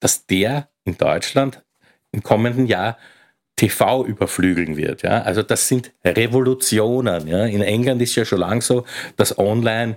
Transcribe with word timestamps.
dass 0.00 0.26
der 0.26 0.68
in 0.84 0.96
Deutschland 0.96 1.62
im 2.12 2.22
kommenden 2.22 2.66
Jahr 2.66 2.98
TV 3.56 4.04
überflügeln 4.06 4.76
wird. 4.76 5.02
Ja? 5.02 5.22
Also 5.22 5.42
das 5.42 5.68
sind 5.68 5.92
Revolutionen. 6.04 7.28
Ja? 7.28 7.44
In 7.44 7.62
England 7.62 8.02
ist 8.02 8.16
ja 8.16 8.24
schon 8.24 8.40
lange 8.40 8.62
so, 8.62 8.84
dass 9.16 9.38
Online 9.38 9.96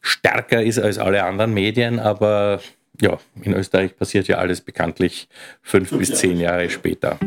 stärker 0.00 0.62
ist 0.62 0.78
als 0.78 0.98
alle 0.98 1.24
anderen 1.24 1.54
Medien, 1.54 1.98
aber 1.98 2.60
ja, 3.00 3.18
in 3.42 3.54
Österreich 3.54 3.96
passiert 3.96 4.28
ja 4.28 4.38
alles 4.38 4.60
bekanntlich 4.60 5.28
fünf 5.62 5.90
bis 5.90 6.14
zehn 6.14 6.38
Jahre 6.38 6.70
später. 6.70 7.18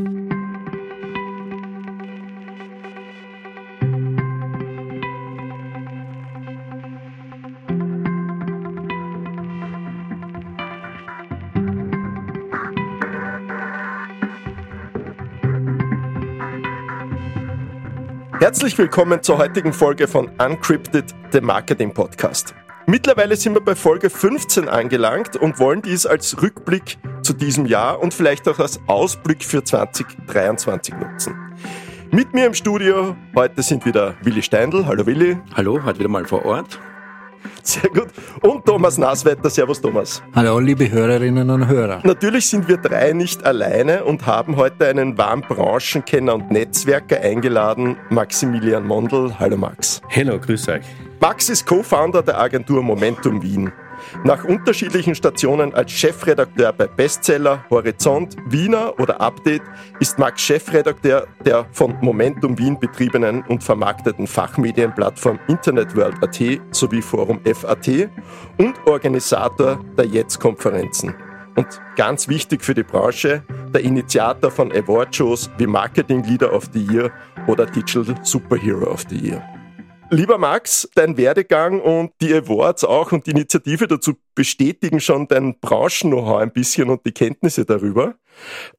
Herzlich 18.47 18.77
willkommen 18.77 19.21
zur 19.21 19.39
heutigen 19.39 19.73
Folge 19.73 20.07
von 20.07 20.29
Uncrypted, 20.39 21.13
dem 21.33 21.43
Marketing 21.43 21.93
Podcast. 21.93 22.55
Mittlerweile 22.85 23.35
sind 23.35 23.55
wir 23.55 23.59
bei 23.59 23.75
Folge 23.75 24.09
15 24.09 24.69
angelangt 24.69 25.35
und 25.35 25.59
wollen 25.59 25.81
dies 25.81 26.05
als 26.05 26.41
Rückblick 26.41 26.97
zu 27.23 27.33
diesem 27.33 27.65
Jahr 27.65 27.99
und 27.99 28.13
vielleicht 28.13 28.47
auch 28.47 28.59
als 28.59 28.79
Ausblick 28.87 29.43
für 29.43 29.65
2023 29.65 30.95
nutzen. 30.95 31.35
Mit 32.11 32.33
mir 32.33 32.45
im 32.45 32.53
Studio 32.53 33.17
heute 33.35 33.61
sind 33.63 33.85
wieder 33.85 34.15
Willi 34.21 34.41
Steindl. 34.41 34.85
Hallo 34.85 35.05
Willi. 35.05 35.37
Hallo, 35.53 35.83
heute 35.83 35.99
wieder 35.99 36.07
mal 36.07 36.23
vor 36.23 36.45
Ort. 36.45 36.79
Sehr 37.63 37.89
gut. 37.89 38.07
Und 38.41 38.65
Thomas 38.65 38.97
Naswetter. 38.97 39.49
Servus, 39.49 39.81
Thomas. 39.81 40.21
Hallo, 40.35 40.59
liebe 40.59 40.89
Hörerinnen 40.89 41.49
und 41.49 41.67
Hörer. 41.67 42.01
Natürlich 42.03 42.49
sind 42.49 42.67
wir 42.67 42.77
drei 42.77 43.13
nicht 43.13 43.45
alleine 43.45 44.03
und 44.03 44.25
haben 44.25 44.55
heute 44.55 44.87
einen 44.87 45.17
wahren 45.17 45.41
Branchenkenner 45.41 46.35
und 46.35 46.51
Netzwerker 46.51 47.19
eingeladen, 47.21 47.97
Maximilian 48.09 48.85
Mondl. 48.85 49.33
Hallo, 49.39 49.57
Max. 49.57 50.01
Hallo, 50.15 50.39
grüß 50.39 50.69
euch. 50.69 50.85
Max 51.19 51.49
ist 51.49 51.65
Co-Founder 51.65 52.21
der 52.21 52.39
Agentur 52.39 52.83
Momentum 52.83 53.41
Wien. 53.41 53.71
Nach 54.23 54.43
unterschiedlichen 54.43 55.15
Stationen 55.15 55.73
als 55.73 55.91
Chefredakteur 55.91 56.73
bei 56.73 56.87
Bestseller, 56.87 57.65
Horizont, 57.69 58.35
Wiener 58.47 58.99
oder 58.99 59.21
Update 59.21 59.61
ist 59.99 60.19
Max 60.19 60.41
Chefredakteur 60.41 61.27
der 61.45 61.65
von 61.71 61.95
Momentum 62.01 62.57
Wien 62.57 62.79
betriebenen 62.79 63.43
und 63.43 63.63
vermarkteten 63.63 64.27
Fachmedienplattform 64.27 65.39
InternetWorld.at 65.47 66.61
sowie 66.71 67.01
Forum 67.01 67.39
FAT 67.45 68.09
und 68.57 68.75
Organisator 68.85 69.79
der 69.97 70.05
Jetzt-Konferenzen. 70.05 71.15
Und 71.55 71.81
ganz 71.95 72.27
wichtig 72.27 72.63
für 72.63 72.75
die 72.75 72.83
Branche, 72.83 73.43
der 73.73 73.81
Initiator 73.81 74.51
von 74.51 74.71
Award-Shows 74.71 75.49
wie 75.57 75.65
Marketing 75.65 76.23
Leader 76.23 76.53
of 76.53 76.69
the 76.71 76.85
Year 76.85 77.11
oder 77.47 77.65
Digital 77.65 78.15
Superhero 78.23 78.91
of 78.91 79.05
the 79.09 79.17
Year. 79.17 79.56
Lieber 80.09 80.37
Max, 80.37 80.87
dein 80.95 81.17
Werdegang 81.17 81.81
und 81.81 82.13
die 82.21 82.33
Awards 82.33 82.85
auch 82.85 83.11
und 83.11 83.27
die 83.27 83.31
Initiative 83.31 83.87
dazu 83.87 84.13
bestätigen 84.35 85.01
schon 85.01 85.27
dein 85.27 85.59
Branchen-Know-how 85.59 86.37
ein 86.39 86.51
bisschen 86.51 86.89
und 86.89 87.05
die 87.05 87.11
Kenntnisse 87.11 87.65
darüber. 87.65 88.15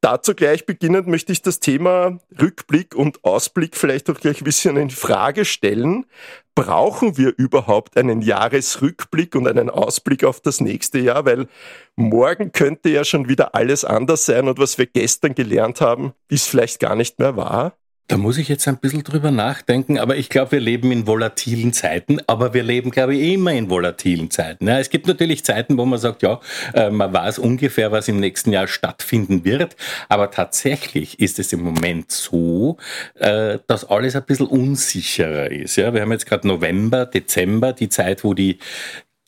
Dazu 0.00 0.34
gleich 0.34 0.64
beginnend 0.64 1.06
möchte 1.06 1.32
ich 1.32 1.42
das 1.42 1.60
Thema 1.60 2.18
Rückblick 2.40 2.94
und 2.94 3.24
Ausblick 3.24 3.76
vielleicht 3.76 4.08
auch 4.08 4.18
gleich 4.18 4.40
ein 4.40 4.44
bisschen 4.44 4.78
in 4.78 4.88
Frage 4.88 5.44
stellen. 5.44 6.06
Brauchen 6.54 7.18
wir 7.18 7.34
überhaupt 7.36 7.98
einen 7.98 8.22
Jahresrückblick 8.22 9.34
und 9.34 9.46
einen 9.48 9.68
Ausblick 9.68 10.24
auf 10.24 10.40
das 10.40 10.62
nächste 10.62 10.98
Jahr? 10.98 11.26
Weil 11.26 11.46
morgen 11.94 12.52
könnte 12.52 12.88
ja 12.88 13.04
schon 13.04 13.28
wieder 13.28 13.54
alles 13.54 13.84
anders 13.84 14.24
sein 14.24 14.48
und 14.48 14.58
was 14.58 14.78
wir 14.78 14.86
gestern 14.86 15.34
gelernt 15.34 15.82
haben, 15.82 16.14
ist 16.28 16.48
vielleicht 16.48 16.80
gar 16.80 16.96
nicht 16.96 17.18
mehr 17.18 17.36
wahr. 17.36 17.77
Da 18.08 18.16
muss 18.16 18.38
ich 18.38 18.48
jetzt 18.48 18.66
ein 18.66 18.78
bisschen 18.78 19.04
drüber 19.04 19.30
nachdenken, 19.30 19.98
aber 19.98 20.16
ich 20.16 20.30
glaube, 20.30 20.52
wir 20.52 20.60
leben 20.60 20.90
in 20.92 21.06
volatilen 21.06 21.74
Zeiten, 21.74 22.20
aber 22.26 22.54
wir 22.54 22.62
leben, 22.62 22.90
glaube 22.90 23.14
ich, 23.14 23.34
immer 23.34 23.52
in 23.52 23.68
volatilen 23.68 24.30
Zeiten. 24.30 24.66
Ja, 24.66 24.78
es 24.78 24.88
gibt 24.88 25.06
natürlich 25.06 25.44
Zeiten, 25.44 25.76
wo 25.76 25.84
man 25.84 25.98
sagt, 25.98 26.22
ja, 26.22 26.40
äh, 26.72 26.88
man 26.88 27.12
weiß 27.12 27.38
ungefähr, 27.38 27.92
was 27.92 28.08
im 28.08 28.18
nächsten 28.18 28.50
Jahr 28.50 28.66
stattfinden 28.66 29.44
wird, 29.44 29.76
aber 30.08 30.30
tatsächlich 30.30 31.20
ist 31.20 31.38
es 31.38 31.52
im 31.52 31.60
Moment 31.60 32.10
so, 32.10 32.78
äh, 33.16 33.58
dass 33.66 33.84
alles 33.84 34.16
ein 34.16 34.24
bisschen 34.24 34.46
unsicherer 34.46 35.50
ist. 35.50 35.76
Ja, 35.76 35.92
wir 35.92 36.00
haben 36.00 36.12
jetzt 36.12 36.24
gerade 36.24 36.48
November, 36.48 37.04
Dezember, 37.04 37.74
die 37.74 37.90
Zeit, 37.90 38.24
wo 38.24 38.32
die 38.32 38.58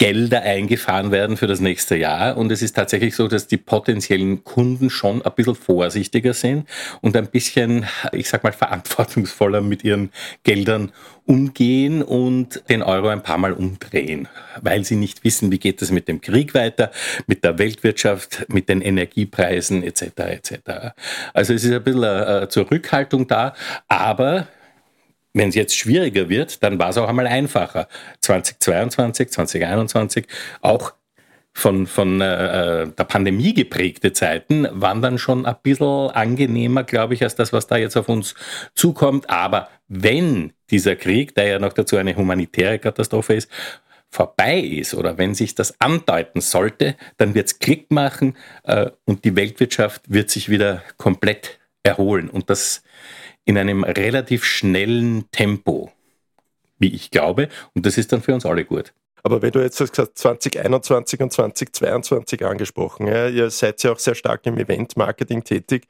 Gelder 0.00 0.40
eingefahren 0.40 1.10
werden 1.10 1.36
für 1.36 1.46
das 1.46 1.60
nächste 1.60 1.94
Jahr. 1.94 2.38
Und 2.38 2.50
es 2.50 2.62
ist 2.62 2.74
tatsächlich 2.74 3.14
so, 3.14 3.28
dass 3.28 3.48
die 3.48 3.58
potenziellen 3.58 4.44
Kunden 4.44 4.88
schon 4.88 5.20
ein 5.20 5.32
bisschen 5.36 5.54
vorsichtiger 5.54 6.32
sind 6.32 6.66
und 7.02 7.18
ein 7.18 7.26
bisschen, 7.26 7.84
ich 8.12 8.30
sag 8.30 8.42
mal, 8.42 8.52
verantwortungsvoller 8.52 9.60
mit 9.60 9.84
ihren 9.84 10.10
Geldern 10.42 10.90
umgehen 11.26 12.02
und 12.02 12.62
den 12.70 12.82
Euro 12.82 13.08
ein 13.08 13.22
paar 13.22 13.36
Mal 13.36 13.52
umdrehen, 13.52 14.26
weil 14.62 14.86
sie 14.86 14.96
nicht 14.96 15.22
wissen, 15.22 15.52
wie 15.52 15.58
geht 15.58 15.82
es 15.82 15.90
mit 15.90 16.08
dem 16.08 16.22
Krieg 16.22 16.54
weiter, 16.54 16.90
mit 17.26 17.44
der 17.44 17.58
Weltwirtschaft, 17.58 18.46
mit 18.48 18.70
den 18.70 18.80
Energiepreisen 18.80 19.82
etc. 19.82 20.02
etc. 20.16 20.52
Also 21.34 21.52
es 21.52 21.62
ist 21.62 21.74
ein 21.74 21.84
bisschen 21.84 22.04
eine 22.04 22.48
Zurückhaltung 22.48 23.28
da, 23.28 23.52
aber 23.86 24.48
wenn 25.32 25.50
es 25.50 25.54
jetzt 25.54 25.76
schwieriger 25.76 26.28
wird, 26.28 26.62
dann 26.62 26.78
war 26.78 26.90
es 26.90 26.98
auch 26.98 27.08
einmal 27.08 27.26
einfacher. 27.26 27.88
2022, 28.20 29.30
2021, 29.30 30.26
auch 30.60 30.92
von, 31.52 31.86
von 31.86 32.20
äh, 32.20 32.88
der 32.88 33.04
Pandemie 33.04 33.52
geprägte 33.54 34.12
Zeiten 34.12 34.68
waren 34.70 35.02
dann 35.02 35.18
schon 35.18 35.46
ein 35.46 35.56
bisschen 35.62 36.10
angenehmer, 36.10 36.84
glaube 36.84 37.14
ich, 37.14 37.22
als 37.22 37.34
das, 37.34 37.52
was 37.52 37.66
da 37.66 37.76
jetzt 37.76 37.96
auf 37.96 38.08
uns 38.08 38.34
zukommt. 38.74 39.28
Aber 39.28 39.68
wenn 39.88 40.52
dieser 40.70 40.96
Krieg, 40.96 41.34
der 41.34 41.48
ja 41.48 41.58
noch 41.58 41.72
dazu 41.72 41.96
eine 41.96 42.16
humanitäre 42.16 42.78
Katastrophe 42.78 43.34
ist, 43.34 43.50
vorbei 44.10 44.58
ist 44.58 44.94
oder 44.94 45.18
wenn 45.18 45.34
sich 45.34 45.54
das 45.54 45.80
andeuten 45.80 46.40
sollte, 46.40 46.96
dann 47.16 47.34
wird 47.34 47.46
es 47.46 47.58
Klick 47.58 47.90
machen 47.90 48.36
äh, 48.64 48.90
und 49.04 49.24
die 49.24 49.36
Weltwirtschaft 49.36 50.02
wird 50.08 50.30
sich 50.30 50.48
wieder 50.48 50.82
komplett 50.96 51.60
erholen. 51.82 52.28
Und 52.28 52.50
das 52.50 52.82
in 53.50 53.58
einem 53.58 53.82
relativ 53.82 54.44
schnellen 54.44 55.24
Tempo, 55.32 55.90
wie 56.78 56.94
ich 56.94 57.10
glaube. 57.10 57.48
Und 57.74 57.84
das 57.84 57.98
ist 57.98 58.12
dann 58.12 58.22
für 58.22 58.32
uns 58.32 58.46
alle 58.46 58.64
gut. 58.64 58.92
Aber 59.22 59.42
wenn 59.42 59.52
du 59.52 59.60
jetzt 59.60 59.80
hast 59.80 59.92
gesagt 59.92 60.18
2021 60.18 61.20
und 61.20 61.32
2022 61.32 62.44
angesprochen, 62.44 63.06
ja, 63.06 63.28
ihr 63.28 63.50
seid 63.50 63.82
ja 63.82 63.92
auch 63.92 63.98
sehr 63.98 64.14
stark 64.14 64.46
im 64.46 64.58
Event-Marketing 64.58 65.44
tätig. 65.44 65.86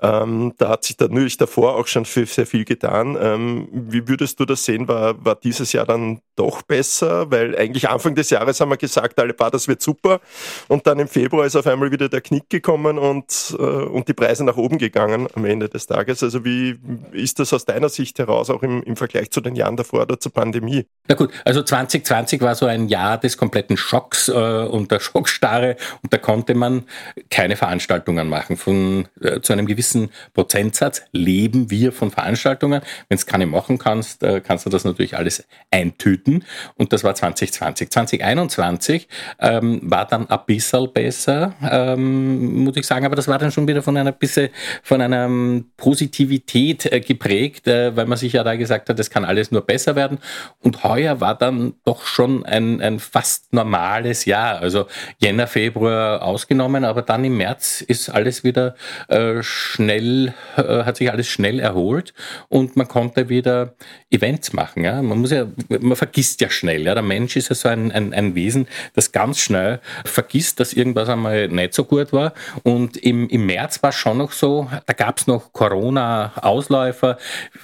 Ähm, 0.00 0.54
da 0.58 0.68
hat 0.68 0.84
sich 0.84 0.98
natürlich 0.98 1.36
davor 1.36 1.76
auch 1.76 1.86
schon 1.86 2.04
viel, 2.04 2.26
sehr 2.26 2.46
viel 2.46 2.64
getan. 2.64 3.16
Ähm, 3.20 3.68
wie 3.72 4.06
würdest 4.06 4.38
du 4.38 4.44
das 4.44 4.64
sehen? 4.64 4.86
War, 4.86 5.24
war 5.24 5.34
dieses 5.34 5.72
Jahr 5.72 5.86
dann 5.86 6.20
doch 6.36 6.62
besser? 6.62 7.30
Weil 7.30 7.56
eigentlich 7.56 7.88
Anfang 7.88 8.14
des 8.14 8.30
Jahres 8.30 8.60
haben 8.60 8.70
wir 8.70 8.76
gesagt, 8.76 9.18
alle 9.18 9.34
paar, 9.34 9.50
das 9.50 9.66
wird 9.66 9.82
super. 9.82 10.20
Und 10.68 10.86
dann 10.86 11.00
im 11.00 11.08
Februar 11.08 11.46
ist 11.46 11.56
auf 11.56 11.66
einmal 11.66 11.90
wieder 11.90 12.08
der 12.08 12.20
Knick 12.20 12.48
gekommen 12.48 12.98
und, 12.98 13.56
äh, 13.58 13.62
und 13.62 14.06
die 14.06 14.14
Preise 14.14 14.44
nach 14.44 14.56
oben 14.56 14.78
gegangen 14.78 15.26
am 15.34 15.44
Ende 15.44 15.68
des 15.68 15.86
Tages. 15.86 16.22
Also 16.22 16.44
wie 16.44 16.78
ist 17.12 17.40
das 17.40 17.52
aus 17.52 17.64
deiner 17.64 17.88
Sicht 17.88 18.20
heraus, 18.20 18.50
auch 18.50 18.62
im, 18.62 18.82
im 18.84 18.94
Vergleich 18.94 19.32
zu 19.32 19.40
den 19.40 19.56
Jahren 19.56 19.76
davor 19.76 20.02
oder 20.02 20.20
zur 20.20 20.32
Pandemie? 20.32 20.86
Na 21.08 21.16
gut, 21.16 21.30
also 21.44 21.62
2020 21.62 22.40
war 22.40 22.54
so 22.58 22.66
ein 22.66 22.88
Jahr 22.88 23.18
des 23.18 23.36
kompletten 23.36 23.76
Schocks 23.76 24.28
äh, 24.28 24.32
und 24.32 24.90
der 24.90 25.00
Schockstarre 25.08 25.76
und 26.02 26.12
da 26.12 26.18
konnte 26.18 26.54
man 26.54 26.84
keine 27.30 27.56
Veranstaltungen 27.56 28.28
machen. 28.28 28.56
Von, 28.56 29.08
äh, 29.20 29.40
zu 29.40 29.52
einem 29.52 29.66
gewissen 29.66 30.10
Prozentsatz 30.34 31.02
leben 31.12 31.70
wir 31.70 31.92
von 31.92 32.10
Veranstaltungen. 32.10 32.82
Wenn 33.08 33.18
du 33.18 33.24
keine 33.24 33.46
machen 33.46 33.78
kannst, 33.78 34.22
äh, 34.22 34.40
kannst 34.40 34.66
du 34.66 34.70
das 34.70 34.84
natürlich 34.84 35.16
alles 35.16 35.46
eintüten. 35.70 36.44
Und 36.76 36.92
das 36.92 37.04
war 37.04 37.14
2020. 37.14 37.90
2021 37.90 39.08
ähm, 39.38 39.80
war 39.82 40.06
dann 40.06 40.28
ein 40.28 40.38
bisschen 40.46 40.92
besser, 40.92 41.54
ähm, 41.62 42.64
muss 42.64 42.76
ich 42.76 42.86
sagen, 42.86 43.06
aber 43.06 43.16
das 43.16 43.28
war 43.28 43.38
dann 43.38 43.52
schon 43.52 43.68
wieder 43.68 43.82
von 43.82 43.96
einer 43.96 44.12
bisschen 44.12 44.48
von 44.82 45.00
einer 45.00 45.24
ähm, 45.24 45.70
Positivität 45.76 46.86
äh, 46.86 47.00
geprägt, 47.00 47.66
äh, 47.66 47.94
weil 47.96 48.06
man 48.06 48.18
sich 48.18 48.32
ja 48.32 48.44
da 48.44 48.56
gesagt 48.56 48.88
hat, 48.88 48.98
es 48.98 49.10
kann 49.10 49.24
alles 49.24 49.50
nur 49.50 49.62
besser 49.62 49.96
werden. 49.96 50.18
Und 50.60 50.84
heuer 50.84 51.20
war 51.20 51.36
dann 51.36 51.74
doch 51.84 52.04
schon 52.04 52.44
ein, 52.48 52.80
ein 52.80 52.98
fast 52.98 53.52
normales 53.52 54.24
Jahr. 54.24 54.60
Also 54.60 54.86
Jänner, 55.18 55.46
Februar 55.46 56.22
ausgenommen, 56.22 56.84
aber 56.84 57.02
dann 57.02 57.24
im 57.24 57.36
März 57.36 57.80
ist 57.80 58.08
alles 58.08 58.44
wieder 58.44 58.74
äh, 59.08 59.42
schnell, 59.42 60.34
äh, 60.56 60.84
hat 60.84 60.96
sich 60.96 61.10
alles 61.10 61.28
schnell 61.28 61.60
erholt 61.60 62.14
und 62.48 62.76
man 62.76 62.88
konnte 62.88 63.28
wieder 63.28 63.74
Events 64.10 64.52
machen. 64.52 64.84
Ja? 64.84 65.02
Man 65.02 65.18
muss 65.18 65.30
ja, 65.30 65.46
man 65.68 65.96
vergisst 65.96 66.40
ja 66.40 66.50
schnell. 66.50 66.82
Ja? 66.82 66.94
Der 66.94 67.02
Mensch 67.02 67.36
ist 67.36 67.48
ja 67.48 67.54
so 67.54 67.68
ein, 67.68 67.92
ein, 67.92 68.12
ein 68.14 68.34
Wesen, 68.34 68.68
das 68.94 69.12
ganz 69.12 69.38
schnell 69.38 69.80
vergisst, 70.04 70.60
dass 70.60 70.72
irgendwas 70.72 71.08
einmal 71.08 71.48
nicht 71.48 71.74
so 71.74 71.84
gut 71.84 72.12
war. 72.12 72.32
Und 72.62 72.96
im, 72.96 73.28
im 73.28 73.46
März 73.46 73.82
war 73.82 73.90
es 73.90 73.96
schon 73.96 74.18
noch 74.18 74.32
so, 74.32 74.68
da 74.86 74.92
gab 74.92 75.18
es 75.18 75.26
noch 75.26 75.52
Corona-Ausläufer, 75.52 77.18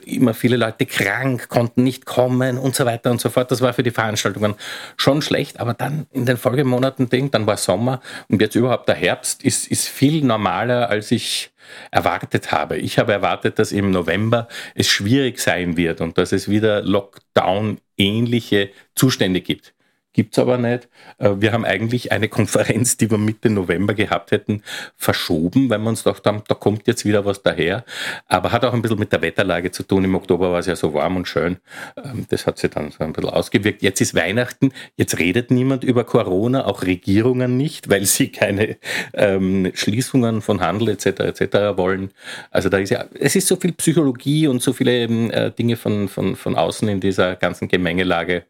immer 0.05 0.35
viele 0.35 0.57
Leute 0.57 0.87
krank, 0.87 1.49
konnten 1.49 1.83
nicht 1.83 2.07
kommen 2.07 2.59
und 2.59 2.75
so 2.75 2.85
weiter 2.85 3.11
und 3.11 3.21
so 3.21 3.31
fort. 3.31 3.51
Das 3.51 3.61
war 3.61 3.73
für 3.73 3.83
die 3.83 3.91
Veranstaltungen 3.91 4.55
schon 4.97 5.23
schlecht, 5.23 5.61
aber 5.61 5.75
dann 5.75 6.07
in 6.13 6.27
den 6.27 6.37
Folgemonaten 6.37 7.09
Ding, 7.09 7.31
dann 7.31 7.47
war 7.47 7.57
Sommer 7.57 8.01
und 8.29 8.41
jetzt 8.41 8.55
überhaupt 8.55 8.89
der 8.89 8.97
Herbst 8.97 9.43
ist, 9.43 9.69
ist 9.69 9.89
viel 9.89 10.25
normaler, 10.25 10.89
als 10.89 11.11
ich 11.11 11.51
erwartet 11.91 12.53
habe. 12.53 12.79
Ich 12.79 12.99
habe 12.99 13.13
erwartet, 13.13 13.59
dass 13.59 13.73
im 13.73 13.91
November 13.91 14.49
es 14.75 14.89
schwierig 14.89 15.39
sein 15.39 15.77
wird 15.77 16.01
und 16.01 16.19
dass 16.19 16.33
es 16.33 16.49
wieder 16.49 16.83
Lockdown-ähnliche 16.83 18.71
Zustände 18.95 19.41
gibt 19.41 19.74
gibt 20.15 20.33
es 20.33 20.39
aber 20.39 20.57
nicht. 20.57 20.89
Äh, 21.19 21.33
wir 21.37 21.53
haben 21.53 21.67
eigentlich 21.67 22.13
eine 22.13 22.29
Konferenz, 22.35 22.97
die 22.97 23.11
wir 23.11 23.19
Mitte 23.19 23.51
November 23.51 23.93
gehabt 23.93 24.31
hätten, 24.31 24.63
verschoben, 24.97 25.69
weil 25.69 25.79
wir 25.81 25.91
uns 25.91 26.05
gedacht 26.05 26.25
haben, 26.25 26.43
da 26.49 26.55
kommt 26.55 26.87
jetzt 26.87 27.05
wieder 27.05 27.27
was 27.27 27.43
daher. 27.43 27.85
Aber 28.27 28.53
hat 28.53 28.65
auch 28.65 28.73
ein 28.73 28.81
bisschen 28.81 28.99
mit 28.99 29.13
der 29.13 29.21
Wetterlage 29.21 29.71
zu 29.71 29.83
tun. 29.83 30.05
Im 30.05 30.15
Oktober 30.15 30.51
war 30.53 30.61
es 30.61 30.67
ja 30.67 30.77
so 30.77 30.95
warm 30.95 31.17
und 31.17 31.29
schön. 31.29 31.59
Ähm, 32.03 32.25
das 32.31 32.47
hat 32.47 32.59
sich 32.59 32.71
dann 32.71 32.91
so 32.91 33.05
ein 33.05 33.13
bisschen 33.13 33.31
ausgewirkt. 33.31 33.83
Jetzt 33.83 34.01
ist 34.01 34.15
Weihnachten, 34.15 34.73
jetzt 34.97 35.19
redet 35.19 35.51
niemand 35.51 35.85
über 35.85 36.05
Corona, 36.05 36.65
auch 36.65 36.83
Regierungen 36.83 37.57
nicht, 37.57 37.91
weil 37.91 38.07
sie 38.07 38.29
keine 38.29 38.77
ähm, 39.13 39.73
Schließungen 39.75 40.41
von 40.41 40.61
Handel 40.61 40.91
etc. 40.91 41.41
etc. 41.41 41.77
wollen. 41.77 42.11
Also 42.51 42.69
da 42.69 42.79
ist 42.79 42.91
ja, 42.91 43.07
es 43.19 43.35
ist 43.35 43.49
so 43.49 43.57
viel 43.57 43.73
Psychologie 43.73 44.47
und 44.47 44.63
so 44.63 44.73
viele 44.73 44.93
ähm, 44.93 45.31
äh, 45.33 45.51
Dinge 45.51 45.77
von, 45.77 46.09
von, 46.09 46.37
von 46.37 46.55
außen 46.55 46.89
in 46.89 47.01
dieser 47.01 47.35
ganzen 47.35 47.67
Gemengelage, 47.67 48.45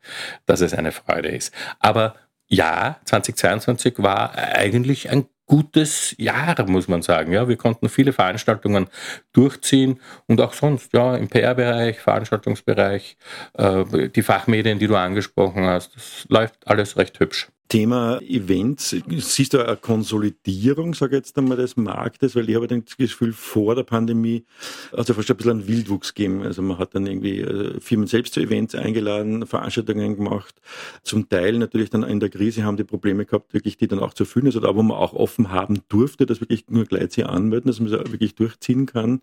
dass 0.45 0.61
es 0.61 0.75
eine 0.75 0.93
Freude 0.93 1.29
ist. 1.29 1.54
Aber 1.79 2.15
ja, 2.47 3.01
2022 3.05 3.95
war 3.99 4.35
eigentlich 4.37 5.11
ein 5.11 5.27
gutes 5.47 6.15
Jahr, 6.19 6.55
muss 6.69 6.89
man 6.89 7.03
sagen. 7.03 7.33
Ja, 7.33 7.49
wir 7.49 7.57
konnten 7.57 7.89
viele 7.89 8.13
Veranstaltungen 8.13 8.89
durchziehen 9.35 10.01
und 10.27 10.41
auch 10.41 10.55
sonst, 10.55 10.93
ja, 10.95 11.17
im 11.17 11.29
PR-Bereich, 11.29 12.01
Veranstaltungsbereich, 12.01 13.17
äh, 13.55 14.09
die 14.09 14.23
Fachmedien, 14.23 14.79
die 14.79 14.87
du 14.87 14.97
angesprochen 14.97 15.65
hast, 15.65 15.95
das 15.97 16.27
läuft 16.29 16.67
alles 16.67 16.97
recht 16.97 17.21
hübsch. 17.21 17.49
Thema 17.69 18.21
Events, 18.21 18.95
siehst 19.09 19.55
du 19.55 19.67
eine 19.67 19.77
Konsolidierung, 19.77 20.93
sage 20.93 21.17
ich 21.17 21.21
jetzt 21.21 21.39
einmal, 21.39 21.57
des 21.57 21.77
Marktes? 21.77 22.37
Weil 22.37 22.49
ich 22.49 22.57
habe 22.57 22.69
das 22.69 22.97
Gefühl, 22.97 23.33
vor 23.33 23.75
der 23.75 23.85
Pandemie 23.85 24.45
hat 24.93 25.09
es 25.09 25.17
fast 25.17 25.31
ein 25.31 25.37
bisschen 25.37 25.53
einen 25.53 25.67
Wildwuchs 25.67 26.15
gegeben. 26.15 26.43
Also 26.43 26.61
man 26.61 26.79
hat 26.79 26.95
dann 26.95 27.07
irgendwie 27.07 27.41
äh, 27.41 27.81
Firmen 27.81 28.07
selbst 28.07 28.35
zu 28.35 28.41
Events 28.41 28.75
eingeladen, 28.75 29.47
Veranstaltungen 29.47 30.17
gemacht. 30.17 30.55
Zum 31.03 31.29
Teil 31.29 31.59
natürlich 31.59 31.89
dann 31.89 32.03
in 32.03 32.21
der 32.21 32.29
Krise 32.29 32.65
haben 32.65 32.77
die 32.77 32.85
Probleme 32.85 33.25
gehabt, 33.25 33.55
wirklich 33.55 33.79
die 33.79 33.89
dann 33.89 33.99
auch 33.99 34.13
zu 34.13 34.27
füllen. 34.27 34.47
Also 34.47 34.61
da, 34.61 34.77
wo 34.77 34.83
man 34.83 34.97
auch 34.97 35.15
offen 35.15 35.51
haben 35.51 35.81
durfte, 35.89 36.27
dass 36.27 36.41
wirklich 36.41 36.67
nur 36.69 36.85
gleich 36.85 37.13
sie 37.13 37.25
anmelden, 37.25 37.69
dass 37.69 37.81
man 37.81 37.89
sie 37.89 37.99
wirklich 38.13 38.35
durchziehen 38.35 38.87
kann. 38.87 39.23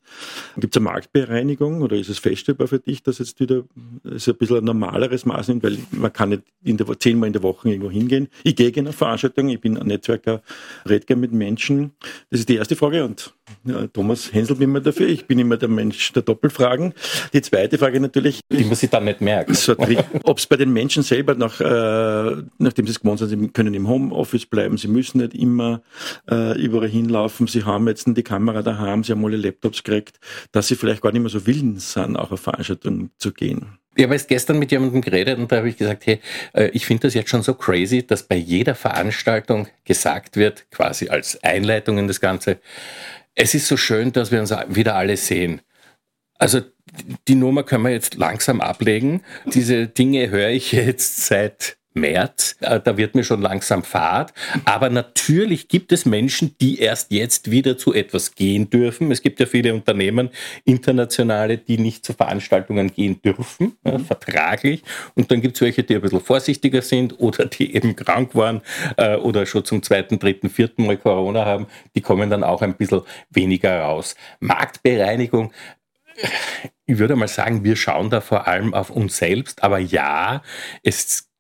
Gibt 0.57 0.75
es 0.75 0.80
eine 0.80 0.86
Marktbereinigung 0.86 1.81
oder 1.81 1.95
ist 1.95 2.09
es 2.09 2.19
feststellbar 2.19 2.68
für 2.68 2.80
dich, 2.80 3.03
dass 3.03 3.19
jetzt 3.19 3.39
wieder 3.39 3.63
ist 4.03 4.27
ein 4.27 4.36
bisschen 4.36 4.57
ein 4.57 4.65
normaleres 4.65 5.25
Maß 5.25 5.48
nimmt? 5.50 5.63
Weil 5.63 5.77
man 5.92 6.12
kann 6.12 6.30
nicht 6.30 6.44
in 6.63 6.77
der, 6.77 6.88
zehnmal 7.00 7.27
in 7.27 7.33
der 7.33 7.44
Woche 7.44 7.69
irgendwo 7.69 7.89
hingehen 7.89 8.27
ich 8.44 8.56
gehe 8.56 8.71
gerne 8.71 8.89
auf 8.89 8.95
Veranstaltungen, 8.95 9.50
ich 9.50 9.62
bin 9.62 9.77
ein 9.77 9.88
Netzwerker, 9.88 10.42
rede 10.88 11.06
gerne 11.06 11.21
mit 11.21 11.31
Menschen. 11.31 11.92
Das 12.30 12.39
ist 12.39 12.50
die 12.50 12.56
erste 12.56 12.75
Frage 12.75 13.06
und 13.06 13.33
ja, 13.63 13.88
Thomas 13.88 14.33
hänselt 14.33 14.59
mich 14.59 14.68
immer 14.68 14.80
dafür. 14.80 15.07
Ich 15.07 15.25
bin 15.25 15.39
immer 15.39 15.57
der 15.57 15.69
Mensch 15.69 16.12
der 16.13 16.21
Doppelfragen. 16.21 16.94
Die 17.33 17.42
zweite 17.42 17.77
Frage 17.77 18.00
natürlich. 18.00 18.42
Die 18.51 18.63
muss 18.63 18.83
ich 18.83 18.89
dann 18.89 19.06
nicht 19.06 19.21
merken. 19.21 19.53
So 19.53 19.75
Ob 20.24 20.38
es 20.38 20.45
bei 20.48 20.57
den 20.57 20.74
Menschen 20.74 21.03
selber, 21.03 21.36
nach, 21.36 21.59
äh, 21.59 22.44
nachdem 22.57 22.86
sie 22.86 22.92
es 22.92 23.00
gewohnt 23.00 23.19
sind, 23.19 23.30
sie 23.30 23.48
können 23.50 23.74
im 23.74 23.88
Homeoffice 23.88 24.45
bleiben, 24.45 24.77
sie 24.77 24.88
müssen 24.88 25.19
nicht 25.19 25.33
immer 25.33 25.81
äh, 26.30 26.59
überall 26.62 26.89
hinlaufen, 26.89 27.48
sie 27.48 27.63
haben 27.63 27.88
jetzt 27.88 28.07
die 28.07 28.24
Kamera 28.24 28.62
daheim, 28.62 29.03
sie 29.03 29.12
haben 29.12 29.24
alle 29.24 29.38
Laptops 29.38 29.83
gekriegt, 29.83 30.19
dass 30.51 30.68
sie 30.68 30.75
vielleicht 30.75 31.01
gar 31.01 31.12
nicht 31.12 31.21
mehr 31.21 31.30
so 31.30 31.45
willens 31.45 31.94
sind, 31.94 32.15
auch 32.15 32.31
auf 32.31 32.42
Veranstaltungen 32.42 33.12
zu 33.18 33.31
gehen. 33.31 33.77
Ich 33.94 34.03
habe 34.06 34.13
jetzt 34.13 34.30
gestern 34.30 34.57
mit 34.57 34.71
jemandem 34.71 35.01
geredet 35.01 35.38
und 35.38 35.51
da 35.51 35.57
habe 35.57 35.68
ich 35.68 35.75
gesagt, 35.75 36.06
hey, 36.06 36.21
äh, 36.53 36.69
ich 36.69 36.86
finde 36.86 37.07
das 37.07 37.13
jetzt 37.13 37.30
schon 37.30 37.44
so 37.44 37.53
crazy, 37.53 38.06
dass 38.06 38.24
bei 38.24 38.38
jeder 38.38 38.74
Veranstaltung 38.74 39.68
gesagt 39.83 40.38
wird, 40.38 40.65
quasi 40.71 41.09
als 41.09 41.44
Einleitung 41.44 41.98
in 41.98 42.07
das 42.07 42.21
Ganze, 42.21 42.59
es 43.36 43.54
ist 43.54 43.68
so 43.68 43.78
schön, 43.78 44.12
dass 44.12 44.31
wir 44.31 44.39
uns 44.39 44.51
wieder 44.68 44.95
alle 44.95 45.18
sehen. 45.18 45.62
Also 46.38 46.62
die 47.28 47.36
Nummer 47.36 47.63
können 47.63 47.83
wir 47.83 47.92
jetzt 47.92 48.16
langsam 48.16 48.62
ablegen. 48.62 49.24
Diese 49.45 49.88
Dinge 49.88 50.30
höre 50.30 50.50
ich 50.50 50.72
jetzt 50.72 51.25
seit 51.25 51.78
März. 51.94 52.56
Äh, 52.62 52.80
da 52.80 52.98
wird 52.98 53.16
mir 53.16 53.24
schon 53.24 53.42
langsam 53.42 53.84
Fahrt. 53.84 54.34
Aber 54.66 54.90
natürlich 54.90 55.68
gibt 55.68 55.92
es 55.92 56.06
Menschen, 56.06 56.56
die 56.60 56.80
erst 56.80 57.12
jetzt 57.12 57.52
wieder 57.52 57.78
zu 57.78 57.94
etwas 57.94 58.36
gehen 58.36 58.70
dürfen. 58.70 59.12
Es 59.12 59.22
gibt 59.22 59.40
ja 59.40 59.46
viele 59.46 59.74
Unternehmen, 59.74 60.30
internationale, 60.66 61.58
die 61.58 61.78
nicht 61.78 62.06
zu 62.06 62.14
Veranstaltungen 62.14 62.94
gehen 62.94 63.22
dürfen, 63.22 63.78
ja, 63.86 63.98
mhm. 63.98 64.06
vertraglich. 64.06 64.84
Und 65.16 65.32
dann 65.32 65.42
gibt 65.42 65.56
es 65.56 65.62
welche, 65.62 65.84
die 65.84 65.96
ein 65.96 66.02
bisschen 66.02 66.22
vorsichtiger 66.22 66.82
sind 66.82 67.20
oder 67.20 67.46
die 67.46 67.76
eben 67.76 67.96
krank 67.96 68.36
waren 68.36 68.62
äh, 68.98 69.16
oder 69.16 69.46
schon 69.46 69.66
zum 69.66 69.84
zweiten, 69.84 70.20
dritten, 70.20 70.50
vierten 70.50 70.86
Mal 70.86 70.98
Corona 70.98 71.46
haben. 71.46 71.68
Die 71.96 72.02
kommen 72.02 72.30
dann 72.30 72.44
auch 72.44 72.62
ein 72.62 72.76
bisschen 72.76 73.02
weniger 73.30 73.82
raus. 73.82 74.16
Marktbereinigung 74.40 75.52
ich 76.86 76.98
würde 76.98 77.16
mal 77.16 77.28
sagen, 77.28 77.64
wir 77.64 77.76
schauen 77.76 78.10
da 78.10 78.22
vor 78.22 78.48
allem 78.48 78.74
auf 78.74 78.90
uns 78.90 79.18
selbst. 79.18 79.64
Aber 79.64 79.80
ja, 79.80 80.44
es 80.84 81.31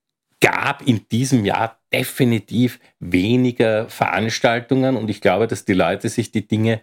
gab 0.41 0.85
in 0.85 1.07
diesem 1.09 1.45
Jahr 1.45 1.79
definitiv 1.93 2.79
weniger 2.99 3.87
Veranstaltungen. 3.89 4.97
Und 4.97 5.09
ich 5.09 5.21
glaube, 5.21 5.47
dass 5.47 5.65
die 5.65 5.73
Leute 5.73 6.09
sich 6.09 6.31
die 6.31 6.47
Dinge 6.47 6.81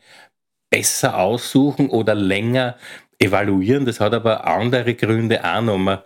besser 0.71 1.19
aussuchen 1.19 1.91
oder 1.91 2.15
länger 2.15 2.77
evaluieren. 3.19 3.85
Das 3.85 4.01
hat 4.01 4.15
aber 4.15 4.47
andere 4.47 4.95
Gründe 4.95 5.45
auch 5.45 5.61
noch. 5.61 5.79
Man 5.79 5.99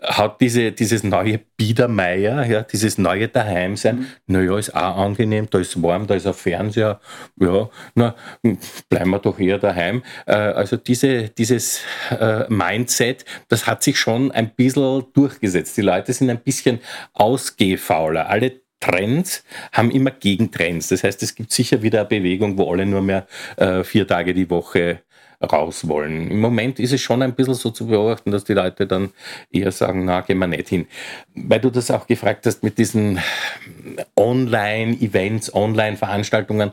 hat 0.00 0.40
diese, 0.40 0.72
dieses 0.72 1.02
neue 1.02 1.38
Biedermeier, 1.56 2.44
ja, 2.46 2.62
dieses 2.62 2.98
neue 2.98 3.28
Daheimsein. 3.28 3.98
Mhm. 3.98 4.06
Naja, 4.26 4.58
ist 4.58 4.74
auch 4.74 4.96
angenehm, 4.96 5.48
da 5.50 5.58
ist 5.58 5.82
warm, 5.82 6.06
da 6.06 6.14
ist 6.14 6.26
ein 6.26 6.34
Fernseher. 6.34 7.00
Ja, 7.40 7.68
na, 7.94 8.14
bleiben 8.88 9.10
wir 9.10 9.18
doch 9.18 9.38
eher 9.38 9.58
daheim. 9.58 10.02
Äh, 10.26 10.34
also 10.34 10.76
diese, 10.76 11.28
dieses 11.28 11.82
äh, 12.10 12.44
Mindset, 12.48 13.24
das 13.48 13.66
hat 13.66 13.82
sich 13.82 13.98
schon 13.98 14.30
ein 14.30 14.50
bisschen 14.50 15.04
durchgesetzt. 15.12 15.76
Die 15.76 15.82
Leute 15.82 16.12
sind 16.12 16.30
ein 16.30 16.40
bisschen 16.40 16.80
ausgehfauler. 17.14 18.28
Alle 18.28 18.60
Trends 18.80 19.44
haben 19.72 19.90
immer 19.90 20.10
Gegentrends. 20.10 20.88
Das 20.88 21.04
heißt, 21.04 21.22
es 21.22 21.34
gibt 21.34 21.52
sicher 21.52 21.82
wieder 21.82 22.00
eine 22.00 22.08
Bewegung, 22.08 22.56
wo 22.56 22.72
alle 22.72 22.86
nur 22.86 23.02
mehr 23.02 23.26
äh, 23.56 23.84
vier 23.84 24.06
Tage 24.06 24.32
die 24.32 24.48
Woche 24.48 25.02
raus 25.42 25.88
wollen. 25.88 26.30
Im 26.30 26.40
Moment 26.40 26.78
ist 26.78 26.92
es 26.92 27.00
schon 27.00 27.22
ein 27.22 27.34
bisschen 27.34 27.54
so 27.54 27.70
zu 27.70 27.86
beobachten, 27.86 28.30
dass 28.30 28.44
die 28.44 28.52
Leute 28.52 28.86
dann 28.86 29.12
eher 29.50 29.72
sagen, 29.72 30.04
na, 30.04 30.20
gehen 30.20 30.38
wir 30.38 30.46
nicht 30.46 30.68
hin. 30.68 30.86
Weil 31.34 31.60
du 31.60 31.70
das 31.70 31.90
auch 31.90 32.06
gefragt 32.06 32.46
hast 32.46 32.62
mit 32.62 32.78
diesen 32.78 33.20
Online-Events, 34.16 35.54
Online-Veranstaltungen. 35.54 36.72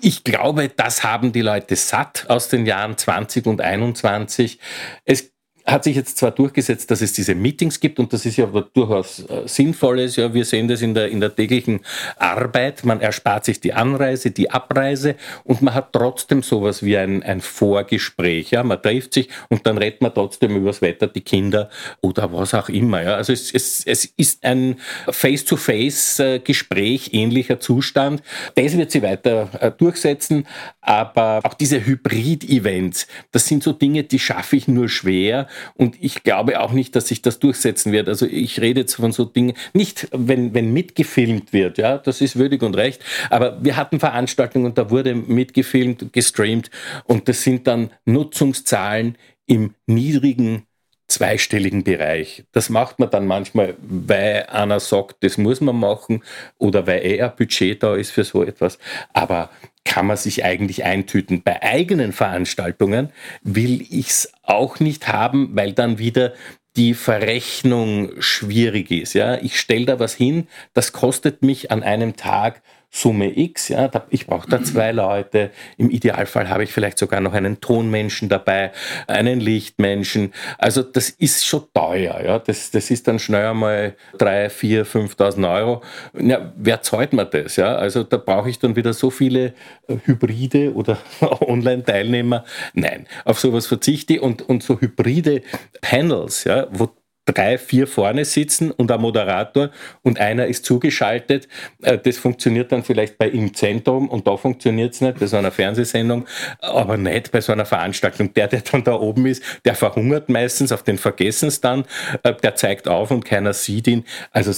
Ich 0.00 0.24
glaube, 0.24 0.68
das 0.68 1.04
haben 1.04 1.32
die 1.32 1.42
Leute 1.42 1.76
satt 1.76 2.26
aus 2.28 2.48
den 2.48 2.66
Jahren 2.66 2.96
20 2.96 3.46
und 3.46 3.60
21. 3.60 4.58
Es 5.04 5.32
hat 5.70 5.84
sich 5.84 5.96
jetzt 5.96 6.18
zwar 6.18 6.30
durchgesetzt, 6.30 6.90
dass 6.90 7.00
es 7.00 7.12
diese 7.12 7.34
Meetings 7.34 7.80
gibt 7.80 7.98
und 7.98 8.12
das 8.12 8.26
ist 8.26 8.36
ja 8.36 8.46
durchaus 8.46 9.20
äh, 9.20 9.46
sinnvolles. 9.46 10.16
Ja, 10.16 10.32
wir 10.34 10.44
sehen 10.44 10.68
das 10.68 10.82
in 10.82 10.94
der, 10.94 11.08
in 11.08 11.20
der 11.20 11.34
täglichen 11.34 11.80
Arbeit. 12.16 12.84
Man 12.84 13.00
erspart 13.00 13.44
sich 13.44 13.60
die 13.60 13.72
Anreise, 13.72 14.30
die 14.30 14.50
Abreise 14.50 15.16
und 15.44 15.62
man 15.62 15.74
hat 15.74 15.92
trotzdem 15.92 16.42
sowas 16.42 16.82
wie 16.82 16.96
ein, 16.96 17.22
ein 17.22 17.40
Vorgespräch. 17.40 18.50
Ja, 18.50 18.62
man 18.62 18.82
trifft 18.82 19.14
sich 19.14 19.28
und 19.48 19.66
dann 19.66 19.78
redet 19.78 20.02
man 20.02 20.14
trotzdem 20.14 20.56
über 20.56 20.68
das 20.68 20.82
Wetter, 20.82 21.06
die 21.06 21.22
Kinder 21.22 21.70
oder 22.00 22.32
was 22.32 22.54
auch 22.54 22.68
immer. 22.68 23.02
Ja, 23.02 23.14
also 23.14 23.32
es, 23.32 23.52
es, 23.52 23.84
es 23.86 24.12
ist 24.16 24.44
ein 24.44 24.76
Face-to-Face-Gespräch 25.08 27.10
ähnlicher 27.12 27.60
Zustand. 27.60 28.22
Das 28.54 28.76
wird 28.76 28.90
sie 28.90 29.02
weiter 29.02 29.48
äh, 29.60 29.70
durchsetzen, 29.70 30.46
aber 30.80 31.40
auch 31.44 31.54
diese 31.54 31.84
Hybrid-Events, 31.84 33.06
das 33.32 33.46
sind 33.46 33.62
so 33.62 33.72
Dinge, 33.72 34.04
die 34.04 34.18
schaffe 34.18 34.56
ich 34.56 34.68
nur 34.68 34.88
schwer. 34.88 35.46
Und 35.74 35.96
ich 36.00 36.22
glaube 36.22 36.60
auch 36.60 36.72
nicht, 36.72 36.96
dass 36.96 37.08
sich 37.08 37.22
das 37.22 37.38
durchsetzen 37.38 37.92
wird. 37.92 38.08
Also 38.08 38.26
ich 38.26 38.60
rede 38.60 38.80
jetzt 38.80 38.94
von 38.94 39.12
so 39.12 39.24
Dingen, 39.24 39.54
nicht 39.72 40.08
wenn, 40.12 40.54
wenn 40.54 40.72
mitgefilmt 40.72 41.52
wird, 41.52 41.78
ja, 41.78 41.98
das 41.98 42.20
ist 42.20 42.36
würdig 42.36 42.62
und 42.62 42.76
recht, 42.76 43.02
aber 43.28 43.62
wir 43.62 43.76
hatten 43.76 44.00
Veranstaltungen 44.00 44.66
und 44.66 44.78
da 44.78 44.90
wurde 44.90 45.14
mitgefilmt, 45.14 46.12
gestreamt. 46.12 46.70
Und 47.04 47.28
das 47.28 47.42
sind 47.42 47.66
dann 47.66 47.90
Nutzungszahlen 48.04 49.16
im 49.46 49.74
niedrigen 49.86 50.66
zweistelligen 51.10 51.84
Bereich. 51.84 52.44
Das 52.52 52.70
macht 52.70 52.98
man 52.98 53.10
dann 53.10 53.26
manchmal, 53.26 53.74
weil 53.80 54.46
einer 54.50 54.80
sagt, 54.80 55.22
das 55.24 55.38
muss 55.38 55.60
man 55.60 55.76
machen 55.76 56.22
oder 56.58 56.86
weil 56.86 57.04
eh 57.04 57.22
ein 57.22 57.32
Budget 57.36 57.82
da 57.82 57.96
ist 57.96 58.10
für 58.10 58.24
so 58.24 58.42
etwas. 58.42 58.78
Aber 59.12 59.50
kann 59.84 60.06
man 60.06 60.16
sich 60.16 60.44
eigentlich 60.44 60.84
eintüten. 60.84 61.42
Bei 61.42 61.62
eigenen 61.62 62.12
Veranstaltungen 62.12 63.10
will 63.42 63.82
ich 63.82 64.08
es 64.08 64.32
auch 64.42 64.78
nicht 64.78 65.08
haben, 65.08 65.50
weil 65.54 65.72
dann 65.72 65.98
wieder 65.98 66.34
die 66.76 66.94
Verrechnung 66.94 68.12
schwierig 68.20 68.90
ist. 68.90 69.14
Ja? 69.14 69.36
Ich 69.36 69.58
stelle 69.58 69.86
da 69.86 69.98
was 69.98 70.14
hin, 70.14 70.46
das 70.74 70.92
kostet 70.92 71.42
mich 71.42 71.70
an 71.70 71.82
einem 71.82 72.16
Tag 72.16 72.62
Summe 72.92 73.38
X. 73.38 73.68
Ja, 73.68 73.88
ich 74.10 74.26
brauche 74.26 74.48
da 74.48 74.62
zwei 74.62 74.90
Leute. 74.90 75.50
Im 75.76 75.90
Idealfall 75.90 76.48
habe 76.48 76.64
ich 76.64 76.72
vielleicht 76.72 76.98
sogar 76.98 77.20
noch 77.20 77.34
einen 77.34 77.60
Tonmenschen 77.60 78.28
dabei, 78.28 78.72
einen 79.06 79.38
Lichtmenschen. 79.38 80.34
Also 80.58 80.82
das 80.82 81.10
ist 81.10 81.46
schon 81.46 81.64
teuer. 81.72 82.20
Ja, 82.24 82.38
das, 82.40 82.72
das 82.72 82.90
ist 82.90 83.06
dann 83.06 83.20
schnell 83.20 83.46
einmal 83.46 83.94
drei, 84.18 84.50
vier, 84.50 84.84
5.000 84.84 85.54
Euro. 85.54 85.82
Ja, 86.18 86.52
wer 86.56 86.82
zahlt 86.82 87.12
mir 87.12 87.26
das? 87.26 87.56
Ja, 87.56 87.76
also 87.76 88.02
da 88.02 88.16
brauche 88.16 88.50
ich 88.50 88.58
dann 88.58 88.74
wieder 88.74 88.92
so 88.92 89.10
viele 89.10 89.54
äh, 89.86 89.96
Hybride 90.04 90.74
oder 90.74 90.98
Online-Teilnehmer. 91.40 92.44
Nein, 92.74 93.06
auf 93.24 93.38
sowas 93.38 93.68
verzichte 93.68 94.14
ich 94.14 94.20
und, 94.20 94.42
und 94.42 94.64
so 94.64 94.80
hybride 94.80 95.42
Panels, 95.80 96.44
ja, 96.44 96.66
wo 96.72 96.90
drei, 97.24 97.58
vier 97.58 97.86
vorne 97.86 98.24
sitzen 98.24 98.70
und 98.70 98.90
ein 98.90 99.00
Moderator 99.00 99.70
und 100.02 100.18
einer 100.18 100.46
ist 100.46 100.64
zugeschaltet. 100.64 101.48
Äh, 101.82 101.98
das 101.98 102.18
funktioniert 102.18 102.72
dann 102.72 102.82
vielleicht 102.82 103.18
bei 103.18 103.28
im 103.28 103.54
Zentrum 103.54 104.08
und 104.08 104.26
da 104.26 104.36
funktioniert 104.36 104.94
es 104.94 105.00
nicht, 105.00 105.18
bei 105.18 105.26
so 105.26 105.36
einer 105.36 105.50
Fernsehsendung, 105.50 106.26
aber 106.60 106.96
nicht 106.96 107.30
bei 107.32 107.40
so 107.40 107.52
einer 107.52 107.66
Veranstaltung. 107.66 108.32
Der, 108.34 108.48
der 108.48 108.60
dann 108.60 108.84
da 108.84 108.94
oben 108.94 109.26
ist, 109.26 109.42
der 109.64 109.74
verhungert 109.74 110.28
meistens, 110.28 110.72
auf 110.72 110.82
den 110.82 110.98
vergessen 110.98 111.48
es 111.48 111.60
dann, 111.60 111.84
äh, 112.22 112.34
der 112.34 112.54
zeigt 112.54 112.88
auf 112.88 113.10
und 113.10 113.24
keiner 113.24 113.52
sieht 113.52 113.86
ihn. 113.86 114.04
Also 114.30 114.50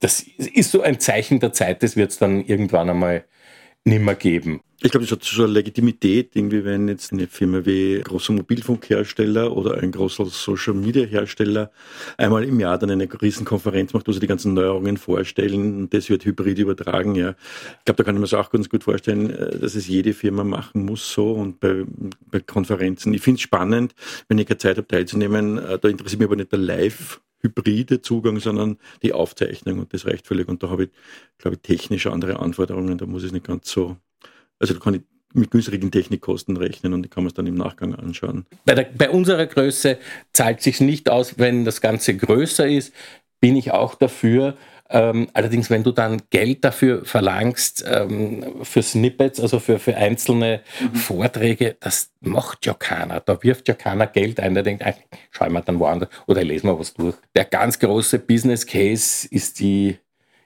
das 0.00 0.24
ist 0.36 0.70
so 0.70 0.82
ein 0.82 1.00
Zeichen 1.00 1.40
der 1.40 1.52
Zeit, 1.52 1.82
das 1.82 1.96
wird 1.96 2.10
es 2.10 2.18
dann 2.18 2.44
irgendwann 2.44 2.90
einmal 2.90 3.24
nimmer 3.84 4.14
geben. 4.14 4.60
Ich 4.82 4.90
glaube, 4.90 5.04
das 5.04 5.12
hat 5.12 5.26
schon 5.26 5.44
eine 5.44 5.52
Legitimität, 5.52 6.34
irgendwie, 6.34 6.64
wenn 6.64 6.88
jetzt 6.88 7.12
eine 7.12 7.26
Firma 7.26 7.66
wie 7.66 7.96
ein 7.96 8.02
großer 8.02 8.32
Mobilfunkhersteller 8.32 9.54
oder 9.54 9.74
ein 9.76 9.92
großer 9.92 10.24
Social 10.24 10.72
Media 10.72 11.04
Hersteller 11.04 11.70
einmal 12.16 12.44
im 12.44 12.58
Jahr 12.58 12.78
dann 12.78 12.90
eine 12.90 13.06
Riesenkonferenz 13.20 13.92
macht, 13.92 14.08
wo 14.08 14.12
sie 14.12 14.20
die 14.20 14.26
ganzen 14.26 14.54
Neuerungen 14.54 14.96
vorstellen 14.96 15.82
und 15.82 15.92
das 15.92 16.08
wird 16.08 16.24
hybrid 16.24 16.58
übertragen, 16.58 17.14
ja. 17.14 17.34
Ich 17.80 17.84
glaube, 17.84 17.98
da 17.98 18.04
kann 18.04 18.14
ich 18.14 18.20
mir 18.20 18.26
das 18.26 18.32
auch 18.32 18.50
ganz 18.50 18.70
gut 18.70 18.82
vorstellen, 18.82 19.28
äh, 19.28 19.58
dass 19.58 19.74
es 19.74 19.86
jede 19.86 20.14
Firma 20.14 20.44
machen 20.44 20.86
muss 20.86 21.12
so 21.12 21.32
und 21.32 21.60
bei, 21.60 21.84
bei 22.30 22.40
Konferenzen. 22.40 23.12
Ich 23.12 23.20
finde 23.20 23.36
es 23.36 23.42
spannend, 23.42 23.94
wenn 24.28 24.38
ich 24.38 24.46
keine 24.46 24.58
Zeit 24.58 24.78
habe 24.78 24.88
teilzunehmen, 24.88 25.58
äh, 25.58 25.78
da 25.78 25.88
interessiert 25.88 26.20
mich 26.20 26.26
aber 26.26 26.36
nicht 26.36 26.52
der 26.52 26.58
Live 26.58 27.20
hybride 27.42 28.00
Zugang, 28.00 28.40
sondern 28.40 28.78
die 29.02 29.12
Aufzeichnung 29.12 29.80
und 29.80 29.92
das 29.92 30.06
reicht 30.06 30.26
völlig. 30.26 30.48
Und 30.48 30.62
da 30.62 30.70
habe 30.70 30.84
ich, 30.84 30.90
glaube 31.36 31.56
ich, 31.56 31.62
technisch 31.62 32.06
andere 32.06 32.38
Anforderungen. 32.40 32.96
Da 32.96 33.06
muss 33.06 33.24
ich 33.24 33.32
nicht 33.32 33.46
ganz 33.46 33.70
so, 33.70 33.96
also 34.60 34.74
da 34.74 34.80
kann 34.80 34.94
ich 34.94 35.02
mit 35.32 35.50
günstigeren 35.50 35.90
Technikkosten 35.90 36.56
rechnen 36.56 36.92
und 36.92 37.02
die 37.02 37.08
kann 37.08 37.24
man 37.24 37.28
es 37.28 37.34
dann 37.34 37.46
im 37.46 37.54
Nachgang 37.54 37.94
anschauen. 37.94 38.46
Bei, 38.64 38.74
der, 38.74 38.84
bei 38.84 39.10
unserer 39.10 39.46
Größe 39.46 39.98
zahlt 40.32 40.60
sich 40.60 40.80
nicht 40.80 41.08
aus, 41.08 41.38
wenn 41.38 41.64
das 41.64 41.80
Ganze 41.80 42.16
größer 42.16 42.68
ist, 42.68 42.92
bin 43.40 43.56
ich 43.56 43.70
auch 43.70 43.94
dafür, 43.94 44.56
ähm, 44.92 45.28
allerdings, 45.34 45.70
wenn 45.70 45.84
du 45.84 45.92
dann 45.92 46.20
Geld 46.30 46.64
dafür 46.64 47.04
verlangst, 47.04 47.84
ähm, 47.86 48.44
für 48.62 48.82
Snippets, 48.82 49.38
also 49.38 49.60
für, 49.60 49.78
für 49.78 49.96
einzelne 49.96 50.62
mhm. 50.80 50.96
Vorträge, 50.96 51.76
das 51.78 52.10
macht 52.20 52.66
ja 52.66 52.74
keiner. 52.74 53.20
Da 53.20 53.40
wirft 53.42 53.68
ja 53.68 53.74
keiner 53.74 54.08
Geld 54.08 54.40
ein. 54.40 54.54
Der 54.54 54.64
denkt, 54.64 54.84
schau 55.30 55.48
mal 55.48 55.60
dann 55.60 55.78
woanders 55.78 56.08
oder 56.26 56.42
lesen 56.42 56.66
wir 56.66 56.78
was 56.78 56.92
durch. 56.92 57.14
Der 57.36 57.44
ganz 57.44 57.78
große 57.78 58.18
Business 58.18 58.66
Case 58.66 59.28
ist 59.30 59.60
die 59.60 59.96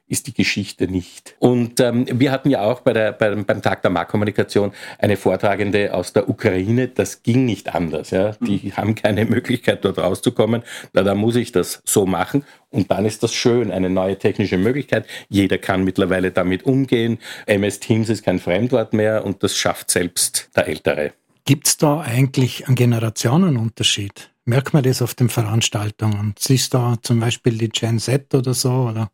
ist 0.06 0.26
die 0.26 0.34
Geschichte 0.34 0.86
nicht. 0.86 1.34
Und 1.38 1.80
ähm, 1.80 2.06
wir 2.10 2.30
hatten 2.30 2.50
ja 2.50 2.62
auch 2.62 2.80
bei 2.80 2.92
der, 2.92 3.12
bei, 3.12 3.34
beim 3.34 3.62
Tag 3.62 3.82
der 3.82 3.90
Marktkommunikation 3.90 4.72
eine 4.98 5.16
Vortragende 5.16 5.94
aus 5.94 6.12
der 6.12 6.28
Ukraine. 6.28 6.88
Das 6.88 7.22
ging 7.22 7.44
nicht 7.46 7.74
anders. 7.74 8.10
Ja. 8.10 8.32
Die 8.40 8.60
mhm. 8.64 8.76
haben 8.76 8.94
keine 8.94 9.24
Möglichkeit, 9.24 9.84
dort 9.84 9.98
rauszukommen. 9.98 10.62
Da, 10.92 11.02
da 11.02 11.14
muss 11.14 11.36
ich 11.36 11.52
das 11.52 11.80
so 11.84 12.04
machen. 12.04 12.44
Und 12.70 12.90
dann 12.90 13.06
ist 13.06 13.22
das 13.22 13.32
schön, 13.32 13.70
eine 13.70 13.88
neue 13.88 14.18
technische 14.18 14.58
Möglichkeit. 14.58 15.06
Jeder 15.28 15.58
kann 15.58 15.84
mittlerweile 15.84 16.32
damit 16.32 16.64
umgehen. 16.64 17.18
MS 17.46 17.80
Teams 17.80 18.08
ist 18.08 18.24
kein 18.24 18.40
Fremdwort 18.40 18.92
mehr 18.92 19.24
und 19.24 19.42
das 19.42 19.56
schafft 19.56 19.90
selbst 19.90 20.50
der 20.56 20.68
Ältere. 20.68 21.12
Gibt 21.46 21.66
es 21.66 21.76
da 21.76 22.00
eigentlich 22.00 22.66
einen 22.66 22.74
Generationenunterschied? 22.74 24.33
Merkt 24.44 24.74
man 24.74 24.82
das 24.82 25.02
auf 25.02 25.14
den 25.14 25.28
Veranstaltungen. 25.28 26.34
Siehst 26.38 26.74
da 26.74 26.96
zum 27.02 27.20
Beispiel 27.20 27.56
die 27.56 27.68
Gen 27.68 27.98
Z 27.98 28.34
oder 28.34 28.54
so 28.54 28.88
oder 28.88 29.10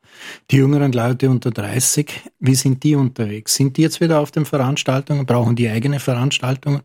die 0.51 0.57
jüngeren 0.57 0.93
Leute 0.93 1.31
unter 1.31 1.51
30. 1.51 2.31
Wie 2.41 2.55
sind 2.55 2.83
die 2.83 2.97
unterwegs? 2.97 3.55
Sind 3.55 3.77
die 3.77 3.83
jetzt 3.83 4.01
wieder 4.01 4.21
auf 4.21 4.31
den 4.31 4.45
Veranstaltungen? 4.45 5.27
Brauchen 5.27 5.57
die 5.57 5.69
eigene 5.69 6.01
Veranstaltungen? 6.01 6.83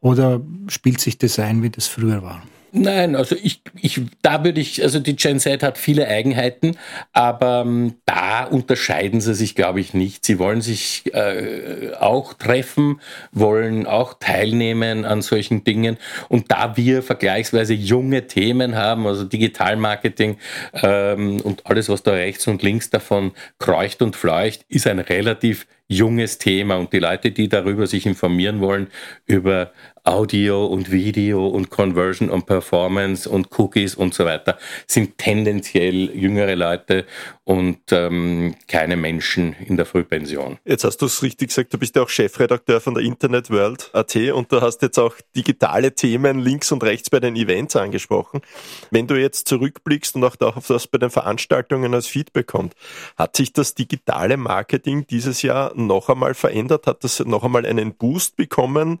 Oder 0.00 0.40
spielt 0.68 1.00
sich 1.00 1.18
das 1.18 1.38
ein, 1.38 1.62
wie 1.62 1.70
das 1.70 1.86
früher 1.86 2.22
war? 2.22 2.42
Nein, 2.76 3.14
also 3.14 3.36
ich, 3.40 3.62
ich, 3.80 4.00
da 4.20 4.42
würde 4.42 4.60
ich, 4.60 4.82
also 4.82 4.98
die 4.98 5.14
Gen 5.14 5.38
Z 5.38 5.62
hat 5.62 5.78
viele 5.78 6.08
Eigenheiten, 6.08 6.76
aber 7.12 7.62
ähm, 7.64 7.94
da 8.04 8.42
unterscheiden 8.46 9.20
sie 9.20 9.34
sich, 9.34 9.54
glaube 9.54 9.78
ich, 9.78 9.94
nicht. 9.94 10.26
Sie 10.26 10.40
wollen 10.40 10.60
sich 10.60 11.04
äh, 11.14 11.92
auch 12.00 12.34
treffen, 12.34 13.00
wollen 13.30 13.86
auch 13.86 14.14
teilnehmen 14.14 15.04
an 15.04 15.22
solchen 15.22 15.62
Dingen. 15.62 15.98
Und 16.28 16.50
da 16.50 16.76
wir 16.76 17.04
vergleichsweise 17.04 17.74
junge 17.74 18.26
Themen 18.26 18.74
haben, 18.74 19.06
also 19.06 19.22
Digitalmarketing 19.22 20.38
ähm, 20.72 21.40
und 21.42 21.66
alles, 21.66 21.88
was 21.88 22.02
da 22.02 22.10
rechts 22.10 22.48
und 22.48 22.64
links 22.64 22.90
davon 22.90 23.34
kreucht 23.60 24.02
und 24.02 24.16
fleucht, 24.16 24.64
ist 24.68 24.88
ein 24.88 24.98
relativ 24.98 25.68
junges 25.86 26.38
Thema 26.38 26.76
und 26.76 26.92
die 26.92 26.98
Leute, 26.98 27.30
die 27.30 27.48
darüber 27.48 27.86
sich 27.86 28.06
informieren 28.06 28.60
wollen, 28.60 28.88
über 29.26 29.72
Audio 30.04 30.66
und 30.66 30.90
Video 30.90 31.46
und 31.46 31.70
Conversion 31.70 32.28
und 32.28 32.44
Performance 32.44 33.28
und 33.28 33.58
Cookies 33.58 33.94
und 33.94 34.12
so 34.12 34.26
weiter, 34.26 34.58
sind 34.86 35.16
tendenziell 35.16 36.14
jüngere 36.14 36.56
Leute 36.56 37.06
und 37.44 37.80
ähm, 37.90 38.54
keine 38.68 38.96
Menschen 38.96 39.56
in 39.64 39.78
der 39.78 39.86
Frühpension. 39.86 40.58
Jetzt 40.66 40.84
hast 40.84 40.98
du 40.98 41.06
es 41.06 41.22
richtig 41.22 41.48
gesagt, 41.48 41.72
du 41.72 41.78
bist 41.78 41.96
ja 41.96 42.02
auch 42.02 42.10
Chefredakteur 42.10 42.82
von 42.82 42.94
der 42.94 43.02
Internet 43.02 43.48
World 43.48 43.90
AT 43.94 44.14
und 44.14 44.52
du 44.52 44.60
hast 44.60 44.82
jetzt 44.82 44.98
auch 44.98 45.14
digitale 45.34 45.94
Themen 45.94 46.38
links 46.38 46.70
und 46.70 46.84
rechts 46.84 47.08
bei 47.08 47.20
den 47.20 47.34
Events 47.34 47.74
angesprochen. 47.74 48.42
Wenn 48.90 49.06
du 49.06 49.18
jetzt 49.18 49.48
zurückblickst 49.48 50.16
und 50.16 50.24
auch 50.24 50.36
darauf, 50.36 50.68
was 50.68 50.86
bei 50.86 50.98
den 50.98 51.10
Veranstaltungen 51.10 51.94
als 51.94 52.06
Feedback 52.08 52.46
kommt, 52.46 52.74
hat 53.16 53.36
sich 53.36 53.54
das 53.54 53.74
digitale 53.74 54.36
Marketing 54.36 55.06
dieses 55.06 55.40
Jahr 55.40 55.72
noch 55.74 56.10
einmal 56.10 56.34
verändert? 56.34 56.86
Hat 56.86 57.04
das 57.04 57.20
noch 57.20 57.42
einmal 57.42 57.64
einen 57.64 57.94
Boost 57.94 58.36
bekommen? 58.36 59.00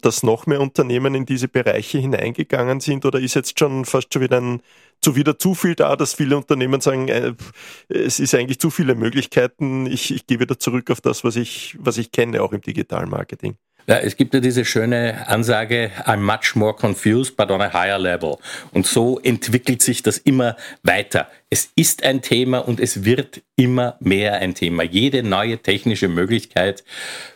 Dass 0.00 0.22
noch 0.22 0.46
mehr 0.46 0.60
Unternehmen 0.60 1.14
in 1.14 1.26
diese 1.26 1.48
Bereiche 1.48 1.98
hineingegangen 1.98 2.80
sind 2.80 3.04
oder 3.04 3.20
ist 3.20 3.34
jetzt 3.34 3.58
schon 3.58 3.84
fast 3.84 4.12
schon 4.12 4.22
wieder 4.22 4.40
ein 4.40 4.62
zu 5.00 5.16
wieder 5.16 5.38
zu 5.38 5.54
viel 5.54 5.74
da, 5.74 5.96
dass 5.96 6.14
viele 6.14 6.36
Unternehmen 6.36 6.80
sagen, 6.80 7.08
äh, 7.08 7.32
es 7.88 8.20
ist 8.20 8.34
eigentlich 8.34 8.58
zu 8.58 8.70
viele 8.70 8.94
Möglichkeiten, 8.94 9.86
ich, 9.86 10.14
ich 10.14 10.26
gehe 10.26 10.40
wieder 10.40 10.58
zurück 10.58 10.90
auf 10.90 11.00
das, 11.00 11.24
was 11.24 11.36
ich, 11.36 11.76
was 11.80 11.96
ich 11.96 12.12
kenne, 12.12 12.42
auch 12.42 12.52
im 12.52 12.60
digitalen 12.60 13.08
Marketing. 13.08 13.56
Ja, 13.86 13.96
es 13.96 14.16
gibt 14.16 14.34
ja 14.34 14.40
diese 14.40 14.64
schöne 14.64 15.26
Ansage, 15.26 15.90
I'm 16.04 16.18
much 16.18 16.54
more 16.54 16.74
confused, 16.74 17.36
but 17.36 17.50
on 17.50 17.60
a 17.60 17.72
higher 17.72 17.98
level. 17.98 18.36
Und 18.72 18.86
so 18.86 19.18
entwickelt 19.18 19.82
sich 19.82 20.02
das 20.02 20.18
immer 20.18 20.56
weiter. 20.82 21.28
Es 21.48 21.70
ist 21.74 22.04
ein 22.04 22.22
Thema 22.22 22.58
und 22.58 22.78
es 22.78 23.04
wird 23.04 23.42
immer 23.56 23.96
mehr 23.98 24.34
ein 24.34 24.54
Thema. 24.54 24.82
Jede 24.82 25.22
neue 25.22 25.58
technische 25.58 26.08
Möglichkeit 26.08 26.84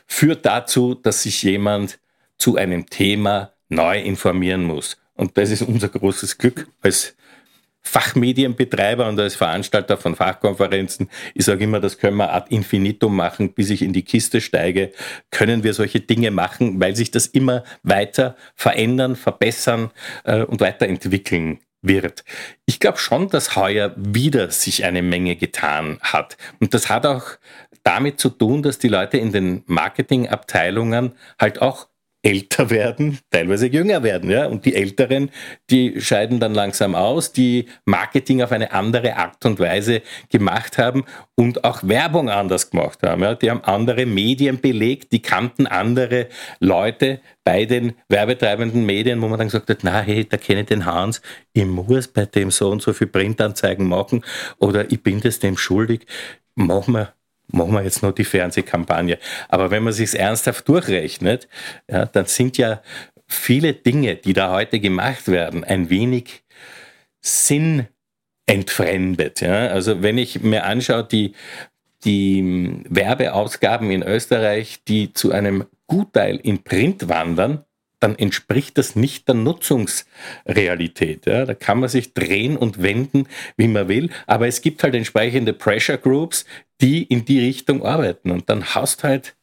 führt 0.07 0.45
dazu, 0.45 0.95
dass 0.95 1.23
sich 1.23 1.43
jemand 1.43 1.99
zu 2.39 2.57
einem 2.57 2.87
Thema 2.87 3.53
neu 3.69 4.01
informieren 4.01 4.65
muss. 4.65 4.97
Und 5.15 5.37
das 5.39 5.51
ist 5.51 5.63
unser 5.63 5.89
großes 5.89 6.39
Glück 6.39 6.69
als 6.83 7.17
Fachmedienbetreiber 7.87 9.07
und 9.07 9.21
als 9.21 9.37
Veranstalter 9.37 9.99
von 9.99 10.17
Fachkonferenzen. 10.17 11.11
Ich 11.35 11.45
sage 11.45 11.65
immer, 11.65 11.81
das 11.81 11.99
können 11.99 12.17
wir 12.17 12.33
ad 12.33 12.53
infinitum 12.53 13.15
machen, 13.15 13.53
bis 13.53 13.71
ich 13.71 13.83
in 13.83 13.93
die 13.93 14.03
Kiste 14.03 14.41
steige. 14.41 14.91
Können 15.31 15.63
wir 15.63 15.75
solche 15.75 16.01
Dinge 16.01 16.31
machen, 16.31 16.81
weil 16.81 16.97
sich 16.97 17.11
das 17.11 17.27
immer 17.27 17.63
weiter 17.83 18.37
verändern, 18.57 19.17
verbessern 19.17 19.91
äh, 20.25 20.43
und 20.43 20.61
weiterentwickeln 20.61 21.61
wird. 21.83 22.25
Ich 22.65 22.81
glaube 22.81 22.99
schon, 22.99 23.29
dass 23.29 23.55
heuer 23.55 23.93
wieder 23.97 24.51
sich 24.51 24.85
eine 24.85 25.03
Menge 25.03 25.37
getan 25.37 25.99
hat. 26.01 26.39
Und 26.61 26.73
das 26.73 26.89
hat 26.89 27.05
auch 27.05 27.25
damit 27.83 28.19
zu 28.19 28.31
tun, 28.31 28.63
dass 28.63 28.79
die 28.79 28.89
Leute 28.89 29.19
in 29.19 29.31
den 29.31 29.63
Marketingabteilungen 29.67 31.13
halt 31.39 31.61
auch 31.61 31.89
älter 32.25 32.71
werden, 32.71 33.19
teilweise 33.31 33.67
jünger 33.67 34.03
werden. 34.03 34.31
Ja? 34.31 34.47
Und 34.47 34.65
die 34.65 34.75
Älteren, 34.75 35.31
die 35.71 36.01
scheiden 36.01 36.41
dann 36.41 36.55
langsam 36.55 36.95
aus, 36.95 37.33
die 37.33 37.67
Marketing 37.85 38.43
auf 38.43 38.51
eine 38.51 38.73
andere 38.73 39.17
Art 39.17 39.45
und 39.45 39.61
Weise 39.61 40.01
gemacht 40.31 40.79
haben 40.79 41.05
und 41.35 41.65
auch 41.65 41.83
Werbung 41.83 42.31
anders 42.31 42.71
gemacht 42.71 43.03
haben. 43.03 43.23
Ja? 43.23 43.35
Die 43.35 43.51
haben 43.51 43.63
andere 43.63 44.07
Medien 44.07 44.61
belegt, 44.61 45.13
die 45.13 45.21
kannten 45.21 45.67
andere 45.67 46.29
Leute 46.61 47.21
bei 47.45 47.67
den 47.67 47.93
werbetreibenden 48.09 48.87
Medien, 48.87 49.21
wo 49.21 49.29
man 49.29 49.39
dann 49.39 49.49
gesagt 49.49 49.69
hat, 49.69 49.81
na 49.83 50.01
hey, 50.01 50.27
da 50.27 50.39
kenne 50.39 50.63
ich 50.63 50.67
den 50.67 50.87
Hans, 50.87 51.21
ich 51.53 51.67
muss 51.67 52.09
bei 52.09 52.25
dem 52.25 52.51
so 52.51 52.71
und 52.71 52.81
so 52.81 52.95
viel 52.95 53.07
Printanzeigen 53.07 53.87
machen 53.87 54.25
oder 54.59 54.91
ich 54.91 55.03
bin 55.03 55.21
das 55.21 55.41
dem 55.41 55.59
schuldig, 55.59 56.07
machen 56.55 56.95
wir 56.95 57.13
machen 57.49 57.73
wir 57.73 57.83
jetzt 57.83 58.03
noch 58.03 58.13
die 58.13 58.25
Fernsehkampagne. 58.25 59.19
Aber 59.49 59.71
wenn 59.71 59.83
man 59.83 59.93
sich 59.93 60.19
ernsthaft 60.19 60.69
durchrechnet, 60.69 61.49
ja, 61.89 62.07
dann 62.07 62.27
sind 62.27 62.59
ja 62.59 62.83
viele 63.27 63.73
Dinge, 63.73 64.17
die 64.17 64.33
da 64.33 64.53
heute 64.53 64.81
gemacht 64.81 65.29
werden, 65.29 65.65
ein 65.65 65.91
wenig 65.91 66.45
Sinn 67.21 67.87
entfremdet. 68.47 69.41
Ja? 69.41 69.69
Also 69.69 70.03
wenn 70.03 70.19
ich 70.19 70.43
mir 70.43 70.65
anschaue, 70.65 71.05
die 71.05 71.35
die 72.05 72.83
Werbeausgaben 72.89 73.91
in 73.91 74.03
Österreich, 74.03 74.85
die 74.87 75.15
zu 75.15 75.33
einem 75.33 75.65
Gutteil 75.87 76.37
in 76.37 76.63
Print 76.63 77.09
wandern, 77.09 77.65
dann 78.05 78.17
entspricht 78.17 78.77
das 78.77 78.97
nicht 78.97 79.29
der 79.29 79.35
Nutzungsrealität. 79.35 81.25
Ja, 81.25 81.47
da 81.47 81.55
kann 81.55 81.81
man 81.81 81.89
sich 81.89 82.13
drehen 82.13 82.59
und 82.59 82.83
wenden, 82.83 83.27
wie 83.57 83.67
man 83.67 83.89
will, 83.89 84.11
aber 84.27 84.47
es 84.47 84.61
gibt 84.61 84.83
halt 84.83 84.95
entsprechende 84.95 85.55
Pressure 85.55 85.97
Groups, 85.97 86.45
die 86.83 87.03
in 87.03 87.25
die 87.25 87.41
Richtung 87.41 87.83
arbeiten. 87.83 88.31
Und 88.31 88.51
dann 88.51 88.75
hast 88.75 89.05
halt 89.05 89.35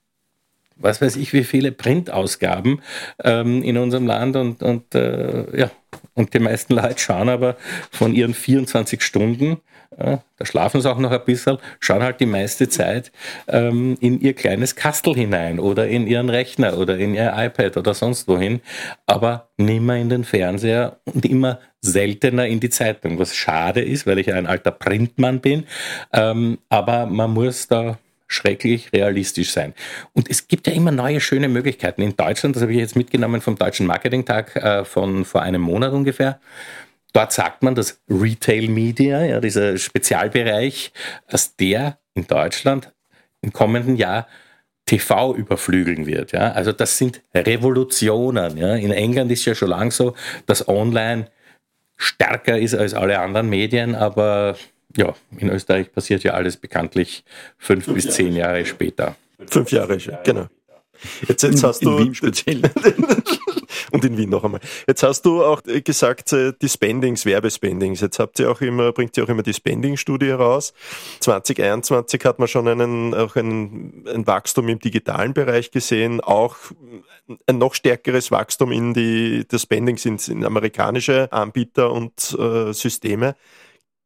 was 0.75 0.99
weiß 0.99 1.15
ich, 1.17 1.31
wie 1.33 1.43
viele 1.43 1.71
Printausgaben 1.71 2.81
ähm, 3.23 3.61
in 3.61 3.77
unserem 3.77 4.07
Land 4.07 4.35
und, 4.35 4.63
und 4.63 4.95
äh, 4.95 5.57
ja, 5.57 5.69
und 6.15 6.33
die 6.33 6.39
meisten 6.39 6.73
Leute 6.73 6.97
schauen 6.97 7.29
aber 7.29 7.55
von 7.91 8.15
ihren 8.15 8.33
24 8.33 9.03
Stunden, 9.03 9.57
da 9.97 10.21
schlafen 10.43 10.81
sie 10.81 10.89
auch 10.89 10.97
noch 10.97 11.11
ein 11.11 11.25
bisschen, 11.25 11.57
schauen 11.79 12.01
halt 12.01 12.19
die 12.19 12.25
meiste 12.25 12.69
Zeit 12.69 13.11
ähm, 13.47 13.97
in 13.99 14.21
ihr 14.21 14.33
kleines 14.33 14.75
Kastel 14.75 15.13
hinein 15.15 15.59
oder 15.59 15.87
in 15.87 16.07
ihren 16.07 16.29
Rechner 16.29 16.77
oder 16.77 16.97
in 16.97 17.13
ihr 17.13 17.33
iPad 17.35 17.77
oder 17.77 17.93
sonst 17.93 18.27
wohin, 18.27 18.61
aber 19.05 19.49
nimmer 19.57 19.97
in 19.97 20.09
den 20.09 20.23
Fernseher 20.23 20.97
und 21.05 21.25
immer 21.25 21.59
seltener 21.81 22.47
in 22.47 22.59
die 22.59 22.69
Zeitung, 22.69 23.19
was 23.19 23.35
schade 23.35 23.81
ist, 23.81 24.07
weil 24.07 24.19
ich 24.19 24.31
ein 24.31 24.47
alter 24.47 24.71
Printmann 24.71 25.41
bin. 25.41 25.65
Ähm, 26.13 26.59
aber 26.69 27.05
man 27.07 27.31
muss 27.31 27.67
da 27.67 27.97
schrecklich 28.27 28.93
realistisch 28.93 29.51
sein. 29.51 29.73
Und 30.13 30.29
es 30.29 30.47
gibt 30.47 30.67
ja 30.67 30.73
immer 30.73 30.91
neue 30.91 31.19
schöne 31.19 31.49
Möglichkeiten. 31.49 32.01
In 32.01 32.15
Deutschland, 32.15 32.55
das 32.55 32.63
habe 32.63 32.71
ich 32.71 32.79
jetzt 32.79 32.95
mitgenommen 32.95 33.41
vom 33.41 33.57
Deutschen 33.57 33.87
Marketingtag 33.87 34.55
äh, 34.55 34.85
von 34.85 35.25
vor 35.25 35.41
einem 35.41 35.61
Monat 35.61 35.91
ungefähr, 35.91 36.39
dort 37.13 37.33
sagt 37.33 37.63
man, 37.63 37.75
dass 37.75 37.99
Retail 38.09 38.67
Media, 38.69 39.23
ja, 39.23 39.39
dieser 39.39 39.77
Spezialbereich, 39.77 40.91
dass 41.29 41.55
der 41.55 41.97
in 42.13 42.27
Deutschland 42.27 42.91
im 43.41 43.53
kommenden 43.53 43.95
Jahr 43.95 44.27
TV 44.85 45.35
überflügeln 45.35 46.05
wird. 46.05 46.31
Ja? 46.31 46.51
Also 46.51 46.71
das 46.71 46.97
sind 46.97 47.21
Revolutionen. 47.33 48.57
Ja? 48.57 48.75
In 48.75 48.91
England 48.91 49.31
ist 49.31 49.45
ja 49.45 49.55
schon 49.55 49.69
lange 49.69 49.91
so, 49.91 50.15
dass 50.45 50.67
Online 50.67 51.27
stärker 51.95 52.57
ist 52.57 52.75
als 52.75 52.93
alle 52.93 53.19
anderen 53.19 53.49
Medien, 53.49 53.95
aber 53.95 54.57
ja, 54.97 55.13
in 55.37 55.49
Österreich 55.49 55.91
passiert 55.91 56.23
ja 56.23 56.33
alles 56.33 56.57
bekanntlich 56.57 57.23
fünf, 57.57 57.85
fünf 57.85 57.95
bis 57.95 58.05
Jahre 58.05 58.15
zehn 58.15 58.35
Jahre 58.35 58.65
später. 58.65 59.15
Fünf 59.47 59.71
Jahre, 59.71 59.97
genau. 60.23 60.47
Jetzt, 61.27 61.43
jetzt 61.43 61.63
hast 61.63 61.81
in, 61.81 61.87
du. 61.87 61.97
In 61.97 62.05
Wien 62.05 62.15
speziell. 62.15 62.61
und 64.01 64.05
in 64.05 64.17
Wien 64.17 64.29
noch 64.29 64.43
einmal. 64.43 64.61
Jetzt 64.87 65.03
hast 65.03 65.25
du 65.25 65.43
auch 65.43 65.61
gesagt, 65.63 66.33
äh, 66.33 66.53
die 66.61 66.69
Spendings, 66.69 67.25
Werbespendings. 67.25 68.01
Jetzt 68.01 68.19
habt 68.19 68.39
ihr 68.39 68.49
auch 68.49 68.61
immer, 68.61 68.91
bringt 68.91 69.17
ihr 69.17 69.23
auch 69.23 69.29
immer 69.29 69.43
die 69.43 69.53
Spending-Studie 69.53 70.27
heraus. 70.27 70.73
2021 71.19 72.23
hat 72.25 72.39
man 72.39 72.47
schon 72.47 72.67
einen, 72.67 73.13
auch 73.13 73.35
einen, 73.35 74.05
ein 74.07 74.25
Wachstum 74.27 74.69
im 74.69 74.79
digitalen 74.79 75.33
Bereich 75.33 75.71
gesehen, 75.71 76.21
auch 76.21 76.55
ein 77.47 77.57
noch 77.57 77.73
stärkeres 77.73 78.31
Wachstum 78.31 78.71
in 78.71 78.93
die, 78.93 79.45
das 79.47 79.63
Spendings 79.63 80.05
in, 80.05 80.17
in 80.27 80.45
amerikanische 80.45 81.31
Anbieter 81.31 81.91
und 81.91 82.35
äh, 82.37 82.73
Systeme. 82.73 83.35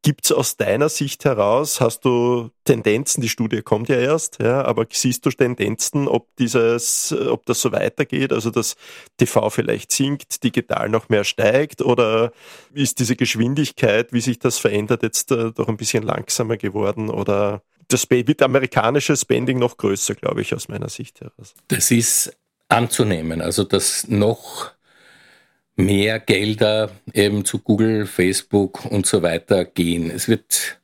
Gibt 0.02 0.26
es 0.26 0.32
aus 0.32 0.56
deiner 0.56 0.88
Sicht 0.88 1.24
heraus, 1.24 1.80
hast 1.80 2.04
du 2.04 2.50
Tendenzen, 2.64 3.22
die 3.22 3.28
Studie 3.28 3.62
kommt 3.62 3.88
ja 3.88 3.96
erst, 3.96 4.38
ja, 4.40 4.64
aber 4.64 4.86
siehst 4.88 5.26
du 5.26 5.30
Tendenzen, 5.30 6.06
ob 6.06 6.28
dieses, 6.36 7.12
ob 7.12 7.44
das 7.46 7.60
so 7.60 7.72
weitergeht, 7.72 8.32
also 8.32 8.50
dass 8.50 8.76
TV 9.16 9.50
vielleicht 9.50 9.90
sinkt, 9.90 10.44
digital 10.44 10.88
noch 10.90 11.08
mehr 11.08 11.24
steigt 11.24 11.82
oder 11.82 12.30
ist 12.72 13.00
diese 13.00 13.16
Geschwindigkeit, 13.16 14.12
wie 14.12 14.20
sich 14.20 14.38
das 14.38 14.58
verändert, 14.58 15.02
jetzt 15.02 15.32
äh, 15.32 15.50
doch 15.50 15.68
ein 15.68 15.76
bisschen 15.76 16.04
langsamer 16.04 16.56
geworden 16.56 17.10
oder 17.10 17.62
das 17.88 18.08
wird 18.10 18.42
amerikanische 18.42 19.16
Spending 19.16 19.58
noch 19.58 19.76
größer, 19.76 20.14
glaube 20.14 20.42
ich, 20.42 20.54
aus 20.54 20.68
meiner 20.68 20.88
Sicht 20.88 21.20
heraus. 21.20 21.54
Das 21.68 21.90
ist 21.90 22.36
anzunehmen, 22.68 23.40
also 23.40 23.64
dass 23.64 24.08
noch 24.08 24.75
mehr 25.76 26.18
Gelder 26.18 26.90
eben 27.12 27.44
zu 27.44 27.58
Google, 27.58 28.06
Facebook 28.06 28.84
und 28.86 29.06
so 29.06 29.22
weiter 29.22 29.64
gehen. 29.64 30.10
Es 30.10 30.28
wird 30.28 30.80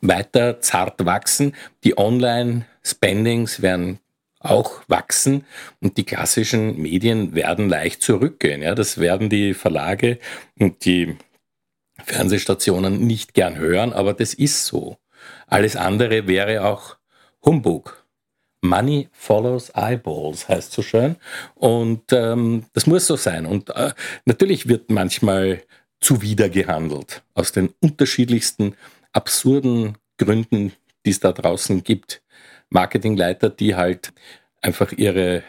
weiter 0.00 0.60
zart 0.60 1.04
wachsen. 1.04 1.54
Die 1.84 1.98
Online-Spendings 1.98 3.62
werden 3.62 3.98
auch 4.38 4.82
wachsen 4.88 5.44
und 5.80 5.96
die 5.96 6.04
klassischen 6.04 6.80
Medien 6.80 7.34
werden 7.34 7.68
leicht 7.68 8.02
zurückgehen. 8.02 8.62
Ja, 8.62 8.74
das 8.74 8.98
werden 8.98 9.28
die 9.28 9.54
Verlage 9.54 10.18
und 10.58 10.84
die 10.84 11.16
Fernsehstationen 12.04 13.06
nicht 13.06 13.34
gern 13.34 13.56
hören, 13.56 13.92
aber 13.92 14.12
das 14.12 14.34
ist 14.34 14.66
so. 14.66 14.98
Alles 15.46 15.76
andere 15.76 16.28
wäre 16.28 16.64
auch 16.64 16.96
Humbug. 17.44 18.05
Money 18.66 19.08
follows 19.12 19.70
eyeballs, 19.74 20.48
heißt 20.48 20.72
so 20.72 20.82
schön. 20.82 21.16
Und 21.54 22.12
ähm, 22.12 22.64
das 22.72 22.86
muss 22.86 23.06
so 23.06 23.16
sein. 23.16 23.46
Und 23.46 23.70
äh, 23.70 23.92
natürlich 24.24 24.68
wird 24.68 24.90
manchmal 24.90 25.62
zuwider 26.00 26.48
gehandelt, 26.48 27.22
aus 27.34 27.52
den 27.52 27.70
unterschiedlichsten 27.80 28.74
absurden 29.12 29.96
Gründen, 30.18 30.72
die 31.04 31.10
es 31.10 31.20
da 31.20 31.32
draußen 31.32 31.82
gibt. 31.82 32.22
Marketingleiter, 32.70 33.48
die 33.48 33.74
halt 33.74 34.12
einfach 34.60 34.92
ihre 34.92 35.42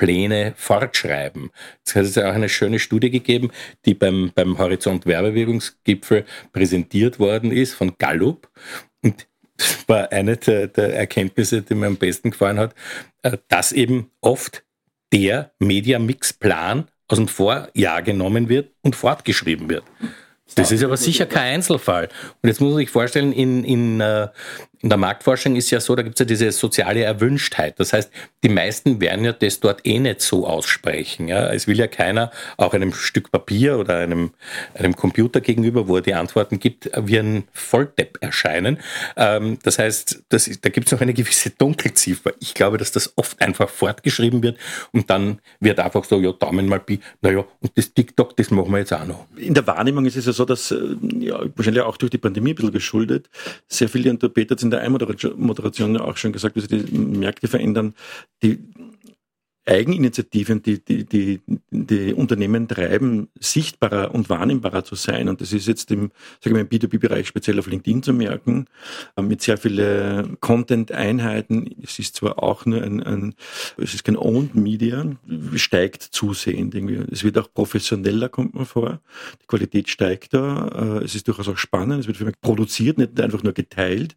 Pläne 0.00 0.54
fortschreiben. 0.56 1.50
Es 1.84 1.94
hat 1.94 2.16
ja 2.16 2.30
auch 2.30 2.34
eine 2.34 2.48
schöne 2.48 2.78
Studie 2.78 3.10
gegeben, 3.10 3.50
die 3.84 3.92
beim, 3.92 4.32
beim 4.34 4.56
Horizont 4.56 5.04
Werbewirkungsgipfel 5.04 6.24
präsentiert 6.52 7.18
worden 7.18 7.52
ist 7.52 7.74
von 7.74 7.92
Gallup. 7.98 8.48
War 9.86 10.12
eine 10.12 10.36
der, 10.36 10.68
der 10.68 10.94
Erkenntnisse, 10.94 11.62
die 11.62 11.74
mir 11.74 11.86
am 11.86 11.96
besten 11.96 12.30
gefallen 12.30 12.58
hat, 12.58 12.74
äh, 13.22 13.38
dass 13.48 13.72
eben 13.72 14.10
oft 14.20 14.64
der 15.12 15.52
Media-Mix-Plan 15.58 16.88
aus 17.08 17.18
dem 17.18 17.28
Vorjahr 17.28 18.02
genommen 18.02 18.48
wird 18.48 18.70
und 18.82 18.94
fortgeschrieben 18.94 19.68
wird. 19.68 19.84
Das 20.54 20.72
ist 20.72 20.82
aber 20.82 20.96
sicher 20.96 21.26
kein 21.26 21.54
Einzelfall. 21.54 22.08
Und 22.42 22.48
jetzt 22.48 22.60
muss 22.60 22.70
man 22.70 22.78
sich 22.78 22.90
vorstellen, 22.90 23.32
in, 23.32 23.64
in, 23.64 24.00
äh, 24.00 24.28
in 24.82 24.88
der 24.88 24.98
Marktforschung 24.98 25.56
ist 25.56 25.70
ja 25.70 25.80
so, 25.80 25.94
da 25.94 26.02
gibt 26.02 26.16
es 26.16 26.20
ja 26.20 26.24
diese 26.24 26.52
soziale 26.52 27.02
Erwünschtheit. 27.02 27.78
Das 27.78 27.92
heißt, 27.92 28.10
die 28.42 28.48
meisten 28.48 29.00
werden 29.00 29.24
ja 29.24 29.32
das 29.32 29.60
dort 29.60 29.86
eh 29.86 29.98
nicht 29.98 30.22
so 30.22 30.46
aussprechen. 30.46 31.28
Ja? 31.28 31.52
Es 31.52 31.66
will 31.66 31.78
ja 31.78 31.86
keiner 31.86 32.30
auch 32.56 32.72
einem 32.72 32.94
Stück 32.94 33.30
Papier 33.30 33.78
oder 33.78 33.98
einem, 33.98 34.30
einem 34.74 34.96
Computer 34.96 35.42
gegenüber, 35.42 35.86
wo 35.86 35.96
er 35.96 36.02
die 36.02 36.14
Antworten 36.14 36.58
gibt, 36.58 36.90
wie 36.96 37.18
ein 37.18 37.44
Volldepp 37.52 38.18
erscheinen. 38.22 38.78
Ähm, 39.16 39.58
das 39.62 39.78
heißt, 39.78 40.22
das 40.30 40.48
ist, 40.48 40.64
da 40.64 40.70
gibt 40.70 40.86
es 40.86 40.92
noch 40.92 41.02
eine 41.02 41.12
gewisse 41.12 41.50
Dunkelziffer. 41.50 42.32
Ich 42.40 42.54
glaube, 42.54 42.78
dass 42.78 42.90
das 42.90 43.12
oft 43.16 43.40
einfach 43.42 43.68
fortgeschrieben 43.68 44.42
wird 44.42 44.56
und 44.92 45.10
dann 45.10 45.40
wird 45.60 45.78
einfach 45.78 46.04
so, 46.04 46.18
ja, 46.20 46.32
Daumen 46.32 46.66
mal 46.66 46.80
bi, 46.80 47.00
naja, 47.20 47.44
und 47.60 47.76
das 47.76 47.92
TikTok, 47.92 48.34
das 48.38 48.50
machen 48.50 48.70
wir 48.70 48.78
jetzt 48.78 48.94
auch 48.94 49.06
noch. 49.06 49.26
In 49.36 49.52
der 49.52 49.66
Wahrnehmung 49.66 50.06
ist 50.06 50.16
es 50.16 50.24
ja 50.24 50.32
so, 50.32 50.46
dass, 50.46 50.70
äh, 50.70 50.78
ja, 51.18 51.38
wahrscheinlich 51.54 51.82
auch 51.82 51.98
durch 51.98 52.10
die 52.10 52.18
Pandemie 52.18 52.52
ein 52.52 52.54
bisschen 52.54 52.72
geschuldet, 52.72 53.28
sehr 53.68 53.90
viele, 53.90 54.14
da 54.14 54.28
Peter 54.28 54.56
in 54.70 54.78
der 54.78 54.82
Einmoderation 54.82 55.96
auch 55.96 56.16
schon 56.16 56.32
gesagt, 56.32 56.54
wie 56.56 56.60
sich 56.60 56.68
die 56.68 56.98
Märkte 56.98 57.48
verändern. 57.48 57.94
Die 58.42 58.60
Eigeninitiativen, 59.70 60.62
die, 60.62 60.84
die, 60.84 61.04
die, 61.04 61.40
die 61.70 62.12
Unternehmen 62.12 62.66
treiben, 62.66 63.28
sichtbarer 63.38 64.12
und 64.12 64.28
wahrnehmbarer 64.28 64.82
zu 64.84 64.96
sein. 64.96 65.28
Und 65.28 65.40
das 65.40 65.52
ist 65.52 65.68
jetzt 65.68 65.92
im, 65.92 66.10
sagen 66.40 66.56
wir, 66.56 66.62
im 66.62 66.68
B2B-Bereich 66.68 67.28
speziell 67.28 67.58
auf 67.60 67.68
LinkedIn 67.68 68.02
zu 68.02 68.12
merken, 68.12 68.66
äh, 69.16 69.22
mit 69.22 69.42
sehr 69.42 69.58
vielen 69.58 70.40
Content-Einheiten. 70.40 71.70
Es 71.84 72.00
ist 72.00 72.16
zwar 72.16 72.42
auch 72.42 72.66
nur 72.66 72.82
ein, 72.82 73.00
ein 73.04 73.34
es 73.76 73.94
ist 73.94 74.02
kein 74.02 74.16
Owned 74.16 74.56
Media, 74.56 75.04
steigt 75.54 76.02
zusehend 76.02 76.74
irgendwie. 76.74 77.04
Es 77.12 77.22
wird 77.22 77.38
auch 77.38 77.52
professioneller, 77.54 78.28
kommt 78.28 78.54
man 78.54 78.66
vor. 78.66 79.00
Die 79.40 79.46
Qualität 79.46 79.88
steigt 79.88 80.34
da. 80.34 80.98
Äh, 81.00 81.04
es 81.04 81.14
ist 81.14 81.28
durchaus 81.28 81.48
auch 81.48 81.58
spannend. 81.58 82.00
Es 82.00 82.08
wird 82.08 82.40
produziert, 82.40 82.98
nicht 82.98 83.20
einfach 83.20 83.44
nur 83.44 83.52
geteilt. 83.52 84.16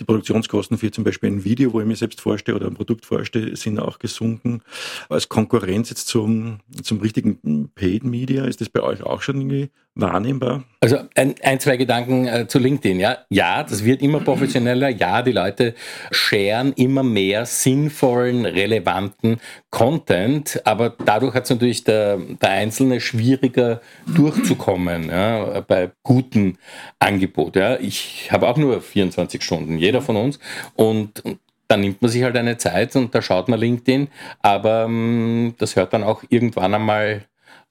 Die 0.00 0.04
Produktionskosten 0.04 0.76
für 0.76 0.90
zum 0.90 1.04
Beispiel 1.04 1.30
ein 1.30 1.44
Video, 1.44 1.72
wo 1.72 1.80
ich 1.80 1.86
mir 1.86 1.96
selbst 1.96 2.20
vorstelle 2.20 2.56
oder 2.56 2.66
ein 2.66 2.74
Produkt 2.74 3.06
vorstelle, 3.06 3.56
sind 3.56 3.78
auch 3.78 3.98
gesunken 3.98 4.60
als 5.08 5.28
Konkurrenz 5.28 5.90
jetzt 5.90 6.08
zum, 6.08 6.60
zum 6.82 7.00
richtigen 7.00 7.70
Paid 7.74 8.04
Media? 8.04 8.44
Ist 8.44 8.60
das 8.60 8.68
bei 8.68 8.80
euch 8.80 9.02
auch 9.02 9.22
schon 9.22 9.36
irgendwie 9.40 9.70
wahrnehmbar? 9.94 10.64
Also 10.80 10.98
ein, 11.14 11.34
ein 11.42 11.60
zwei 11.60 11.76
Gedanken 11.76 12.26
äh, 12.26 12.46
zu 12.48 12.58
LinkedIn. 12.58 12.98
Ja, 12.98 13.18
ja, 13.28 13.62
das 13.62 13.84
wird 13.84 14.02
immer 14.02 14.20
professioneller. 14.20 14.88
Ja, 14.88 15.22
die 15.22 15.32
Leute 15.32 15.74
scheren 16.10 16.72
immer 16.72 17.02
mehr 17.02 17.46
sinnvollen, 17.46 18.46
relevanten 18.46 19.38
Content, 19.70 20.60
aber 20.64 20.90
dadurch 21.04 21.34
hat 21.34 21.44
es 21.44 21.50
natürlich 21.50 21.84
der, 21.84 22.18
der 22.18 22.50
Einzelne 22.50 23.00
schwieriger 23.00 23.80
durchzukommen 24.06 25.08
ja, 25.08 25.60
bei 25.60 25.90
guten 26.02 26.58
Angeboten. 26.98 27.58
Ja. 27.58 27.78
Ich 27.78 28.30
habe 28.32 28.48
auch 28.48 28.56
nur 28.56 28.80
24 28.80 29.42
Stunden, 29.42 29.78
jeder 29.78 30.02
von 30.02 30.16
uns. 30.16 30.38
Und, 30.74 31.22
dann 31.72 31.80
nimmt 31.80 32.02
man 32.02 32.10
sich 32.10 32.22
halt 32.22 32.36
eine 32.36 32.58
Zeit 32.58 32.94
und 32.96 33.14
da 33.14 33.22
schaut 33.22 33.48
man 33.48 33.58
LinkedIn, 33.58 34.08
aber 34.40 34.84
ähm, 34.84 35.54
das 35.56 35.74
hört 35.74 35.94
dann 35.94 36.04
auch 36.04 36.22
irgendwann 36.28 36.74
einmal 36.74 37.24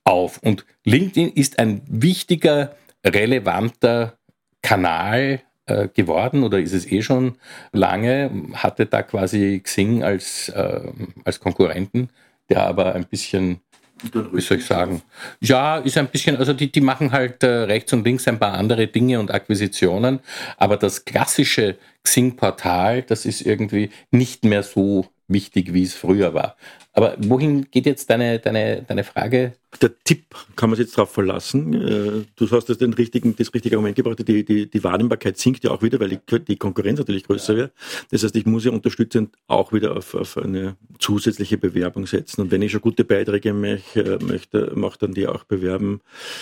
auf. 0.03 0.39
Und 0.41 0.65
LinkedIn 0.85 1.29
ist 1.29 1.59
ein 1.59 1.83
wichtiger, 1.85 2.75
relevanter 3.05 4.17
Kanal 4.63 5.41
äh, 5.67 5.87
geworden 5.87 6.41
oder 6.41 6.59
ist 6.59 6.73
es 6.73 6.91
eh 6.91 7.03
schon 7.03 7.37
lange, 7.73 8.31
hatte 8.53 8.87
da 8.87 9.03
quasi 9.03 9.61
Xing 9.63 10.03
als, 10.03 10.49
äh, 10.49 10.81
als 11.23 11.39
Konkurrenten, 11.39 12.09
der 12.49 12.63
aber 12.63 12.95
ein 12.95 13.05
bisschen 13.05 13.61
wie 14.31 14.41
soll 14.41 14.57
ich 14.57 14.65
sagen? 14.65 15.01
Ja, 15.39 15.77
ist 15.77 15.97
ein 15.97 16.07
bisschen, 16.07 16.37
also 16.37 16.53
die, 16.53 16.71
die 16.71 16.81
machen 16.81 17.11
halt 17.11 17.43
äh, 17.43 17.47
rechts 17.47 17.93
und 17.93 18.03
links 18.03 18.27
ein 18.27 18.39
paar 18.39 18.53
andere 18.53 18.87
Dinge 18.87 19.19
und 19.19 19.31
Akquisitionen, 19.31 20.19
aber 20.57 20.77
das 20.77 21.05
klassische 21.05 21.77
Xing-Portal, 22.03 23.03
das 23.03 23.25
ist 23.25 23.41
irgendwie 23.41 23.89
nicht 24.11 24.43
mehr 24.43 24.63
so 24.63 25.07
wichtig, 25.27 25.73
wie 25.73 25.83
es 25.83 25.93
früher 25.93 26.33
war. 26.33 26.55
Aber 26.93 27.15
wohin 27.19 27.69
geht 27.71 27.85
jetzt 27.85 28.09
deine, 28.09 28.39
deine, 28.39 28.83
deine 28.83 29.03
Frage? 29.05 29.53
Der 29.81 29.91
Tipp 30.03 30.35
kann 30.57 30.69
man 30.69 30.75
sich 30.75 30.87
jetzt 30.87 30.97
darauf 30.97 31.11
verlassen. 31.11 31.73
Äh, 31.73 32.25
du 32.35 32.51
hast 32.51 32.65
das, 32.65 32.77
den 32.77 32.93
richtigen, 32.93 33.33
das 33.37 33.53
richtige 33.53 33.77
Argument 33.77 33.95
gebracht. 33.95 34.19
Die, 34.27 34.43
die, 34.43 34.69
die 34.69 34.83
Wahrnehmbarkeit 34.83 35.37
sinkt 35.37 35.63
ja 35.63 35.71
auch 35.71 35.81
wieder, 35.81 36.01
weil 36.01 36.09
die, 36.09 36.39
die 36.39 36.57
Konkurrenz 36.57 36.99
natürlich 36.99 37.23
größer 37.23 37.55
wird. 37.55 37.71
Das 38.11 38.23
heißt, 38.23 38.35
ich 38.35 38.45
muss 38.45 38.65
ja 38.65 38.71
unterstützend 38.71 39.33
auch 39.47 39.71
wieder 39.71 39.95
auf, 39.95 40.13
auf 40.13 40.37
eine 40.37 40.75
zusätzliche 40.99 41.57
Bewerbung 41.57 42.05
setzen. 42.05 42.41
Und 42.41 42.51
wenn 42.51 42.61
ich 42.61 42.73
schon 42.73 42.81
gute 42.81 43.05
Beiträge 43.05 43.53
möchte, 43.53 44.19
möchte 44.21 44.73
mache 44.75 44.99
dann 44.99 45.13
die 45.13 45.27
auch 45.27 45.45
bewerben. 45.45 46.01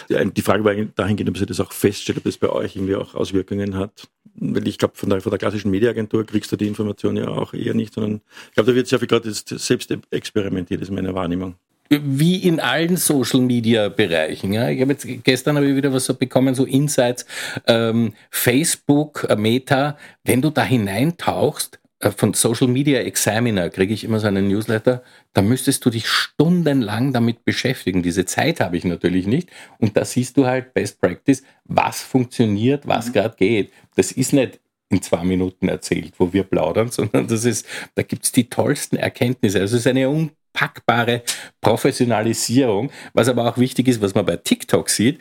Die 0.09 0.41
Frage 0.41 0.63
war 0.63 0.73
dahingehend, 0.73 1.29
ob 1.29 1.37
Sie 1.37 1.45
das 1.45 1.59
auch 1.59 1.71
feststellt, 1.71 2.17
ob 2.17 2.23
das 2.23 2.37
bei 2.37 2.49
euch 2.49 2.75
irgendwie 2.75 2.95
auch 2.95 3.13
Auswirkungen 3.13 3.75
hat. 3.75 4.09
Weil 4.41 4.67
ich 4.67 4.77
glaube, 4.77 4.95
von 4.95 5.09
der, 5.09 5.21
von 5.21 5.31
der 5.31 5.39
klassischen 5.39 5.69
Mediaagentur 5.69 6.25
kriegst 6.25 6.51
du 6.51 6.55
die 6.55 6.67
Information 6.67 7.17
ja 7.17 7.27
auch 7.27 7.53
eher 7.53 7.73
nicht, 7.73 7.93
sondern 7.93 8.21
ich 8.47 8.53
glaube, 8.53 8.71
da 8.71 8.75
wird 8.75 8.87
sehr 8.87 8.99
viel 8.99 9.07
gerade 9.07 9.31
selbst 9.31 9.93
experimentiert, 10.11 10.38
ist 10.39 10.91
meine 10.91 11.13
Wahrnehmung 11.13 11.55
wie 11.89 12.35
in 12.35 12.59
allen 12.59 12.97
Social 12.97 13.41
Media 13.41 13.89
Bereichen. 13.89 14.53
Ja. 14.53 14.69
Ich 14.69 14.79
habe 14.81 14.91
jetzt 14.91 15.07
gestern 15.23 15.55
habe 15.55 15.67
ich 15.67 15.75
wieder 15.75 15.91
was 15.91 16.05
so 16.05 16.13
bekommen, 16.13 16.53
so 16.53 16.65
Insights, 16.65 17.25
ähm, 17.65 18.13
Facebook, 18.29 19.25
äh, 19.27 19.35
Meta, 19.35 19.97
wenn 20.23 20.41
du 20.41 20.51
da 20.51 20.63
hineintauchst, 20.63 21.79
äh, 21.99 22.11
von 22.11 22.33
Social 22.33 22.67
Media 22.67 22.99
Examiner 22.99 23.69
kriege 23.69 23.93
ich 23.93 24.03
immer 24.03 24.19
so 24.19 24.27
einen 24.27 24.47
Newsletter, 24.47 25.03
da 25.33 25.41
müsstest 25.41 25.83
du 25.85 25.89
dich 25.89 26.07
stundenlang 26.07 27.11
damit 27.11 27.43
beschäftigen. 27.43 28.03
Diese 28.03 28.25
Zeit 28.25 28.59
habe 28.59 28.77
ich 28.77 28.85
natürlich 28.85 29.27
nicht. 29.27 29.49
Und 29.79 29.97
da 29.97 30.05
siehst 30.05 30.37
du 30.37 30.45
halt 30.45 30.73
Best 30.73 31.01
Practice, 31.01 31.43
was 31.65 32.01
funktioniert, 32.01 32.87
was 32.87 33.09
mhm. 33.09 33.13
gerade 33.13 33.35
geht. 33.35 33.71
Das 33.95 34.11
ist 34.11 34.33
nicht 34.33 34.59
in 34.89 35.01
zwei 35.01 35.23
Minuten 35.23 35.69
erzählt, 35.69 36.13
wo 36.17 36.33
wir 36.33 36.43
plaudern, 36.43 36.89
sondern 36.91 37.27
das 37.27 37.45
ist, 37.45 37.65
da 37.95 38.03
gibt 38.03 38.25
es 38.25 38.31
die 38.31 38.49
tollsten 38.49 38.97
Erkenntnisse. 38.97 39.59
Also 39.59 39.75
es 39.75 39.81
ist 39.81 39.87
eine 39.87 40.09
unpackbare 40.09 41.23
Professionalisierung, 41.61 42.91
was 43.13 43.29
aber 43.29 43.47
auch 43.47 43.57
wichtig 43.57 43.87
ist, 43.87 44.01
was 44.01 44.15
man 44.15 44.25
bei 44.25 44.37
TikTok 44.37 44.89
sieht 44.89 45.19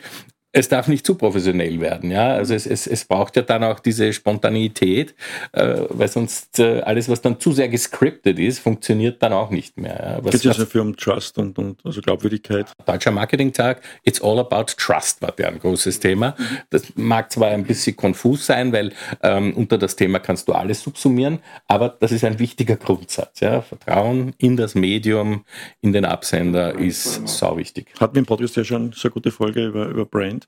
es 0.51 0.67
darf 0.67 0.87
nicht 0.87 1.05
zu 1.05 1.15
professionell 1.15 1.79
werden. 1.79 2.09
Ja? 2.09 2.33
Also 2.33 2.55
es, 2.55 2.65
es, 2.65 2.87
es 2.87 3.05
braucht 3.05 3.35
ja 3.35 3.43
dann 3.43 3.63
auch 3.63 3.79
diese 3.79 4.11
Spontanität, 4.13 5.13
äh, 5.51 5.81
weil 5.89 6.07
sonst 6.07 6.59
äh, 6.59 6.81
alles, 6.81 7.07
was 7.07 7.21
dann 7.21 7.39
zu 7.39 7.51
sehr 7.51 7.69
gescriptet 7.69 8.39
ist, 8.39 8.59
funktioniert 8.59 9.21
dann 9.21 9.33
auch 9.33 9.51
nicht 9.51 9.77
mehr. 9.77 10.19
Ja? 10.23 10.29
Geht 10.31 10.33
es 10.33 10.43
ja 10.43 10.53
für 10.53 10.81
um 10.81 10.95
Trust 10.95 11.37
und, 11.37 11.59
und 11.59 11.85
also 11.85 12.01
Glaubwürdigkeit? 12.01 12.65
Deutscher 12.85 13.11
Marketing-Tag, 13.11 13.81
It's 14.03 14.21
all 14.21 14.39
about 14.39 14.65
Trust 14.77 15.21
war 15.21 15.31
der 15.31 15.49
ein 15.49 15.59
großes 15.59 15.99
Thema. 15.99 16.35
Das 16.71 16.93
mag 16.95 17.31
zwar 17.31 17.49
ein 17.49 17.63
bisschen 17.63 17.95
konfus 17.95 18.47
sein, 18.47 18.73
weil 18.73 18.91
ähm, 19.21 19.53
unter 19.55 19.77
das 19.77 19.95
Thema 19.95 20.19
kannst 20.19 20.47
du 20.47 20.53
alles 20.53 20.81
subsumieren, 20.81 21.39
aber 21.67 21.89
das 21.99 22.11
ist 22.11 22.23
ein 22.23 22.39
wichtiger 22.39 22.75
Grundsatz. 22.75 23.39
Ja? 23.41 23.61
Vertrauen 23.61 24.33
in 24.39 24.57
das 24.57 24.73
Medium, 24.73 25.45
in 25.81 25.93
den 25.93 26.05
Absender 26.05 26.73
ist 26.73 27.27
sau 27.27 27.57
wichtig. 27.57 27.87
Hatten 27.99 28.15
wir 28.15 28.19
im 28.19 28.25
Podcast 28.25 28.55
ja 28.55 28.63
schon 28.63 28.93
so 28.93 29.07
eine 29.07 29.13
gute 29.13 29.29
Folge 29.29 29.67
über, 29.67 29.85
über 29.87 30.05
Brand 30.05 30.38
Brand 30.39 30.47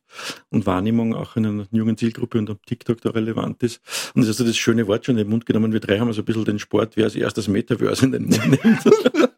und 0.50 0.66
Wahrnehmung 0.66 1.16
auch 1.16 1.36
in 1.36 1.46
einer 1.46 1.68
jungen 1.72 1.98
Zielgruppe 1.98 2.38
und 2.38 2.50
am 2.50 2.60
TikTok 2.66 3.02
da 3.02 3.12
relevant 3.12 3.64
ist. 3.64 3.82
Und 4.14 4.22
das 4.22 4.30
hast 4.30 4.40
du 4.40 4.44
das 4.44 4.58
schöne 4.58 4.88
Wort 4.88 5.06
schon 5.06 5.18
in 5.18 5.26
den 5.26 5.30
Mund 5.30 5.46
genommen. 5.46 5.74
Wir 5.74 5.80
drei 5.80 6.00
haben 6.00 6.12
so 6.14 6.22
ein 6.22 6.26
bisschen 6.26 6.46
den 6.46 6.60
Sport, 6.60 6.98
wer 6.98 7.06
als 7.06 7.16
erstes 7.16 7.48
Metaverse 7.48 8.06
in 8.06 8.12
den 8.12 8.26
Mund 8.26 8.64
nimmt. 8.64 8.82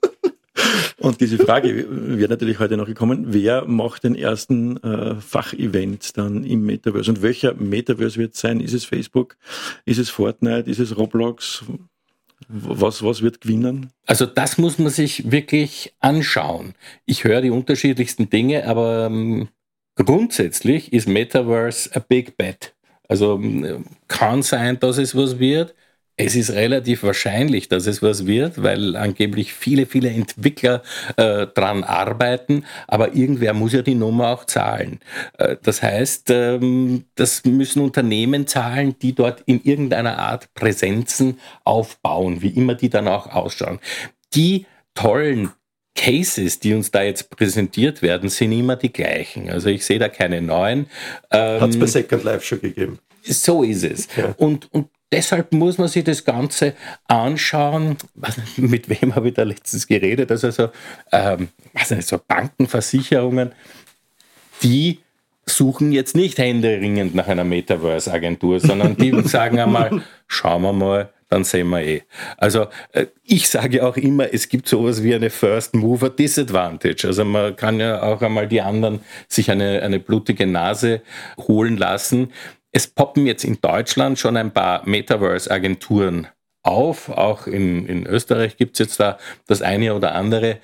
Und 0.99 1.19
diese 1.19 1.37
Frage 1.37 1.85
wäre 1.89 2.29
natürlich 2.29 2.59
heute 2.59 2.77
noch 2.77 2.85
gekommen, 2.85 3.25
wer 3.33 3.65
macht 3.65 4.05
den 4.05 4.15
ersten 4.15 4.77
äh, 4.83 5.15
Fachevent 5.15 6.17
dann 6.17 6.45
im 6.45 6.65
Metaverse? 6.65 7.11
Und 7.11 7.21
welcher 7.21 7.55
Metaverse 7.55 8.17
wird 8.17 8.35
es 8.35 8.39
sein? 8.39 8.61
Ist 8.61 8.73
es 8.73 8.85
Facebook? 8.85 9.35
Ist 9.83 9.99
es 9.99 10.09
Fortnite? 10.09 10.69
Ist 10.69 10.79
es 10.79 10.95
Roblox? 10.95 11.65
Was, 12.47 13.03
was 13.03 13.21
wird 13.21 13.41
gewinnen? 13.41 13.91
Also 14.05 14.25
das 14.25 14.57
muss 14.57 14.79
man 14.79 14.91
sich 14.91 15.29
wirklich 15.29 15.93
anschauen. 15.99 16.73
Ich 17.05 17.25
höre 17.25 17.41
die 17.41 17.49
unterschiedlichsten 17.49 18.29
Dinge, 18.29 18.65
aber 18.67 19.07
ähm, 19.07 19.49
Grundsätzlich 19.95 20.91
ist 20.91 21.08
Metaverse 21.08 21.89
a 21.93 21.99
big 21.99 22.38
bet. 22.38 22.73
Also 23.08 23.39
kann 24.08 24.41
sein, 24.41 24.79
dass 24.79 24.97
es 24.97 25.15
was 25.15 25.38
wird. 25.38 25.75
Es 26.15 26.36
ist 26.36 26.51
relativ 26.51 27.01
wahrscheinlich, 27.03 27.69
dass 27.69 27.88
es 27.88 28.03
was 28.03 28.27
wird, 28.27 28.62
weil 28.62 28.95
angeblich 28.95 29.53
viele, 29.53 29.88
viele 29.88 30.10
Entwickler 30.10 30.84
äh, 31.17 31.47
dran 31.47 31.84
arbeiten, 31.84 32.65
aber 32.88 33.15
irgendwer 33.15 33.53
muss 33.53 33.73
ja 33.73 33.82
die 33.82 33.95
Nummer 33.95 34.29
auch 34.29 34.45
zahlen. 34.45 34.99
Äh, 35.39 35.58
das 35.63 35.82
heißt, 35.82 36.29
ähm, 36.29 37.06
das 37.15 37.45
müssen 37.45 37.82
Unternehmen 37.82 38.45
zahlen, 38.45 38.95
die 39.01 39.13
dort 39.13 39.41
in 39.47 39.63
irgendeiner 39.63 40.19
Art 40.19 40.53
Präsenzen 40.53 41.39
aufbauen, 41.63 42.43
wie 42.43 42.49
immer 42.49 42.75
die 42.75 42.89
dann 42.89 43.08
auch 43.08 43.27
ausschauen. 43.27 43.79
Die 44.36 44.67
tollen 44.93 45.51
Cases, 45.95 46.60
die 46.60 46.73
uns 46.73 46.91
da 46.91 47.03
jetzt 47.03 47.29
präsentiert 47.29 48.01
werden, 48.01 48.29
sind 48.29 48.51
immer 48.51 48.75
die 48.75 48.91
gleichen. 48.91 49.49
Also 49.49 49.69
ich 49.69 49.86
sehe 49.86 49.99
da 49.99 50.10
keine 50.10 50.41
neuen. 50.41 50.88
Ähm, 51.32 51.62
Hat 51.62 51.69
es 51.69 51.79
bei 51.79 51.86
Second 51.86 52.23
Life 52.23 52.45
schon 52.45 52.62
gegeben. 52.62 52.99
So 53.23 53.63
ist 53.63 53.84
es. 53.84 54.08
Ja. 54.17 54.34
Und, 54.38 54.71
und 54.73 54.89
deshalb 55.12 55.53
muss 55.53 55.77
man 55.77 55.88
sich 55.88 56.03
das 56.03 56.25
Ganze 56.25 56.73
anschauen. 57.08 57.97
Mit 58.58 58.89
wem 58.89 59.15
habe 59.15 59.29
ich 59.29 59.36
da 59.36 59.43
letztens 59.43 59.88
geredet? 59.88 60.32
Also 60.32 60.51
so, 60.51 60.69
ähm, 61.12 61.49
was 61.73 61.91
nicht, 61.91 62.08
so 62.08 62.19
Bankenversicherungen, 62.27 63.53
die 64.62 64.99
suchen 65.45 65.91
jetzt 65.91 66.15
nicht 66.15 66.38
händeringend 66.38 67.15
nach 67.15 67.27
einer 67.27 67.43
Metaverse-Agentur, 67.43 68.60
sondern 68.60 68.95
die 68.95 69.12
sagen 69.27 69.60
einmal, 69.60 70.01
schauen 70.27 70.62
wir 70.63 70.73
mal, 70.73 71.10
dann 71.33 71.43
sehen 71.43 71.69
wir 71.69 71.81
eh. 71.81 72.03
Also 72.37 72.67
äh, 72.91 73.07
ich 73.23 73.49
sage 73.49 73.83
auch 73.85 73.97
immer, 73.97 74.31
es 74.31 74.49
gibt 74.49 74.67
sowas 74.67 75.01
wie 75.01 75.15
eine 75.15 75.31
First 75.31 75.73
Mover 75.73 76.11
Disadvantage. 76.11 77.07
Also 77.07 77.25
man 77.25 77.55
kann 77.55 77.79
ja 77.79 78.03
auch 78.03 78.21
einmal 78.21 78.47
die 78.47 78.61
anderen 78.61 78.99
sich 79.27 79.49
eine, 79.49 79.81
eine 79.81 79.99
blutige 79.99 80.45
Nase 80.45 81.01
holen 81.39 81.77
lassen. 81.77 82.31
Es 82.71 82.85
poppen 82.85 83.25
jetzt 83.25 83.43
in 83.43 83.57
Deutschland 83.59 84.19
schon 84.19 84.37
ein 84.37 84.51
paar 84.51 84.87
Metaverse-Agenturen 84.87 86.27
auf. 86.61 87.09
Auch 87.09 87.47
in, 87.47 87.87
in 87.87 88.05
Österreich 88.05 88.55
gibt 88.55 88.73
es 88.73 88.79
jetzt 88.85 88.99
da 88.99 89.17
das 89.47 89.63
eine 89.63 89.95
oder 89.95 90.13
andere. 90.13 90.59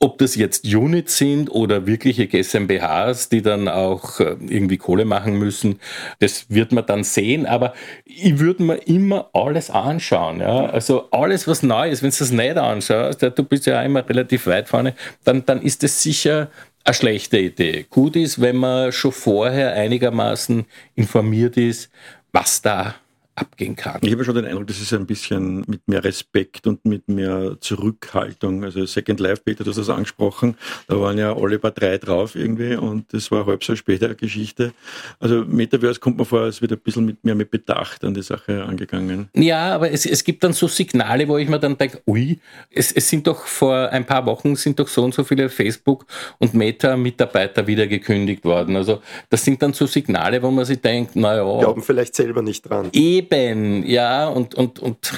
Ob 0.00 0.18
das 0.18 0.36
jetzt 0.36 0.64
Units 0.64 1.18
sind 1.18 1.50
oder 1.50 1.86
wirkliche 1.86 2.26
GmbHs, 2.26 3.28
die 3.28 3.42
dann 3.42 3.68
auch 3.68 4.20
äh, 4.20 4.36
irgendwie 4.48 4.76
Kohle 4.76 5.04
machen 5.04 5.38
müssen, 5.38 5.80
das 6.20 6.46
wird 6.48 6.72
man 6.72 6.86
dann 6.86 7.04
sehen. 7.04 7.46
Aber 7.46 7.74
ich 8.04 8.38
würde 8.38 8.62
mir 8.62 8.76
immer 8.86 9.30
alles 9.32 9.70
anschauen. 9.70 10.40
Ja? 10.40 10.66
Also 10.66 11.10
alles, 11.10 11.48
was 11.48 11.62
neu 11.62 11.90
ist, 11.90 12.02
wenn 12.02 12.10
du 12.10 12.16
das 12.18 12.30
nicht 12.30 12.56
anschaust, 12.56 13.22
du 13.22 13.42
bist 13.44 13.66
ja 13.66 13.82
immer 13.82 14.08
relativ 14.08 14.46
weit 14.46 14.68
vorne, 14.68 14.94
dann, 15.24 15.44
dann 15.46 15.62
ist 15.62 15.82
das 15.82 16.02
sicher 16.02 16.48
eine 16.84 16.94
schlechte 16.94 17.38
Idee. 17.38 17.86
Gut 17.88 18.16
ist, 18.16 18.40
wenn 18.40 18.56
man 18.56 18.92
schon 18.92 19.12
vorher 19.12 19.74
einigermaßen 19.74 20.64
informiert 20.94 21.56
ist, 21.56 21.90
was 22.32 22.62
da 22.62 22.94
abgehen 23.40 23.76
kann. 23.76 24.00
Ich 24.02 24.12
habe 24.12 24.24
schon 24.24 24.34
den 24.34 24.44
Eindruck, 24.44 24.66
das 24.66 24.80
ist 24.80 24.92
ein 24.92 25.06
bisschen 25.06 25.64
mit 25.66 25.86
mehr 25.86 26.04
Respekt 26.04 26.66
und 26.66 26.84
mit 26.84 27.08
mehr 27.08 27.56
Zurückhaltung. 27.60 28.64
Also 28.64 28.84
Second 28.86 29.20
Life, 29.20 29.42
Peter, 29.44 29.64
du 29.64 29.70
hast 29.70 29.78
das 29.78 29.88
angesprochen, 29.88 30.56
da 30.86 31.00
waren 31.00 31.18
ja 31.18 31.34
alle 31.34 31.58
bei 31.58 31.70
drei 31.70 31.98
drauf 31.98 32.34
irgendwie 32.34 32.76
und 32.76 33.12
das 33.12 33.30
war 33.30 33.46
halb 33.46 33.64
so 33.64 33.76
später 33.76 34.06
eine 34.06 34.14
Geschichte. 34.14 34.72
Also 35.20 35.44
Metaverse 35.44 36.00
kommt 36.00 36.18
mir 36.18 36.24
vor, 36.24 36.42
es 36.42 36.60
wird 36.60 36.72
ein 36.72 36.78
bisschen 36.78 37.04
mit 37.04 37.24
mehr 37.24 37.34
mit 37.34 37.50
Bedacht 37.50 38.04
an 38.04 38.14
die 38.14 38.22
Sache 38.22 38.64
angegangen. 38.64 39.28
Ja, 39.34 39.74
aber 39.74 39.90
es, 39.90 40.06
es 40.06 40.24
gibt 40.24 40.44
dann 40.44 40.52
so 40.52 40.68
Signale, 40.68 41.28
wo 41.28 41.38
ich 41.38 41.48
mir 41.48 41.58
dann 41.58 41.76
denke, 41.76 42.02
ui, 42.06 42.38
es, 42.70 42.92
es 42.92 43.08
sind 43.08 43.26
doch 43.26 43.46
vor 43.46 43.88
ein 43.90 44.04
paar 44.04 44.26
Wochen 44.26 44.56
sind 44.56 44.78
doch 44.78 44.88
so 44.88 45.04
und 45.04 45.14
so 45.14 45.24
viele 45.24 45.48
Facebook- 45.48 46.06
und 46.38 46.54
Meta-Mitarbeiter 46.54 47.66
wieder 47.66 47.86
gekündigt 47.86 48.44
worden. 48.44 48.76
Also 48.76 49.02
das 49.30 49.44
sind 49.44 49.62
dann 49.62 49.72
so 49.72 49.86
Signale, 49.86 50.42
wo 50.42 50.50
man 50.50 50.64
sich 50.64 50.80
denkt, 50.80 51.16
naja. 51.16 51.42
Glauben 51.42 51.82
vielleicht 51.82 52.14
selber 52.14 52.42
nicht 52.42 52.68
dran. 52.68 52.88
Eben 52.92 53.27
Leben, 53.30 53.86
ja, 53.86 54.28
und, 54.28 54.54
und, 54.54 54.78
und 54.78 55.12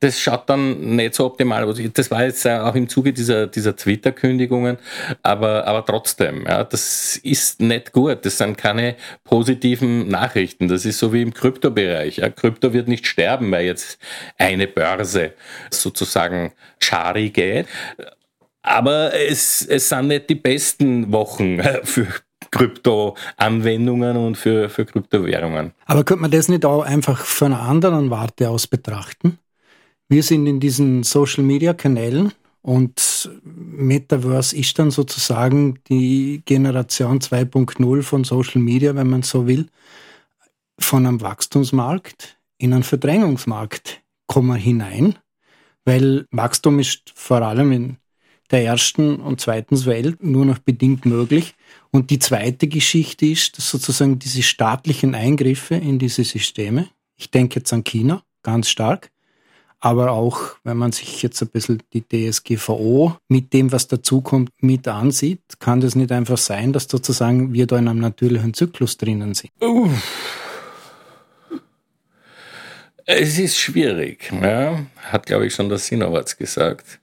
das 0.00 0.20
schaut 0.20 0.48
dann 0.48 0.96
nicht 0.96 1.14
so 1.14 1.26
optimal 1.26 1.64
aus. 1.64 1.80
Das 1.94 2.10
war 2.10 2.24
jetzt 2.24 2.46
auch 2.46 2.74
im 2.74 2.88
Zuge 2.88 3.12
dieser, 3.12 3.46
dieser 3.46 3.74
Twitter-Kündigungen, 3.74 4.78
aber, 5.22 5.66
aber 5.66 5.84
trotzdem, 5.84 6.44
ja, 6.46 6.64
das 6.64 7.16
ist 7.16 7.60
nicht 7.60 7.92
gut. 7.92 8.24
Das 8.24 8.38
sind 8.38 8.58
keine 8.58 8.96
positiven 9.24 10.08
Nachrichten. 10.08 10.68
Das 10.68 10.84
ist 10.84 10.98
so 10.98 11.12
wie 11.12 11.22
im 11.22 11.32
Kryptobereich. 11.32 12.18
Ja. 12.18 12.28
Krypto 12.30 12.72
wird 12.72 12.88
nicht 12.88 13.06
sterben, 13.06 13.50
weil 13.50 13.66
jetzt 13.66 13.98
eine 14.38 14.66
Börse 14.66 15.32
sozusagen 15.70 16.52
schari 16.78 17.30
geht. 17.30 17.66
Aber 18.62 19.14
es, 19.14 19.64
es 19.64 19.88
sind 19.88 20.08
nicht 20.08 20.28
die 20.28 20.34
besten 20.34 21.12
Wochen 21.12 21.60
für 21.84 22.08
Krypto-Anwendungen 22.56 24.16
und 24.16 24.36
für, 24.36 24.68
für 24.68 24.84
Kryptowährungen. 24.84 25.72
Aber 25.86 26.04
könnte 26.04 26.22
man 26.22 26.30
das 26.30 26.48
nicht 26.48 26.64
auch 26.64 26.82
einfach 26.82 27.24
von 27.24 27.52
einer 27.52 27.62
anderen 27.62 28.10
Warte 28.10 28.50
aus 28.50 28.66
betrachten? 28.66 29.38
Wir 30.08 30.22
sind 30.22 30.46
in 30.46 30.60
diesen 30.60 31.02
Social-Media-Kanälen 31.02 32.32
und 32.62 33.30
Metaverse 33.44 34.56
ist 34.56 34.78
dann 34.78 34.90
sozusagen 34.90 35.78
die 35.88 36.42
Generation 36.44 37.20
2.0 37.20 38.02
von 38.02 38.24
Social 38.24 38.60
Media, 38.60 38.94
wenn 38.94 39.10
man 39.10 39.22
so 39.22 39.46
will, 39.46 39.66
von 40.78 41.06
einem 41.06 41.20
Wachstumsmarkt 41.20 42.38
in 42.58 42.72
einen 42.72 42.82
Verdrängungsmarkt 42.82 44.02
kommen 44.26 44.56
hinein, 44.56 45.16
weil 45.84 46.26
Wachstum 46.30 46.78
ist 46.78 47.12
vor 47.14 47.42
allem 47.42 47.72
in 47.72 47.96
der 48.50 48.64
ersten 48.64 49.16
und 49.16 49.40
zweiten 49.40 49.84
Welt 49.86 50.22
nur 50.22 50.44
noch 50.44 50.58
bedingt 50.58 51.04
möglich. 51.04 51.55
Und 51.96 52.10
die 52.10 52.18
zweite 52.18 52.66
Geschichte 52.68 53.24
ist, 53.24 53.56
dass 53.56 53.70
sozusagen 53.70 54.18
diese 54.18 54.42
staatlichen 54.42 55.14
Eingriffe 55.14 55.76
in 55.76 55.98
diese 55.98 56.24
Systeme, 56.24 56.90
ich 57.16 57.30
denke 57.30 57.60
jetzt 57.60 57.72
an 57.72 57.84
China 57.84 58.22
ganz 58.42 58.68
stark, 58.68 59.10
aber 59.80 60.10
auch, 60.10 60.56
wenn 60.62 60.76
man 60.76 60.92
sich 60.92 61.22
jetzt 61.22 61.40
ein 61.40 61.48
bisschen 61.48 61.82
die 61.94 62.02
DSGVO 62.02 63.16
mit 63.28 63.54
dem, 63.54 63.72
was 63.72 63.88
dazukommt, 63.88 64.50
mit 64.60 64.86
ansieht, 64.86 65.40
kann 65.58 65.80
das 65.80 65.94
nicht 65.94 66.12
einfach 66.12 66.36
sein, 66.36 66.74
dass 66.74 66.84
sozusagen 66.84 67.54
wir 67.54 67.66
da 67.66 67.78
in 67.78 67.88
einem 67.88 68.00
natürlichen 68.00 68.52
Zyklus 68.52 68.98
drinnen 68.98 69.32
sind. 69.32 69.50
Uff. 69.60 69.90
Es 73.06 73.38
ist 73.38 73.56
schwierig, 73.56 74.30
ja? 74.42 74.84
hat, 75.00 75.24
glaube 75.24 75.46
ich, 75.46 75.54
schon 75.54 75.70
der 75.70 75.78
Sinowatz 75.78 76.36
gesagt. 76.36 77.00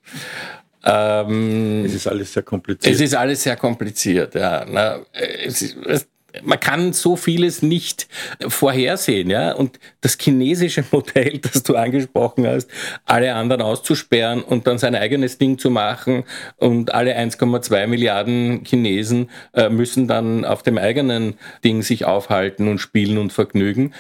Ähm, 0.84 1.86
es 1.86 1.94
ist 1.94 2.08
alles 2.08 2.34
sehr 2.34 2.44
kompliziert. 2.44 2.94
Es 2.94 3.02
ist 3.02 3.16
alles 3.16 3.44
sehr 3.44 3.56
kompliziert, 3.56 4.36
ja. 4.36 4.66
Na, 4.70 5.00
es 5.14 5.62
ist, 5.62 5.78
es, 5.86 6.08
man 6.42 6.60
kann 6.60 6.94
so 6.94 7.16
vieles 7.16 7.62
nicht 7.62 8.08
vorhersehen, 8.48 9.30
ja. 9.30 9.54
Und 9.54 9.80
das 10.02 10.18
chinesische 10.20 10.84
Modell, 10.92 11.40
das 11.40 11.64
du 11.64 11.76
angesprochen 11.76 12.48
hast, 12.48 12.70
alle 13.06 13.34
anderen 13.36 13.62
auszusperren 13.62 14.42
und 14.42 14.68
dann 14.68 14.78
sein 14.78 14.96
eigenes 14.96 15.38
Ding 15.38 15.58
zu 15.58 15.70
machen 15.70 16.24
und 16.58 16.94
alle 16.94 17.18
1,2 17.18 17.88
Milliarden 17.88 18.66
Chinesen 18.66 19.30
äh, 19.54 19.70
müssen 19.70 20.08
dann 20.08 20.44
auf 20.44 20.64
dem 20.64 20.78
eigenen 20.78 21.36
Ding 21.64 21.82
sich 21.82 22.06
aufhalten 22.06 22.68
und 22.68 22.80
spielen 22.80 23.18
und 23.18 23.32
vergnügen 23.32 23.94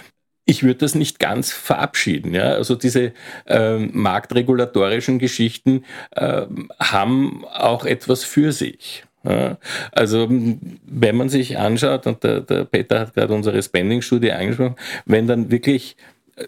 ich 0.46 0.64
würde 0.64 0.80
das 0.80 0.96
nicht 0.96 1.20
ganz 1.20 1.52
verabschieden. 1.52 2.34
Ja? 2.34 2.54
Also 2.54 2.76
diese 2.76 3.14
äh, 3.46 3.78
marktregulatorischen 3.78 5.20
Geschichten 5.20 5.86
äh, 6.12 6.46
haben 6.80 7.46
auch 7.46 7.86
etwas 7.86 8.24
für 8.24 8.52
sich. 8.52 9.06
Ja? 9.24 9.58
Also 9.92 10.28
wenn 10.30 11.16
man 11.16 11.30
sich 11.30 11.58
anschaut, 11.58 12.08
und 12.08 12.24
der, 12.24 12.42
der 12.42 12.66
Peter 12.66 13.02
hat 13.02 13.14
gerade 13.14 13.34
unsere 13.34 13.62
Spending-Studie 13.62 14.32
angesprochen, 14.32 14.76
wenn 15.06 15.28
dann 15.28 15.50
wirklich 15.52 15.96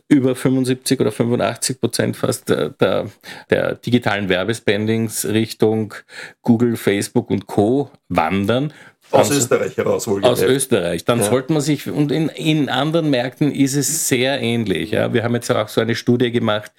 über 0.08 0.36
75 0.36 1.00
oder 1.00 1.12
85 1.12 1.80
Prozent 1.80 2.18
fast 2.18 2.50
der, 2.50 2.70
der, 2.70 3.08
der 3.50 3.76
digitalen 3.76 4.30
Werbespendings 4.30 5.26
Richtung 5.26 5.94
Google, 6.42 6.76
Facebook 6.76 7.30
und 7.30 7.46
Co. 7.46 7.92
wandern, 8.10 8.74
aus 9.12 9.32
Österreich 9.32 9.78
heraus 9.78 10.08
wohl. 10.08 10.24
Aus 10.24 10.42
Österreich. 10.42 11.06
Dann 11.06 11.20
ja. 11.20 11.26
sollte 11.26 11.54
man 11.54 11.62
sich, 11.62 11.90
und 11.90 12.12
in, 12.12 12.30
in 12.30 12.70
anderen 12.70 13.10
Märkten 13.10 13.52
ist 13.52 13.76
es 13.76 14.08
sehr 14.08 14.42
ähnlich. 14.42 14.92
Ja. 14.92 15.14
Wir 15.14 15.24
haben 15.24 15.36
jetzt 15.36 15.50
auch 15.52 15.68
so 15.68 15.82
eine 15.82 15.96
Studie 15.96 16.32
gemacht 16.32 16.72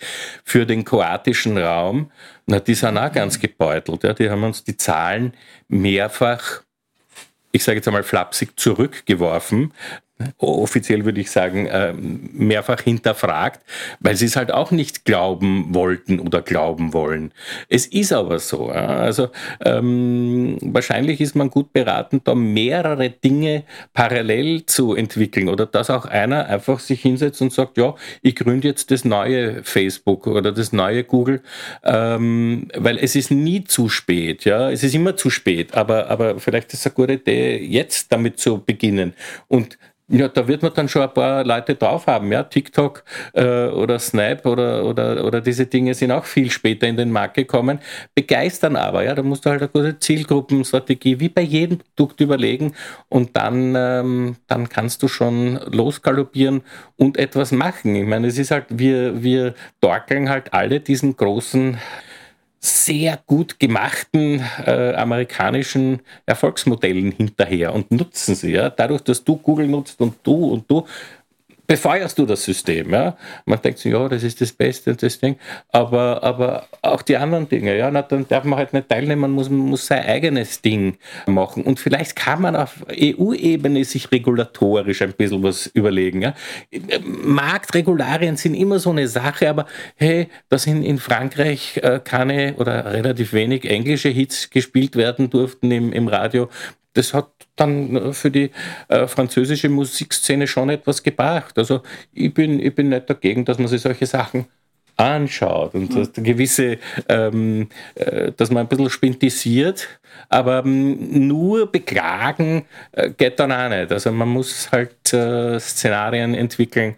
für 0.45 0.67
den 0.67 0.85
kroatischen 0.85 1.57
Raum. 1.57 2.11
Na, 2.47 2.61
die 2.61 2.75
sind 2.75 2.99
auch 2.99 3.13
ganz 3.13 3.39
gebeutelt. 3.39 4.03
Ja. 4.03 4.13
Die 4.13 4.29
haben 4.29 4.45
uns 4.45 4.65
die 4.65 4.77
Zahlen 4.77 5.33
mehrfach 5.69 6.63
ich 7.57 7.65
sage 7.65 7.77
jetzt 7.77 7.89
einmal 7.89 8.03
flapsig 8.03 8.59
zurückgeworfen, 8.61 9.73
offiziell 10.39 11.05
würde 11.05 11.21
ich 11.21 11.31
sagen, 11.31 11.67
äh, 11.67 11.93
mehrfach 11.93 12.81
hinterfragt, 12.81 13.61
weil 14.01 14.17
sie 14.17 14.27
es 14.27 14.37
halt 14.37 14.51
auch 14.51 14.71
nicht 14.71 15.05
glauben 15.05 15.75
wollten 15.75 16.21
oder 16.21 16.41
glauben 16.41 16.95
wollen. 16.95 17.33
Es 17.69 17.87
ist 17.87 18.13
aber 18.13 18.39
so. 18.39 18.69
Also 18.69 19.29
ähm, 19.65 20.57
wahrscheinlich 20.63 21.21
ist 21.21 21.35
man 21.35 21.51
gut 21.51 21.73
beraten, 21.73 22.23
da 22.25 22.35
mehrere 22.35 23.11
Dinge 23.11 23.65
parallel 23.93 24.65
zu 24.65 24.95
entwickeln 24.95 25.49
oder 25.51 25.67
dass 25.67 25.91
auch 25.91 26.07
einer 26.07 26.47
einfach 26.47 26.81
sich 26.81 27.03
hinsetzt 27.03 27.43
und 27.43 27.53
sagt, 27.53 27.77
ja, 27.77 27.95
ich 28.23 28.37
gründe 28.37 28.69
jetzt 28.69 28.91
das 28.91 29.05
neue 29.05 29.63
Facebook 29.65 30.27
oder 30.27 30.51
das 30.51 30.73
neue 30.73 31.05
Google, 31.05 31.43
ähm, 31.85 32.69
weil 32.75 32.97
es 32.99 33.17
ist 33.17 33.31
nie 33.31 33.65
zu 33.65 33.91
spät. 33.91 34.47
Ja, 34.47 34.71
es 34.71 34.83
ist 34.83 34.95
immer 34.95 35.17
zu 35.17 35.29
spät, 35.29 35.75
aber, 35.75 36.09
aber 36.09 36.41
vielleicht 36.41 36.73
ist 36.73 36.81
es 36.81 36.87
eine 36.87 36.95
gute 36.95 37.13
Idee, 37.15 37.59
jetzt 37.59 38.11
damit 38.13 38.39
zu 38.41 38.63
beginnen 38.65 39.13
und 39.49 39.79
ja, 40.09 40.29
da 40.29 40.47
wird 40.47 40.63
man 40.63 40.73
dann 40.73 40.89
schon 40.89 41.03
ein 41.03 41.13
paar 41.13 41.45
Leute 41.45 41.75
drauf 41.75 42.07
haben. 42.07 42.31
Ja, 42.31 42.45
TikTok 42.45 43.03
äh, 43.33 43.67
oder 43.67 43.99
Snap 43.99 44.47
oder, 44.47 44.85
oder, 44.85 45.25
oder 45.25 45.41
diese 45.41 45.67
Dinge 45.67 45.95
sind 45.95 46.13
auch 46.13 46.25
viel 46.25 46.49
später 46.51 46.87
in 46.87 46.97
den 46.97 47.11
Markt 47.11 47.35
gekommen, 47.35 47.81
begeistern 48.15 48.77
aber. 48.77 49.03
Ja, 49.03 49.15
da 49.17 49.23
musst 49.25 49.45
du 49.45 49.51
halt 49.51 49.63
eine 49.63 49.69
gute 49.69 49.99
Zielgruppenstrategie 49.99 51.19
wie 51.19 51.29
bei 51.29 51.43
jedem 51.43 51.79
Produkt 51.79 52.21
überlegen 52.21 52.75
und 53.09 53.37
dann, 53.37 53.75
ähm, 53.77 54.37
dann 54.47 54.69
kannst 54.69 55.03
du 55.03 55.09
schon 55.09 55.59
losgaloppieren 55.73 56.63
und 56.97 57.19
etwas 57.19 57.51
machen. 57.51 57.97
Ich 57.97 58.07
meine, 58.07 58.29
es 58.29 58.39
ist 58.39 58.53
halt, 58.53 58.67
wir, 58.69 59.25
wir 59.25 59.55
dorkeln 59.81 60.29
halt 60.29 60.53
alle 60.55 60.79
diesen 60.79 61.17
großen 61.17 61.79
sehr 62.67 63.19
gut 63.27 63.59
gemachten 63.61 64.43
äh, 64.65 64.95
amerikanischen 64.95 66.01
Erfolgsmodellen 66.27 67.13
hinterher 67.13 67.75
und 67.75 67.91
nutzen 67.91 68.35
sie. 68.35 68.53
Ja? 68.53 68.71
Dadurch, 68.71 69.03
dass 69.03 69.25
du 69.25 69.37
Google 69.37 69.69
nutzt 69.69 70.01
und 70.01 70.15
du 70.23 70.53
und 70.53 70.71
du, 70.71 70.87
befeuerst 71.67 72.19
du 72.19 72.27
das 72.27 72.45
System. 72.45 72.91
Ja? 72.91 73.17
Man 73.45 73.61
denkt 73.61 73.79
sich, 73.79 73.93
ja, 73.93 74.09
das 74.09 74.23
ist 74.23 74.41
das 74.41 74.53
Beste 74.53 74.91
und 74.91 75.03
das 75.03 75.19
Ding, 75.19 75.37
aber, 75.71 76.23
aber 76.23 76.67
auch 76.83 77.03
die 77.03 77.17
anderen 77.17 77.49
Dinge, 77.49 77.77
ja, 77.77 77.91
na, 77.91 78.03
dann 78.03 78.27
darf 78.29 78.45
man 78.45 78.59
halt 78.59 78.73
nicht 78.73 78.89
teilnehmen, 78.89 79.23
man 79.23 79.31
muss, 79.33 79.49
muss 79.49 79.87
sein 79.87 80.05
eigenes 80.05 80.63
Ding 80.63 80.99
machen. 81.27 81.65
Und 81.65 81.81
vielleicht 81.81 82.17
kann 82.17 82.43
man 82.43 82.57
auf 82.57 82.85
EU-Ebene 82.91 83.85
sich 83.85 84.11
regulatorisch 84.13 85.03
ein 85.03 85.13
bisschen 85.13 85.43
was 85.43 85.67
überlegen. 85.67 86.23
Ja? 86.23 86.35
Marktregularien 87.03 88.37
sind 88.37 88.55
immer 88.55 88.79
so 88.79 88.91
eine 88.91 89.09
Sache, 89.09 89.49
aber 89.49 89.67
hey, 89.97 90.29
dass 90.49 90.67
in, 90.67 90.83
in 90.83 90.99
Frankreich 90.99 91.79
äh, 91.83 92.01
keine 92.03 92.55
oder 92.57 92.93
relativ 92.93 93.33
wenig 93.33 93.69
englische 93.69 94.09
Hits 94.09 94.51
gespielt 94.51 94.97
werden 94.97 95.31
durften 95.31 95.71
im, 95.71 95.93
im 95.93 96.09
Radio, 96.09 96.49
das 96.95 97.13
hat 97.13 97.29
dann 97.57 97.97
äh, 97.97 98.13
für 98.13 98.31
die 98.31 98.51
äh, 98.89 99.07
französische 99.07 99.69
Musikszene 99.69 100.47
schon 100.47 100.71
etwas 100.71 101.03
gebracht. 101.03 101.59
Also 101.59 101.83
ich 102.13 102.33
bin, 102.33 102.61
ich 102.61 102.75
bin 102.75 102.91
nicht 102.91 103.09
dagegen, 103.11 103.45
dass 103.45 103.59
man 103.59 103.69
sich 103.69 103.81
solche 103.81 104.07
Sachen 104.07 104.47
anschaut 104.97 105.75
und 105.75 105.95
mhm. 105.95 105.99
dass 105.99 106.13
gewisse, 106.15 106.79
ähm, 107.09 107.69
äh, 107.95 108.33
dass 108.33 108.51
man 108.51 108.65
ein 108.65 108.69
bisschen 108.69 108.91
spintisiert, 108.91 109.89
aber 110.29 110.65
ähm, 110.65 111.29
nur 111.29 111.71
beklagen 111.71 112.65
äh, 112.93 113.11
geht 113.11 113.39
dann 113.39 113.53
auch 113.53 113.69
nicht. 113.69 113.93
Also 113.93 114.11
man 114.13 114.29
muss 114.29 114.71
halt 114.73 115.13
äh, 115.13 115.61
Szenarien 115.61 116.35
entwickeln, 116.35 116.97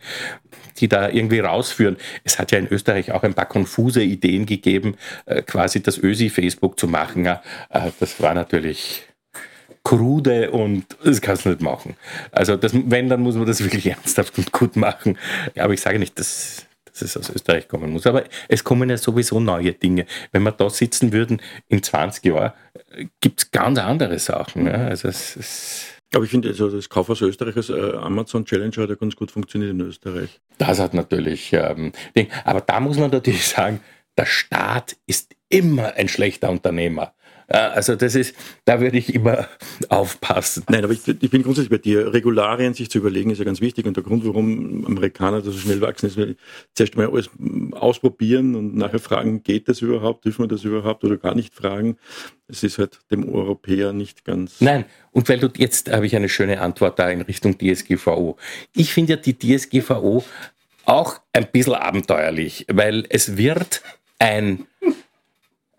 die 0.79 0.89
da 0.89 1.09
irgendwie 1.09 1.41
rausführen. 1.41 1.97
Es 2.23 2.39
hat 2.39 2.53
ja 2.53 2.59
in 2.59 2.69
Österreich 2.69 3.11
auch 3.11 3.25
ein 3.25 3.35
paar 3.35 3.47
konfuse 3.47 4.03
Ideen 4.03 4.47
gegeben, 4.47 4.97
äh, 5.27 5.43
quasi 5.43 5.83
das 5.83 5.99
Ösi-Facebook 5.99 6.79
zu 6.79 6.87
machen. 6.87 7.25
Ja, 7.25 7.43
das 7.99 8.23
war 8.23 8.35
natürlich 8.35 9.08
krude 9.89 10.51
und 10.51 10.85
das 11.03 11.23
kannst 11.23 11.47
du 11.47 11.49
nicht 11.49 11.63
machen. 11.63 11.97
Also 12.31 12.57
das, 12.57 12.73
wenn, 12.75 13.09
dann 13.09 13.23
muss 13.23 13.37
man 13.37 13.47
das 13.47 13.65
wirklich 13.65 13.87
ernsthaft 13.87 14.37
und 14.37 14.53
gut 14.53 14.77
machen. 14.77 15.17
Aber 15.57 15.73
ich 15.73 15.81
sage 15.81 15.99
nicht, 15.99 16.19
dass, 16.19 16.67
dass 16.85 17.01
es 17.01 17.17
aus 17.17 17.31
Österreich 17.31 17.69
kommen 17.69 17.91
muss. 17.91 18.07
Aber 18.07 18.25
es 18.49 18.63
kommen 18.63 18.91
ja 18.91 18.99
sowieso 18.99 19.41
neue 19.41 19.73
Dinge. 19.73 20.05
Wenn 20.31 20.43
wir 20.43 20.53
da 20.53 20.69
sitzen 20.69 21.15
würden 21.15 21.41
in 21.69 21.83
20 21.83 22.23
Jahren, 22.27 22.53
gibt 23.23 23.41
es 23.41 23.51
ganz 23.51 23.79
andere 23.79 24.19
Sachen. 24.19 24.67
Ja. 24.67 24.75
Also 24.75 25.09
es, 25.09 25.37
es 25.37 25.87
aber 26.15 26.25
ich 26.25 26.31
finde, 26.31 26.49
also 26.49 26.69
das 26.69 26.91
Kaufhaus 26.91 27.23
Österreich 27.23 27.57
als 27.57 27.71
äh, 27.71 27.97
Amazon 27.97 28.45
Challenger 28.45 28.83
hat 28.83 28.91
ja 28.91 28.95
ganz 28.95 29.17
gut 29.17 29.31
funktioniert 29.31 29.73
in 29.73 29.81
Österreich. 29.81 30.39
Das 30.59 30.81
hat 30.81 30.93
natürlich, 30.93 31.53
ähm, 31.55 31.93
aber 32.45 32.61
da 32.61 32.81
muss 32.81 32.99
man 32.99 33.11
natürlich 33.11 33.47
sagen, 33.47 33.81
der 34.19 34.27
Staat 34.27 34.97
ist 35.07 35.35
immer 35.49 35.95
ein 35.95 36.09
schlechter 36.09 36.51
Unternehmer. 36.51 37.15
Also 37.49 37.97
das 37.97 38.15
ist, 38.15 38.35
da 38.67 38.79
würde 38.81 38.99
ich 38.99 39.15
immer 39.15 39.49
aufpassen. 39.89 40.65
Nein, 40.69 40.85
aber 40.85 40.93
ich, 40.93 41.09
ich, 41.09 41.31
bin 41.31 41.43
grundsätzlich 41.43 41.71
bei 41.71 41.79
dir. 41.79 42.13
Regularien 42.13 42.75
sich 42.75 42.91
zu 42.91 42.99
überlegen 42.99 43.31
ist 43.31 43.39
ja 43.39 43.45
ganz 43.45 43.63
wichtig 43.63 43.87
und 43.87 43.97
der 43.97 44.05
Grund, 44.05 44.27
warum 44.27 44.85
Amerikaner 44.85 45.41
da 45.41 45.51
so 45.51 45.59
schnell 45.59 45.81
wachsen, 45.81 46.07
ist, 46.07 46.19
weil 46.19 46.37
zuerst 46.75 46.97
mal 46.97 47.09
alles 47.09 47.31
ausprobieren 47.73 48.55
und 48.55 48.77
nachher 48.77 48.99
fragen, 48.99 49.43
geht 49.43 49.69
das 49.69 49.81
überhaupt, 49.81 50.27
dürfen 50.27 50.45
wir 50.45 50.49
das 50.49 50.65
überhaupt 50.65 51.05
oder 51.05 51.17
gar 51.17 51.35
nicht 51.35 51.55
fragen. 51.55 51.97
Es 52.49 52.63
ist 52.63 52.79
halt 52.79 52.99
dem 53.11 53.27
Europäer 53.33 53.95
nicht 53.95 54.27
ganz. 54.27 54.61
Nein, 54.61 54.85
und 55.13 55.29
weil 55.31 55.39
du 55.39 55.49
jetzt 55.57 55.91
habe 55.91 56.05
ich 56.05 56.15
eine 56.15 56.29
schöne 56.29 56.61
Antwort 56.61 56.99
da 56.99 57.09
in 57.09 57.23
Richtung 57.23 57.57
DSGVO. 57.59 58.37
Ich 58.75 58.93
finde 58.93 59.15
ja 59.15 59.17
die 59.17 59.39
DSGVO 59.39 60.23
auch 60.85 61.21
ein 61.33 61.47
bisschen 61.51 61.75
abenteuerlich, 61.75 62.67
weil 62.71 63.07
es 63.09 63.39
wird 63.39 63.83
ein, 64.19 64.67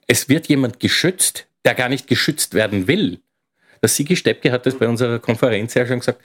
es 0.07 0.29
wird 0.29 0.47
jemand 0.47 0.79
geschützt, 0.79 1.47
der 1.65 1.75
gar 1.75 1.89
nicht 1.89 2.07
geschützt 2.07 2.53
werden 2.53 2.87
will. 2.87 3.19
der 3.81 3.89
Sigi 3.89 4.15
Steppke 4.15 4.51
hat 4.51 4.65
das 4.65 4.77
bei 4.77 4.87
unserer 4.87 5.19
Konferenz 5.19 5.73
ja 5.73 5.85
schon 5.85 5.99
gesagt, 5.99 6.21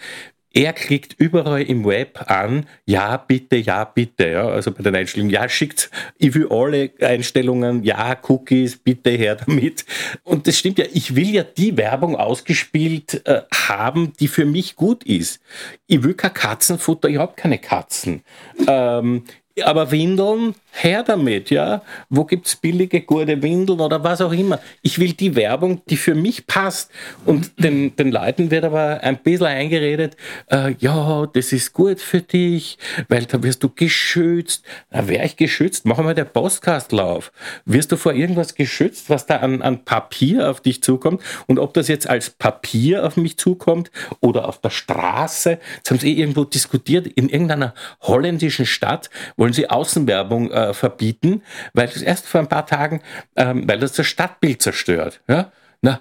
er 0.57 0.73
klickt 0.73 1.14
überall 1.18 1.62
im 1.62 1.85
Web 1.85 2.31
an, 2.31 2.66
ja, 2.87 3.16
bitte, 3.16 3.57
ja, 3.57 3.85
bitte, 3.85 4.29
ja, 4.29 4.47
also 4.47 4.70
bei 4.70 4.85
den 4.85 4.94
Einstellungen, 4.94 5.33
ja, 5.33 5.49
schickt, 5.49 5.90
ich 6.16 6.33
will 6.35 6.47
alle 6.49 6.92
Einstellungen, 7.01 7.83
ja, 7.83 8.16
Cookies, 8.29 8.77
bitte 8.77 9.11
her 9.11 9.35
damit. 9.35 9.85
Und 10.23 10.47
das 10.47 10.57
stimmt 10.57 10.79
ja, 10.79 10.85
ich 10.92 11.16
will 11.16 11.29
ja 11.31 11.42
die 11.42 11.77
Werbung 11.77 12.14
ausgespielt 12.14 13.27
äh, 13.27 13.42
haben, 13.53 14.12
die 14.20 14.29
für 14.29 14.44
mich 14.44 14.77
gut 14.77 15.03
ist. 15.03 15.40
Ich 15.88 16.05
will 16.05 16.14
kein 16.14 16.33
Katzenfutter, 16.33 17.09
ich 17.09 17.18
habe 17.18 17.35
keine 17.35 17.59
Katzen. 17.59 18.23
Ähm, 18.68 19.25
aber 19.61 19.90
Windeln, 19.90 20.55
her 20.83 21.03
damit, 21.03 21.51
ja. 21.51 21.83
Wo 22.09 22.25
gibt's 22.25 22.57
billige, 22.57 23.01
gute 23.03 23.43
Windeln 23.43 23.81
oder 23.81 24.03
was 24.03 24.21
auch 24.21 24.33
immer? 24.33 24.61
Ich 24.83 24.99
will 24.99 25.13
die 25.13 25.37
Werbung, 25.37 25.83
die 25.89 25.97
für 25.97 26.15
mich 26.15 26.47
passt. 26.47 26.91
Und 27.25 27.53
den, 27.59 27.95
den 27.97 28.11
Leuten 28.11 28.51
wird 28.51 28.65
aber 28.65 29.01
ein 29.03 29.19
bisschen 29.19 29.47
eingeredet, 29.47 30.17
äh, 30.51 30.75
ja, 30.79 31.27
das 31.27 31.53
ist 31.53 31.73
gut 31.73 32.01
für 32.01 32.21
dich, 32.21 32.79
weil 33.09 33.25
da 33.27 33.43
wirst 33.43 33.63
du 33.63 33.69
geschützt. 33.69 34.65
Na, 34.91 35.07
wäre 35.09 35.25
ich 35.25 35.37
geschützt? 35.37 35.87
Mach 35.87 35.99
mal 35.99 36.15
der 36.15 36.25
Postkastlauf. 36.25 37.33
Wirst 37.65 37.93
du 37.93 37.97
vor 37.97 38.15
irgendwas 38.15 38.55
geschützt, 38.55 39.11
was 39.11 39.27
da 39.27 39.37
an, 39.37 39.63
an 39.63 39.85
Papier 39.85 40.51
auf 40.51 40.61
dich 40.61 40.83
zukommt? 40.83 41.23
Und 41.47 41.59
ob 41.59 41.75
das 41.75 41.89
jetzt 41.89 42.09
als 42.09 42.31
Papier 42.31 43.07
auf 43.07 43.17
mich 43.17 43.37
zukommt 43.37 43.91
oder 44.21 44.49
auf 44.49 44.61
der 44.61 44.71
Straße, 44.71 45.59
das 45.83 45.91
haben 45.91 45.99
sie 45.99 46.13
eh 46.13 46.21
irgendwo 46.21 46.45
diskutiert, 46.45 47.07
in 47.07 47.29
irgendeiner 47.29 47.75
holländischen 48.01 48.67
Stadt, 48.67 49.11
wollen 49.37 49.53
sie 49.53 49.71
Außenwerbung 49.71 50.51
äh, 50.51 50.63
verbieten, 50.72 51.42
weil 51.72 51.88
das 51.88 52.03
erst 52.03 52.27
vor 52.27 52.40
ein 52.40 52.48
paar 52.48 52.66
Tagen, 52.66 53.03
ähm, 53.37 53.68
weil 53.68 53.81
das 53.81 53.92
das 53.92 54.07
Stadtbild 54.07 54.62
zerstört. 54.62 55.20
Ja? 55.29 55.53
Na, 55.83 56.00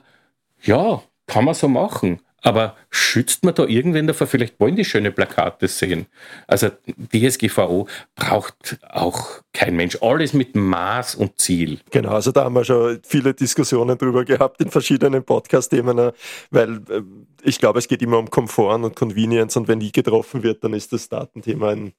ja, 0.62 1.02
kann 1.28 1.46
man 1.46 1.56
so 1.56 1.68
machen. 1.68 2.20
Aber 2.46 2.76
schützt 2.90 3.46
man 3.46 3.56
da 3.56 3.64
irgendwen 3.64 4.06
davor? 4.06 4.28
Vielleicht 4.28 4.60
wollen 4.60 4.76
die 4.76 4.84
schöne 4.84 5.12
Plakate 5.12 5.70
sehen. 5.70 6.08
Also 6.46 6.70
DSGVO 7.14 7.88
braucht 8.16 8.80
auch 8.90 9.42
kein 9.54 9.78
Mensch. 9.78 9.98
Alles 10.02 10.34
mit 10.34 10.54
Maß 10.54 11.16
und 11.16 11.40
Ziel. 11.40 11.80
Genau, 11.90 12.12
also 12.12 12.34
da 12.34 12.44
haben 12.44 12.56
wir 12.56 12.66
schon 12.66 13.00
viele 13.04 13.34
Diskussionen 13.34 13.98
drüber 13.98 14.26
gehabt 14.26 14.60
in 14.60 14.70
verschiedenen 14.70 15.24
Podcast-Themen, 15.24 16.12
weil 16.52 16.74
äh, 16.90 17.02
ich 17.44 17.60
glaube, 17.60 17.80
es 17.80 17.88
geht 17.88 18.02
immer 18.02 18.20
um 18.20 18.30
Komfort 18.30 18.84
und 18.84 18.96
Convenience 18.96 19.56
und 19.56 19.70
wenn 19.70 19.80
die 19.80 19.94
getroffen 19.94 20.44
wird, 20.44 20.66
dann 20.66 20.74
ist 20.74 20.92
das 20.92 21.08
Datenthema 21.08 21.70
ein 21.70 21.94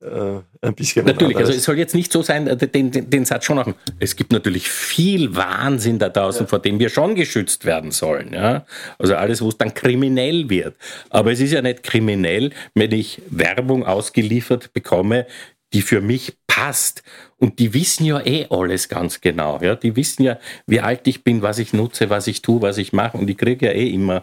äh, 0.00 0.40
ein 0.60 0.74
bisschen. 0.74 1.04
Natürlich, 1.06 1.36
also 1.36 1.52
es 1.52 1.64
soll 1.64 1.76
jetzt 1.76 1.94
nicht 1.94 2.12
so 2.12 2.22
sein, 2.22 2.46
äh, 2.46 2.56
den, 2.56 2.90
den, 2.90 3.10
den 3.10 3.24
Satz 3.24 3.44
schon 3.44 3.56
machen. 3.56 3.74
Es 3.98 4.14
gibt 4.14 4.32
natürlich 4.32 4.68
viel 4.68 5.34
Wahnsinn 5.34 5.98
da 5.98 6.08
draußen, 6.08 6.42
ja. 6.42 6.46
vor 6.46 6.60
dem 6.60 6.78
wir 6.78 6.88
schon 6.88 7.14
geschützt 7.16 7.64
werden 7.64 7.90
sollen. 7.90 8.32
Ja? 8.32 8.64
Also 8.98 9.16
alles, 9.16 9.40
wo 9.42 9.48
es 9.48 9.58
dann 9.58 9.74
kriminell 9.74 10.48
wird. 10.50 10.76
Aber 11.10 11.32
es 11.32 11.40
ist 11.40 11.52
ja 11.52 11.62
nicht 11.62 11.82
kriminell, 11.82 12.50
wenn 12.74 12.92
ich 12.92 13.20
Werbung 13.28 13.84
ausgeliefert 13.84 14.72
bekomme, 14.72 15.26
die 15.72 15.82
für 15.82 16.00
mich 16.00 16.36
passt. 16.46 17.02
Und 17.36 17.58
die 17.58 17.74
wissen 17.74 18.04
ja 18.04 18.24
eh 18.24 18.46
alles 18.50 18.88
ganz 18.88 19.20
genau. 19.20 19.58
Ja? 19.60 19.74
Die 19.74 19.96
wissen 19.96 20.22
ja, 20.22 20.38
wie 20.66 20.80
alt 20.80 21.08
ich 21.08 21.24
bin, 21.24 21.42
was 21.42 21.58
ich 21.58 21.72
nutze, 21.72 22.08
was 22.08 22.28
ich 22.28 22.42
tue, 22.42 22.62
was 22.62 22.78
ich 22.78 22.92
mache. 22.92 23.18
Und 23.18 23.28
ich 23.28 23.36
kriege 23.36 23.66
ja 23.66 23.72
eh 23.72 23.88
immer 23.88 24.20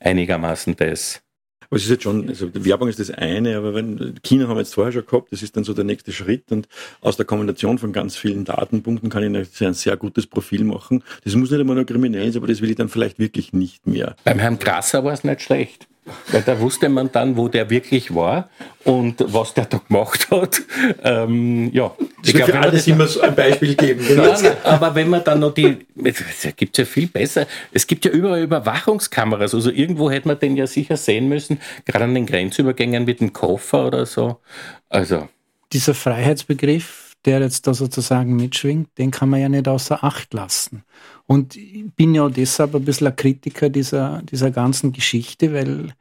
einigermaßen 0.00 0.74
das. 0.76 1.22
Aber 1.70 1.76
es 1.76 1.84
ist 1.84 1.90
jetzt 1.90 2.02
schon, 2.04 2.28
also 2.28 2.48
Werbung 2.54 2.88
ist 2.88 2.98
das 2.98 3.10
eine, 3.10 3.56
aber 3.56 3.74
wenn 3.74 4.14
China 4.22 4.48
haben 4.48 4.56
wir 4.56 4.60
jetzt 4.60 4.74
vorher 4.74 4.92
schon 4.92 5.04
gehabt, 5.04 5.32
das 5.32 5.42
ist 5.42 5.56
dann 5.56 5.64
so 5.64 5.74
der 5.74 5.84
nächste 5.84 6.12
Schritt 6.12 6.50
und 6.50 6.66
aus 7.02 7.16
der 7.16 7.26
Kombination 7.26 7.78
von 7.78 7.92
ganz 7.92 8.16
vielen 8.16 8.46
Datenpunkten 8.46 9.10
kann 9.10 9.22
ich 9.34 9.62
ein 9.62 9.74
sehr 9.74 9.96
gutes 9.98 10.26
Profil 10.26 10.64
machen. 10.64 11.04
Das 11.24 11.34
muss 11.34 11.50
nicht 11.50 11.60
immer 11.60 11.74
nur 11.74 11.84
kriminell 11.84 12.32
sein, 12.32 12.40
aber 12.40 12.46
das 12.46 12.62
will 12.62 12.70
ich 12.70 12.76
dann 12.76 12.88
vielleicht 12.88 13.18
wirklich 13.18 13.52
nicht 13.52 13.86
mehr. 13.86 14.16
Beim 14.24 14.38
Herrn 14.38 14.58
Grasser 14.58 15.04
war 15.04 15.12
es 15.12 15.24
nicht 15.24 15.42
schlecht. 15.42 15.86
Weil 16.30 16.42
da 16.42 16.58
wusste 16.60 16.88
man 16.88 17.10
dann, 17.12 17.36
wo 17.36 17.48
der 17.48 17.70
wirklich 17.70 18.14
war 18.14 18.48
und 18.84 19.24
was 19.26 19.54
der 19.54 19.66
da 19.66 19.78
gemacht 19.78 20.30
hat. 20.30 20.60
Ähm, 21.02 21.70
ja. 21.72 21.94
Ich 22.24 22.34
glaube, 22.34 22.52
für 22.52 22.58
alles 22.60 22.86
immer 22.86 23.06
so 23.06 23.20
ein 23.20 23.34
Beispiel 23.34 23.74
geben. 23.74 24.04
Genau. 24.06 24.24
Ja, 24.24 24.56
aber 24.64 24.94
wenn 24.94 25.08
man 25.08 25.24
dann 25.24 25.40
noch 25.40 25.54
die, 25.54 25.86
es 26.04 26.48
gibt 26.56 26.76
ja 26.78 26.84
viel 26.84 27.06
besser. 27.06 27.46
Es 27.72 27.86
gibt 27.86 28.04
ja 28.04 28.10
überall 28.10 28.42
Überwachungskameras. 28.42 29.54
Also 29.54 29.70
irgendwo 29.70 30.10
hätte 30.10 30.28
man 30.28 30.38
den 30.38 30.56
ja 30.56 30.66
sicher 30.66 30.96
sehen 30.96 31.28
müssen, 31.28 31.60
gerade 31.84 32.04
an 32.04 32.14
den 32.14 32.26
Grenzübergängen 32.26 33.04
mit 33.04 33.20
dem 33.20 33.32
Koffer 33.32 33.86
oder 33.86 34.06
so. 34.06 34.40
Also. 34.88 35.28
Dieser 35.72 35.94
Freiheitsbegriff, 35.94 37.07
der 37.24 37.40
jetzt 37.40 37.66
da 37.66 37.74
sozusagen 37.74 38.36
mitschwingt, 38.36 38.96
den 38.98 39.10
kann 39.10 39.28
man 39.28 39.40
ja 39.40 39.48
nicht 39.48 39.68
außer 39.68 40.04
Acht 40.04 40.32
lassen. 40.34 40.84
Und 41.26 41.56
ich 41.56 41.84
bin 41.94 42.14
ja 42.14 42.28
deshalb 42.28 42.74
ein 42.74 42.84
bisschen 42.84 43.08
ein 43.08 43.16
Kritiker 43.16 43.68
dieser, 43.68 44.22
dieser 44.22 44.50
ganzen 44.50 44.92
Geschichte, 44.92 45.52
weil 45.52 45.94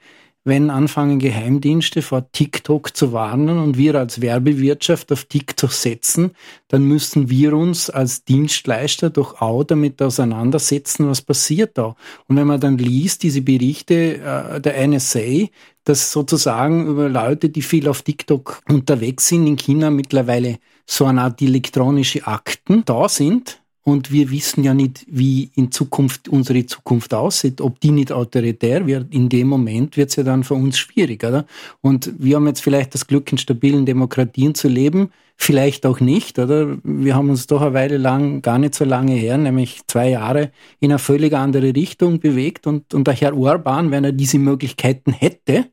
wenn 0.47 0.69
anfangen 0.69 1.19
Geheimdienste 1.19 2.01
vor 2.01 2.32
TikTok 2.32 2.95
zu 2.95 3.12
warnen 3.12 3.60
und 3.60 3.77
wir 3.77 3.95
als 3.95 4.21
Werbewirtschaft 4.21 5.12
auf 5.12 5.25
TikTok 5.25 5.73
setzen, 5.73 6.32
dann 6.69 6.84
müssen 6.84 7.30
wir 7.30 7.51
uns 7.51 7.89
als 7.89 8.23
Dienstleister 8.23 9.10
doch 9.10 9.41
auch 9.41 9.65
damit 9.65 10.01
auseinandersetzen, 10.01 11.10
was 11.10 11.21
passiert 11.21 11.77
da. 11.77 11.97
Und 12.27 12.38
wenn 12.38 12.47
man 12.47 12.62
dann 12.62 12.77
liest, 12.77 13.23
diese 13.23 13.41
Berichte 13.41 14.21
äh, 14.21 14.62
der 14.62 14.88
NSA, 14.88 15.47
dass 15.84 16.13
sozusagen 16.13 16.88
über 16.88 17.10
Leute, 17.10 17.49
die 17.49 17.62
viel 17.62 17.89
auf 17.89 18.03
TikTok 18.03 18.62
unterwegs 18.69 19.27
sind, 19.27 19.47
in 19.47 19.58
China 19.58 19.89
mittlerweile 19.89 20.60
so 20.88 21.06
eine 21.06 21.21
Art 21.21 21.41
elektronische 21.41 22.26
Akten 22.26 22.84
da 22.86 23.08
sind, 23.08 23.62
und 23.88 24.12
wir 24.12 24.32
wissen 24.32 24.65
ja 24.65 24.73
nicht, 24.73 25.06
wie 25.10 25.50
in 25.56 25.71
Zukunft 25.71 26.28
unsere 26.28 26.65
Zukunft 26.65 27.13
aussieht, 27.13 27.62
ob 27.62 27.80
die 27.80 27.91
nicht 27.91 28.12
autoritär 28.12 28.86
wird. 28.86 29.13
In 29.13 29.30
dem 29.30 29.47
Moment 29.47 29.95
wird 29.95 30.10
es 30.10 30.17
ja 30.17 30.23
dann 30.23 30.43
für 30.43 30.56
uns 30.56 30.78
schwierig, 30.78 31.23
oder? 31.23 31.45
Und 31.80 32.12
wir 32.19 32.36
haben 32.36 32.47
jetzt 32.47 32.60
vielleicht 32.60 32.93
das 32.95 33.08
Glück, 33.08 33.32
in 33.32 33.38
stabilen 33.38 33.86
Demokratien 33.86 34.56
zu 34.56 34.67
leben, 34.67 35.12
vielleicht 35.38 35.86
auch 35.86 36.02
nicht, 36.02 36.38
oder? 36.38 36.78
Wir 36.84 37.15
haben 37.15 37.30
uns 37.30 37.47
doch 37.47 37.62
eine 37.62 37.73
Weile 37.73 37.95
lang, 37.95 38.41
gar 38.41 38.60
nicht 38.60 38.76
so 38.76 38.84
lange 38.84 39.13
her, 39.13 39.38
nämlich 39.38 39.80
zwei 39.88 40.10
Jahre, 40.10 40.52
in 40.82 40.91
eine 40.91 41.00
völlig 41.00 41.32
andere 41.32 41.73
Richtung 41.73 42.19
bewegt 42.19 42.67
und, 42.67 42.93
und 42.93 43.08
der 43.08 43.13
Herr 43.13 43.38
Orban, 43.38 43.89
wenn 43.91 44.04
er 44.04 44.12
diese 44.12 44.38
Möglichkeiten 44.38 45.13
hätte, 45.13 45.67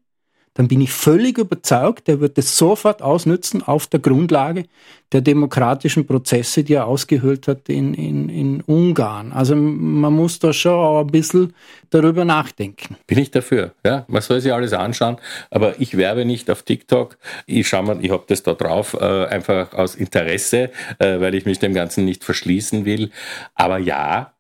dann 0.54 0.68
bin 0.68 0.80
ich 0.80 0.92
völlig 0.92 1.38
überzeugt, 1.38 2.08
er 2.08 2.20
wird 2.20 2.38
es 2.38 2.56
sofort 2.56 3.02
ausnützen 3.02 3.62
auf 3.62 3.88
der 3.88 4.00
Grundlage 4.00 4.64
der 5.12 5.20
demokratischen 5.20 6.06
Prozesse, 6.06 6.64
die 6.64 6.74
er 6.74 6.86
ausgehöhlt 6.86 7.46
hat 7.48 7.68
in, 7.68 7.94
in, 7.94 8.28
in 8.28 8.60
Ungarn. 8.62 9.32
Also 9.32 9.54
man 9.54 10.12
muss 10.12 10.38
da 10.38 10.52
schon 10.52 10.72
auch 10.72 11.00
ein 11.00 11.08
bisschen 11.08 11.54
darüber 11.90 12.24
nachdenken. 12.24 12.96
Bin 13.06 13.18
ich 13.18 13.30
dafür, 13.30 13.72
ja. 13.84 14.04
Man 14.08 14.22
soll 14.22 14.40
sich 14.40 14.52
alles 14.52 14.72
anschauen, 14.72 15.18
aber 15.50 15.80
ich 15.80 15.96
werbe 15.96 16.24
nicht 16.24 16.50
auf 16.50 16.62
TikTok. 16.62 17.16
Ich 17.46 17.68
schau 17.68 17.82
mal, 17.82 18.04
ich 18.04 18.10
habe 18.10 18.24
das 18.26 18.42
da 18.42 18.54
drauf, 18.54 18.94
äh, 18.94 19.26
einfach 19.26 19.72
aus 19.72 19.94
Interesse, 19.94 20.70
äh, 20.98 21.20
weil 21.20 21.34
ich 21.34 21.46
mich 21.46 21.58
dem 21.58 21.74
Ganzen 21.74 22.04
nicht 22.04 22.24
verschließen 22.24 22.84
will. 22.84 23.10
Aber 23.54 23.78
ja, 23.78 24.33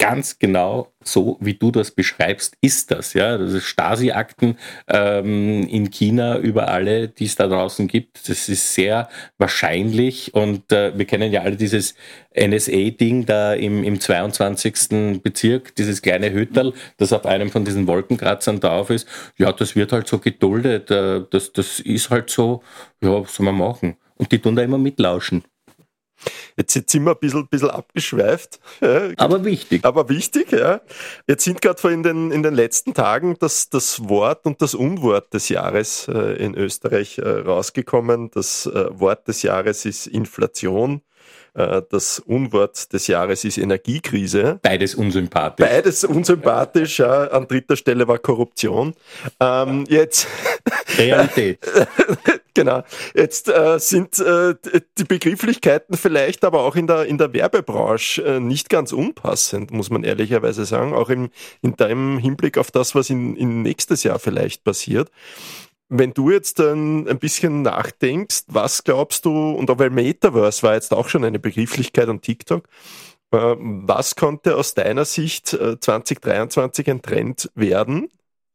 ganz 0.00 0.38
genau 0.38 0.92
so, 1.04 1.36
wie 1.40 1.54
du 1.54 1.70
das 1.70 1.90
beschreibst, 1.90 2.56
ist 2.62 2.90
das. 2.90 3.12
Ja? 3.12 3.36
Das 3.36 3.62
Stasi-Akten 3.62 4.56
ähm, 4.88 5.68
in 5.68 5.90
China 5.90 6.38
über 6.38 6.68
alle, 6.68 7.08
die 7.08 7.26
es 7.26 7.36
da 7.36 7.46
draußen 7.46 7.86
gibt. 7.86 8.28
Das 8.28 8.48
ist 8.48 8.74
sehr 8.74 9.10
wahrscheinlich 9.36 10.32
und 10.34 10.72
äh, 10.72 10.96
wir 10.96 11.04
kennen 11.04 11.30
ja 11.30 11.42
alle 11.42 11.56
dieses 11.56 11.94
NSA-Ding 12.34 13.26
da 13.26 13.52
im, 13.52 13.84
im 13.84 14.00
22. 14.00 15.22
Bezirk, 15.22 15.74
dieses 15.76 16.00
kleine 16.00 16.32
Hütterl, 16.32 16.72
das 16.96 17.12
auf 17.12 17.26
einem 17.26 17.50
von 17.50 17.66
diesen 17.66 17.86
Wolkenkratzern 17.86 18.58
drauf 18.58 18.88
ist. 18.88 19.06
Ja, 19.36 19.52
das 19.52 19.76
wird 19.76 19.92
halt 19.92 20.08
so 20.08 20.18
geduldet. 20.18 20.90
Äh, 20.90 21.24
das, 21.30 21.52
das 21.52 21.78
ist 21.78 22.08
halt 22.08 22.30
so, 22.30 22.62
ja, 23.02 23.22
was 23.22 23.34
soll 23.34 23.44
man 23.44 23.56
machen? 23.56 23.96
Und 24.16 24.32
die 24.32 24.38
tun 24.38 24.56
da 24.56 24.62
immer 24.62 24.78
mitlauschen. 24.78 25.44
Jetzt, 26.56 26.90
sind 26.90 27.04
wir 27.04 27.12
ein 27.12 27.18
bisschen, 27.18 27.46
bisschen 27.48 27.70
abgeschweift. 27.70 28.60
Ja. 28.80 29.10
Aber 29.16 29.44
wichtig. 29.44 29.84
Aber 29.84 30.08
wichtig, 30.08 30.52
ja. 30.52 30.80
Jetzt 31.26 31.44
sind 31.44 31.60
gerade 31.60 31.92
in 31.92 32.02
den, 32.02 32.30
in 32.30 32.42
den 32.42 32.54
letzten 32.54 32.94
Tagen 32.94 33.36
das, 33.38 33.68
das 33.70 34.08
Wort 34.08 34.46
und 34.46 34.62
das 34.62 34.74
Unwort 34.74 35.32
des 35.34 35.48
Jahres 35.48 36.08
äh, 36.08 36.34
in 36.44 36.54
Österreich 36.54 37.18
äh, 37.18 37.28
rausgekommen. 37.28 38.30
Das 38.32 38.66
äh, 38.66 38.86
Wort 38.98 39.28
des 39.28 39.42
Jahres 39.42 39.84
ist 39.84 40.06
Inflation. 40.06 41.02
Das 41.52 42.20
Unwort 42.20 42.92
des 42.92 43.08
Jahres 43.08 43.42
ist 43.44 43.58
Energiekrise. 43.58 44.60
Beides 44.62 44.94
unsympathisch. 44.94 45.66
Beides 45.66 46.04
unsympathisch, 46.04 47.00
ja. 47.00 47.24
An 47.24 47.48
dritter 47.48 47.74
Stelle 47.74 48.06
war 48.06 48.18
Korruption. 48.18 48.94
Ähm, 49.40 49.84
jetzt. 49.88 50.28
Realität. 50.96 51.58
genau. 52.54 52.82
Jetzt 53.14 53.48
äh, 53.48 53.78
sind 53.78 54.18
äh, 54.18 54.54
die 54.98 55.04
Begrifflichkeiten 55.04 55.96
vielleicht 55.96 56.44
aber 56.44 56.60
auch 56.60 56.76
in 56.76 56.86
der, 56.86 57.06
in 57.06 57.18
der 57.18 57.32
Werbebranche 57.32 58.22
äh, 58.22 58.40
nicht 58.40 58.68
ganz 58.68 58.92
unpassend, 58.92 59.70
muss 59.70 59.90
man 59.90 60.04
ehrlicherweise 60.04 60.64
sagen. 60.64 60.94
Auch 60.94 61.10
im, 61.10 61.30
in 61.62 61.76
deinem 61.76 62.18
Hinblick 62.18 62.58
auf 62.58 62.70
das, 62.70 62.94
was 62.94 63.10
in, 63.10 63.36
in 63.36 63.62
nächstes 63.62 64.02
Jahr 64.02 64.18
vielleicht 64.18 64.64
passiert. 64.64 65.10
Wenn 65.88 66.12
du 66.12 66.30
jetzt 66.30 66.60
ein, 66.60 67.08
ein 67.08 67.18
bisschen 67.18 67.62
nachdenkst, 67.62 68.44
was 68.46 68.84
glaubst 68.84 69.24
du, 69.24 69.50
und 69.50 69.70
auch 69.70 69.78
weil 69.78 69.90
Metaverse 69.90 70.62
war 70.62 70.74
jetzt 70.74 70.92
auch 70.92 71.08
schon 71.08 71.24
eine 71.24 71.40
Begrifflichkeit 71.40 72.08
und 72.08 72.22
TikTok, 72.22 72.68
Was 73.32 74.16
konnte 74.16 74.56
aus 74.56 74.74
deiner 74.74 75.04
Sicht 75.04 75.48
2023 75.48 76.90
ein 76.90 77.02
Trend 77.02 77.50
werden? 77.54 78.08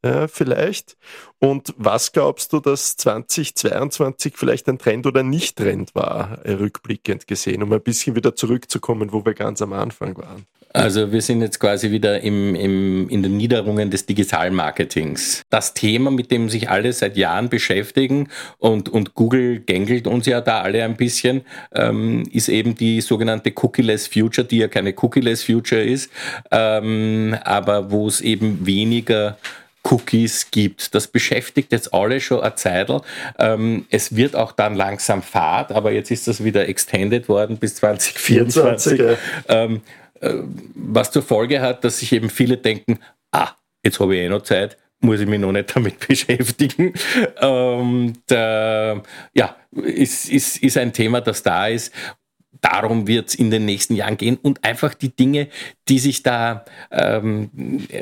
Äh, 0.06 0.28
vielleicht. 0.28 0.98
Und 1.40 1.74
was 1.78 2.12
glaubst 2.12 2.54
du, 2.54 2.60
dass 2.60 2.96
2022 2.98 4.34
vielleicht 4.38 4.70
ein 4.70 4.78
Trend 4.78 5.06
oder 5.08 5.24
Nicht-Trend 5.24 5.96
war, 5.96 6.40
äh, 6.44 6.54
rückblickend 6.54 7.28
gesehen, 7.28 7.64
um 7.64 7.74
ein 7.74 7.82
bisschen 7.82 8.16
wieder 8.16 8.36
zurückzukommen, 8.36 9.12
wo 9.12 9.26
wir 9.26 9.34
ganz 9.34 9.62
am 9.62 9.74
Anfang 9.74 10.16
waren? 10.18 10.46
Also 10.76 11.14
wir 11.14 11.22
sind 11.22 11.42
jetzt 11.42 11.60
quasi 11.62 11.92
wieder 11.92 12.20
im, 12.20 12.54
im, 12.54 13.08
in 13.08 13.24
den 13.24 13.38
Niederungen 13.38 13.92
des 13.92 14.06
Digitalmarketings. 14.08 15.44
Das 15.50 15.74
Thema, 15.74 16.12
mit 16.12 16.32
dem 16.32 16.50
sich 16.50 16.70
alle 16.70 16.92
seit 16.92 17.16
Jahren 17.16 17.48
beschäftigen 17.48 18.28
und, 18.58 18.90
und 18.90 19.16
Google 19.16 19.62
gängelt 19.62 20.06
uns 20.06 20.26
ja 20.26 20.42
da 20.42 20.62
alle 20.62 20.84
ein 20.84 20.98
bisschen, 20.98 21.44
ähm, 21.74 22.24
ist 22.30 22.50
eben 22.50 22.76
die 22.76 23.00
sogenannte 23.00 23.54
Cookie-less 23.56 24.08
Future, 24.08 24.46
die 24.46 24.58
ja 24.58 24.68
keine 24.68 24.94
Cookie-less 24.98 25.44
Future 25.44 25.82
ist, 25.82 26.12
ähm, 26.52 27.38
aber 27.46 27.90
wo 27.90 28.10
es 28.10 28.20
eben 28.20 28.66
weniger 28.66 29.38
Cookies 29.90 30.52
gibt. 30.52 30.96
Das 30.96 31.08
beschäftigt 31.08 31.72
jetzt 31.72 31.94
alle 31.94 32.20
schon 32.20 32.42
eine 32.42 32.56
Zeit. 32.56 32.90
Ähm, 33.40 33.86
es 33.90 34.16
wird 34.16 34.36
auch 34.36 34.52
dann 34.52 34.76
langsam 34.76 35.22
Fahrt, 35.22 35.72
aber 35.72 35.92
jetzt 35.92 36.12
ist 36.12 36.28
das 36.28 36.44
wieder 36.44 36.68
extended 36.68 37.30
worden 37.30 37.58
bis 37.58 37.76
2024. 37.76 38.98
24, 38.98 39.18
ähm, 39.48 39.82
äh, 40.22 40.34
was 40.76 41.12
zur 41.12 41.22
Folge 41.22 41.62
hat, 41.62 41.84
dass 41.84 42.00
sich 42.00 42.12
eben 42.12 42.30
viele 42.30 42.58
denken, 42.58 43.00
ah, 43.32 43.52
jetzt 43.84 44.00
habe 44.00 44.16
ich 44.16 44.22
eh 44.22 44.30
noch 44.30 44.44
Zeit, 44.44 44.78
muss 45.00 45.20
ich 45.20 45.28
mich 45.28 45.40
noch 45.40 45.52
nicht 45.52 45.76
damit 45.76 46.00
beschäftigen. 46.08 46.94
Und 47.42 48.32
äh, 48.32 48.96
ja, 49.34 49.56
ist, 49.72 50.30
ist, 50.30 50.58
ist 50.58 50.78
ein 50.78 50.94
Thema, 50.94 51.22
das 51.22 51.44
da 51.44 51.68
ist 51.68 51.94
darum 52.66 53.08
wird 53.08 53.30
es 53.30 53.36
in 53.36 53.52
den 53.52 53.66
nächsten 53.66 53.96
Jahren 53.96 54.18
gehen 54.18 54.38
und 54.42 54.64
einfach 54.64 54.94
die 54.96 55.16
Dinge, 55.16 55.50
die 55.88 56.00
sich 56.00 56.24
da, 56.24 56.66
ähm, 56.92 57.52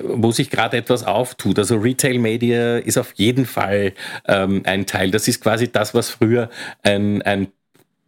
wo 0.03 0.31
sich 0.31 0.49
gerade 0.49 0.77
etwas 0.77 1.03
auftut. 1.03 1.59
Also 1.59 1.75
Retail 1.75 2.17
Media 2.17 2.77
ist 2.77 2.97
auf 2.97 3.13
jeden 3.15 3.45
Fall 3.45 3.93
ähm, 4.25 4.61
ein 4.65 4.85
Teil. 4.85 5.11
Das 5.11 5.27
ist 5.27 5.41
quasi 5.41 5.69
das, 5.69 5.93
was 5.93 6.09
früher 6.09 6.49
ein, 6.81 7.21
ein 7.23 7.47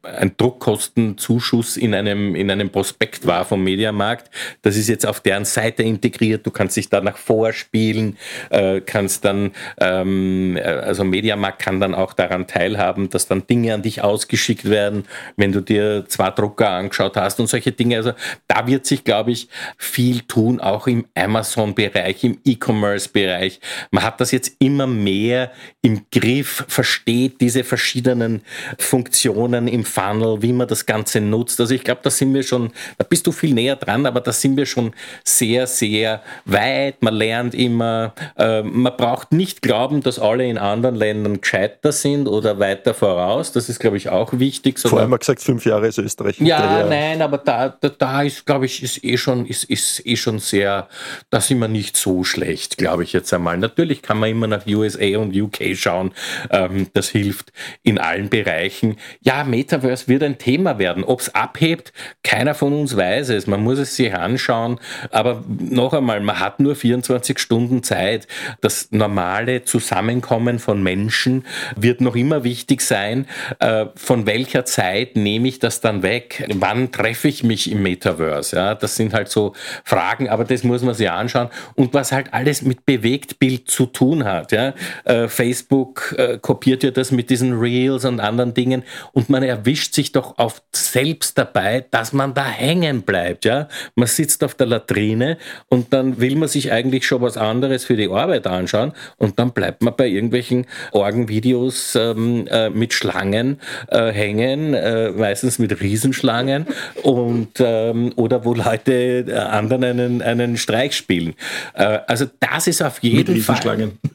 ein 0.06 0.36
Druckkostenzuschuss 0.38 1.78
in 1.78 1.94
einem, 1.94 2.36
in 2.36 2.52
einem 2.52 2.70
Prospekt 2.70 3.26
war 3.26 3.46
vom 3.46 3.64
Mediamarkt. 3.64 4.30
Das 4.62 4.76
ist 4.76 4.88
jetzt 4.88 5.06
auf 5.06 5.20
deren 5.20 5.46
Seite 5.46 5.84
integriert. 5.84 6.46
Du 6.46 6.52
kannst 6.52 6.78
dich 6.78 6.90
danach 6.90 7.18
vorspielen, 7.18 8.18
äh, 8.50 8.82
kannst 8.82 9.26
dann, 9.26 9.52
ähm, 9.80 10.58
äh, 10.58 10.62
also 10.62 11.04
Mediamarkt 11.04 11.60
kann 11.60 11.80
dann 11.80 11.96
auch 11.96 12.14
daran 12.14 12.48
teilhaben, 12.48 13.10
dass 13.10 13.28
dann 13.28 13.48
Dinge 13.48 13.74
an 13.74 13.82
dich 13.82 14.02
ausgeschickt 14.02 14.70
werden, 14.70 15.06
wenn 15.38 15.52
du 15.52 15.62
dir 15.62 16.06
zwei 16.08 16.30
Drucker 16.32 16.70
angeschaut 16.70 17.18
hast 17.18 17.40
und 17.40 17.48
solche 17.48 17.72
Dinge. 17.72 17.98
Also 17.98 18.14
da 18.48 18.68
wird 18.68 18.86
sich, 18.86 19.04
glaube 19.04 19.32
ich, 19.32 19.50
viel 19.78 20.22
tun, 20.22 20.60
auch 20.60 20.88
im 20.88 21.06
Amazon-Bereich, 21.16 22.24
im 22.24 22.40
E-Commerce-Bereich. 22.44 23.60
Man 23.92 24.04
hat 24.04 24.22
das 24.22 24.32
jetzt 24.32 24.56
immer 24.60 24.88
mehr 24.88 25.52
im 25.82 26.06
Griff, 26.12 26.66
versteht 26.68 27.42
diese 27.42 27.64
verschiedenen 27.64 28.42
Funktionen 28.78 29.68
im 29.68 29.84
Funnel, 29.96 30.42
wie 30.42 30.52
man 30.52 30.68
das 30.68 30.86
Ganze 30.86 31.22
nutzt. 31.22 31.60
Also 31.60 31.74
ich 31.74 31.84
glaube, 31.84 32.02
da 32.04 32.10
sind 32.10 32.34
wir 32.34 32.44
schon, 32.44 32.72
da 32.98 33.06
bist 33.08 33.26
du 33.26 33.32
viel 33.32 33.54
näher 33.54 33.78
dran, 33.78 34.06
aber 34.06 34.20
da 34.20 34.34
sind 34.34 34.58
wir 34.58 34.66
schon 34.66 34.94
sehr, 35.24 35.68
sehr 35.68 36.22
weit. 36.44 37.02
Man 37.02 37.14
lernt 37.14 37.56
immer, 37.56 38.14
äh, 38.38 38.62
man 38.62 38.96
braucht 38.98 39.32
nicht 39.32 39.62
glauben, 39.62 40.02
dass 40.02 40.20
alle 40.20 40.46
in 40.46 40.58
anderen 40.58 40.96
Ländern 40.96 41.40
gescheiter 41.40 41.94
sind 41.94 42.28
oder 42.28 42.60
weiter 42.60 42.94
voraus. 42.94 43.54
Das 43.54 43.70
ist, 43.70 43.80
glaube 43.80 43.98
ich, 43.98 44.10
auch 44.10 44.34
wichtig. 44.34 44.80
Vorher 44.80 45.04
haben 45.04 45.12
wir 45.12 45.20
gesagt, 45.20 45.42
fünf 45.42 45.66
Jahre 45.66 45.88
ist 45.88 45.98
Österreich. 45.98 46.40
Ja, 46.40 46.80
ja. 46.80 46.86
nein, 46.86 47.22
aber 47.22 47.38
da, 47.38 47.70
da, 47.70 47.90
da 47.90 48.22
ist, 48.24 48.46
glaube 48.46 48.66
ich, 48.66 48.84
ist 48.84 49.04
eh 49.04 49.18
schon, 49.18 49.46
ist, 49.46 49.64
ist 49.64 50.06
eh 50.06 50.18
schon 50.18 50.40
sehr, 50.40 50.90
da 51.30 51.40
sind 51.40 51.60
wir 51.60 51.70
nicht 51.70 51.96
so 51.96 52.24
schlecht, 52.26 52.78
glaube 52.78 53.04
ich 53.04 53.14
jetzt 53.14 53.34
einmal. 53.34 53.58
Natürlich 53.58 54.02
kann 54.02 54.20
man 54.20 54.30
immer 54.30 54.48
nach 54.48 54.68
USA 54.68 55.18
und 55.18 55.36
UK 55.36 55.76
schauen. 55.76 56.12
Ähm, 56.50 56.88
das 56.94 57.10
hilft 57.10 57.54
in 57.84 57.98
allen 57.98 58.30
Bereichen. 58.30 58.98
Ja, 59.22 59.44
Metaverse 59.46 59.85
Metaverse 59.86 60.08
wird 60.08 60.24
ein 60.24 60.38
Thema 60.38 60.80
werden. 60.80 61.04
Ob 61.04 61.22
es 61.22 61.34
abhebt, 61.34 61.94
keiner 62.24 62.54
von 62.54 62.74
uns 62.74 62.96
weiß 62.96 63.30
es. 63.30 63.48
Man 63.48 63.64
muss 63.64 63.80
es 63.80 63.96
sich 63.96 64.14
anschauen. 64.14 64.80
Aber 65.12 65.44
noch 65.48 65.94
einmal, 65.94 66.20
man 66.22 66.40
hat 66.40 66.60
nur 66.60 66.76
24 66.76 67.40
Stunden 67.40 67.84
Zeit. 67.84 68.28
Das 68.62 68.90
normale 68.92 69.64
Zusammenkommen 69.64 70.60
von 70.60 70.82
Menschen 70.82 71.46
wird 71.76 72.02
noch 72.02 72.16
immer 72.16 72.44
wichtig 72.44 72.82
sein. 72.82 73.28
Äh, 73.60 73.88
von 73.96 74.26
welcher 74.26 74.66
Zeit 74.66 75.16
nehme 75.16 75.48
ich 75.48 75.60
das 75.60 75.82
dann 75.82 76.04
weg? 76.04 76.48
Wann 76.56 76.92
treffe 76.92 77.28
ich 77.28 77.44
mich 77.44 77.72
im 77.72 77.84
Metaverse? 77.84 78.56
Ja, 78.56 78.76
das 78.76 78.96
sind 78.96 79.14
halt 79.14 79.30
so 79.30 79.54
Fragen, 79.84 80.30
aber 80.30 80.44
das 80.44 80.64
muss 80.64 80.82
man 80.82 80.96
sich 80.96 81.10
anschauen. 81.10 81.50
Und 81.76 81.94
was 81.94 82.12
halt 82.12 82.34
alles 82.34 82.62
mit 82.62 82.86
Bewegtbild 82.86 83.70
zu 83.70 83.86
tun 83.86 84.24
hat. 84.24 84.52
Ja? 84.52 84.74
Äh, 85.04 85.28
Facebook 85.28 86.16
äh, 86.18 86.38
kopiert 86.40 86.84
ja 86.84 86.92
das 86.92 87.12
mit 87.12 87.30
diesen 87.30 87.54
Reels 87.60 88.06
und 88.06 88.20
anderen 88.20 88.54
Dingen 88.54 88.84
und 89.14 89.30
man 89.30 89.44
erwischt 89.66 89.96
sich 89.96 90.12
doch 90.12 90.38
oft 90.38 90.64
selbst 90.74 91.38
dabei, 91.40 91.86
dass 91.90 92.14
man 92.14 92.36
da 92.36 92.46
hängen 92.46 93.02
bleibt. 93.02 93.46
Ja? 93.46 93.68
Man 93.96 94.08
sitzt 94.08 94.44
auf 94.44 94.54
der 94.54 94.68
Latrine 94.68 95.38
und 95.70 95.92
dann 95.92 96.20
will 96.22 96.36
man 96.36 96.48
sich 96.48 96.72
eigentlich 96.72 97.08
schon 97.08 97.22
was 97.22 97.36
anderes 97.36 97.84
für 97.84 97.96
die 97.96 98.08
Arbeit 98.08 98.46
anschauen 98.46 98.94
und 99.18 99.40
dann 99.40 99.54
bleibt 99.54 99.82
man 99.82 99.96
bei 99.96 100.08
irgendwelchen 100.08 100.68
Orgenvideos 100.92 101.96
ähm, 101.96 102.46
äh, 102.48 102.70
mit 102.70 102.94
Schlangen 102.94 103.60
äh, 103.88 104.12
hängen, 104.12 104.76
äh, 104.76 105.10
meistens 105.10 105.58
mit 105.58 105.82
Riesenschlangen 105.82 106.68
und 107.04 107.54
ähm, 107.60 108.14
oder 108.18 108.46
wo 108.46 108.54
Leute 108.54 109.26
äh, 109.28 109.34
anderen 109.34 109.84
einen, 109.84 110.22
einen 110.22 110.58
Streich 110.58 110.96
spielen. 110.96 111.34
Äh, 111.74 112.00
also 112.06 112.26
das 112.40 112.68
ist 112.68 112.84
auf 112.84 113.00
jeden 113.02 113.34
mit 113.34 113.44
Fall. 113.44 113.56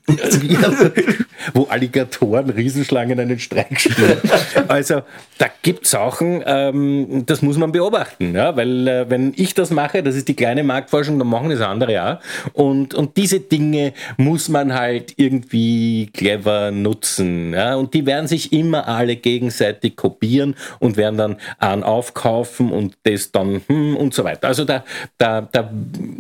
wo 1.55 1.65
Alligatoren, 1.65 2.51
Riesenschlangen 2.51 3.19
einen 3.19 3.39
Streich 3.39 3.81
spielen. 3.81 4.19
Also 4.69 5.03
da 5.41 5.49
gibt 5.63 5.87
Sachen, 5.87 6.43
ähm, 6.45 7.25
das 7.25 7.41
muss 7.41 7.57
man 7.57 7.73
beobachten, 7.73 8.35
ja? 8.35 8.55
weil 8.57 8.87
äh, 8.87 9.09
wenn 9.09 9.33
ich 9.37 9.55
das 9.55 9.71
mache, 9.71 10.03
das 10.03 10.15
ist 10.15 10.29
die 10.29 10.37
kleine 10.37 10.63
Marktforschung, 10.63 11.19
dann 11.19 11.29
machen 11.29 11.49
das 11.49 11.63
andere 11.63 12.05
auch. 12.05 12.53
Und, 12.53 12.93
und 12.93 13.17
diese 13.17 13.41
Dinge 13.41 13.95
muss 14.19 14.51
man 14.51 14.75
halt 14.75 15.15
irgendwie 15.17 16.11
clever 16.13 16.71
nutzen. 16.73 17.55
Ja? 17.55 17.77
Und 17.77 17.95
die 17.95 18.05
werden 18.05 18.29
sich 18.29 18.53
immer 18.53 18.87
alle 18.87 19.17
gegenseitig 19.17 19.97
kopieren 19.97 20.57
und 20.79 20.99
werden 20.99 21.17
dann 21.17 21.37
an 21.57 21.85
aufkaufen 21.85 22.71
und 22.71 22.99
das 23.05 23.33
dann 23.33 23.63
hm, 23.67 23.97
und 23.97 24.13
so 24.13 24.25
weiter. 24.25 24.47
Also 24.47 24.67
da, 24.67 24.85
da, 25.17 25.41
da 25.41 25.71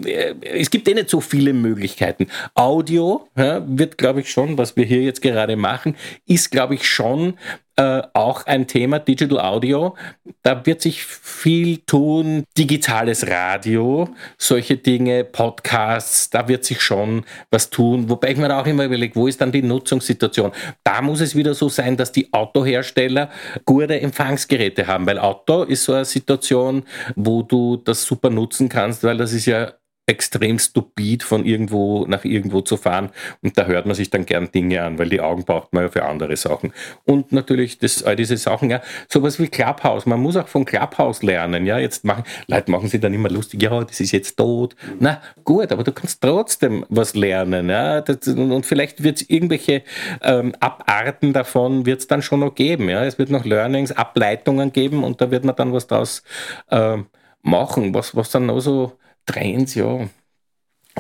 äh, 0.07 0.35
es 0.43 0.71
gibt 0.71 0.89
eh 0.89 0.95
nicht 0.95 1.11
so 1.11 1.21
viele 1.21 1.53
Möglichkeiten. 1.53 2.27
Audio 2.55 3.29
ja, 3.37 3.63
wird, 3.67 3.99
glaube 3.99 4.21
ich, 4.21 4.31
schon, 4.31 4.57
was 4.57 4.77
wir 4.77 4.87
hier 4.87 5.03
jetzt 5.03 5.21
gerade 5.21 5.57
machen, 5.57 5.95
ist, 6.27 6.51
glaube 6.51 6.75
ich, 6.75 6.89
schon 6.89 7.35
äh, 7.81 8.03
auch 8.13 8.45
ein 8.45 8.67
Thema, 8.67 8.99
Digital 8.99 9.41
Audio. 9.41 9.97
Da 10.43 10.67
wird 10.67 10.83
sich 10.83 11.03
viel 11.03 11.79
tun, 11.79 12.45
digitales 12.59 13.27
Radio, 13.27 14.07
solche 14.37 14.77
Dinge, 14.77 15.25
Podcasts, 15.25 16.29
da 16.29 16.47
wird 16.47 16.67
sich 16.67 16.83
schon 16.83 17.25
was 17.51 17.71
tun. 17.71 18.11
Wobei 18.11 18.33
ich 18.33 18.37
mir 18.37 18.55
auch 18.55 18.67
immer 18.67 18.85
überlege, 18.85 19.17
wo 19.17 19.27
ist 19.27 19.41
dann 19.41 19.51
die 19.51 19.63
Nutzungssituation? 19.63 20.53
Da 20.85 21.01
muss 21.01 21.23
es 21.23 21.35
wieder 21.35 21.55
so 21.55 21.71
sein, 21.71 21.97
dass 21.97 22.13
die 22.13 22.31
Autohersteller 22.35 23.31
gute 23.65 23.99
Empfangsgeräte 23.99 24.87
haben, 24.87 25.07
weil 25.07 25.19
Auto 25.19 25.63
ist 25.63 25.85
so 25.85 25.95
eine 25.95 26.05
Situation, 26.05 26.83
wo 27.17 27.43
du 27.43 27.79
das 27.79 28.05
super 28.05 28.29
nutzen 28.29 28.69
kannst, 28.69 29.05
weil 29.05 29.17
das 29.17 29.33
ist 29.33 29.47
ja 29.47 29.73
extrem 30.11 30.59
stupid, 30.59 31.23
von 31.23 31.47
irgendwo 31.47 32.05
nach 32.07 32.25
irgendwo 32.25 32.61
zu 32.61 32.77
fahren. 32.77 33.11
Und 33.43 33.57
da 33.57 33.67
hört 33.67 33.87
man 33.87 33.95
sich 33.95 34.11
dann 34.11 34.27
gern 34.27 34.51
Dinge 34.51 34.83
an, 34.83 34.99
weil 34.99 35.09
die 35.09 35.21
Augen 35.21 35.45
braucht 35.45 35.73
man 35.73 35.85
ja 35.85 35.89
für 35.89 36.05
andere 36.05 36.37
Sachen. 36.37 36.73
Und 37.05 37.31
natürlich 37.31 37.79
das, 37.79 38.03
all 38.03 38.17
diese 38.17 38.37
Sachen, 38.37 38.71
ja, 38.71 38.83
sowas 39.09 39.39
wie 39.39 39.47
Clubhouse. 39.47 40.07
Man 40.07 40.21
muss 40.21 40.37
auch 40.37 40.49
von 40.49 40.65
Clubhouse 40.65 41.23
lernen. 41.23 41.65
Ja, 41.65 41.79
jetzt 41.79 42.05
machen, 42.05 42.25
Leute 42.49 42.71
machen 42.73 42.89
sich 42.89 43.01
dann 43.01 43.15
immer 43.15 43.31
lustig, 43.31 43.63
ja, 43.63 43.85
das 43.85 44.01
ist 44.01 44.11
jetzt 44.11 44.37
tot. 44.37 44.75
Na, 44.99 45.23
gut, 45.45 45.71
aber 45.71 45.85
du 45.85 45.93
kannst 45.93 46.21
trotzdem 46.21 46.85
was 46.89 47.15
lernen. 47.15 47.71
Ja, 47.71 48.01
das, 48.01 48.27
und 48.27 48.67
vielleicht 48.67 49.05
wird 49.05 49.23
es 49.23 49.31
irgendwelche 49.31 49.83
ähm, 50.23 50.55
Abarten 50.59 51.33
davon 51.33 51.87
wird 51.87 52.01
es 52.01 52.09
dann 52.09 52.23
schon 52.23 52.41
noch 52.41 52.57
geben. 52.57 52.89
Ja, 52.89 53.05
es 53.05 53.17
wird 53.17 53.31
noch 53.31 53.45
Learnings, 53.45 53.93
Ableitungen 53.93 54.73
geben 54.73 55.05
und 55.05 55.21
da 55.21 55.31
wird 55.31 55.45
man 55.45 55.55
dann 55.55 55.73
was 55.73 55.87
draus 55.87 56.25
äh, 56.69 56.97
machen, 57.43 57.95
was, 57.95 58.17
was 58.17 58.31
dann 58.31 58.47
noch 58.47 58.61
so 58.61 58.93
Trends, 59.27 59.75
ja. 59.75 60.09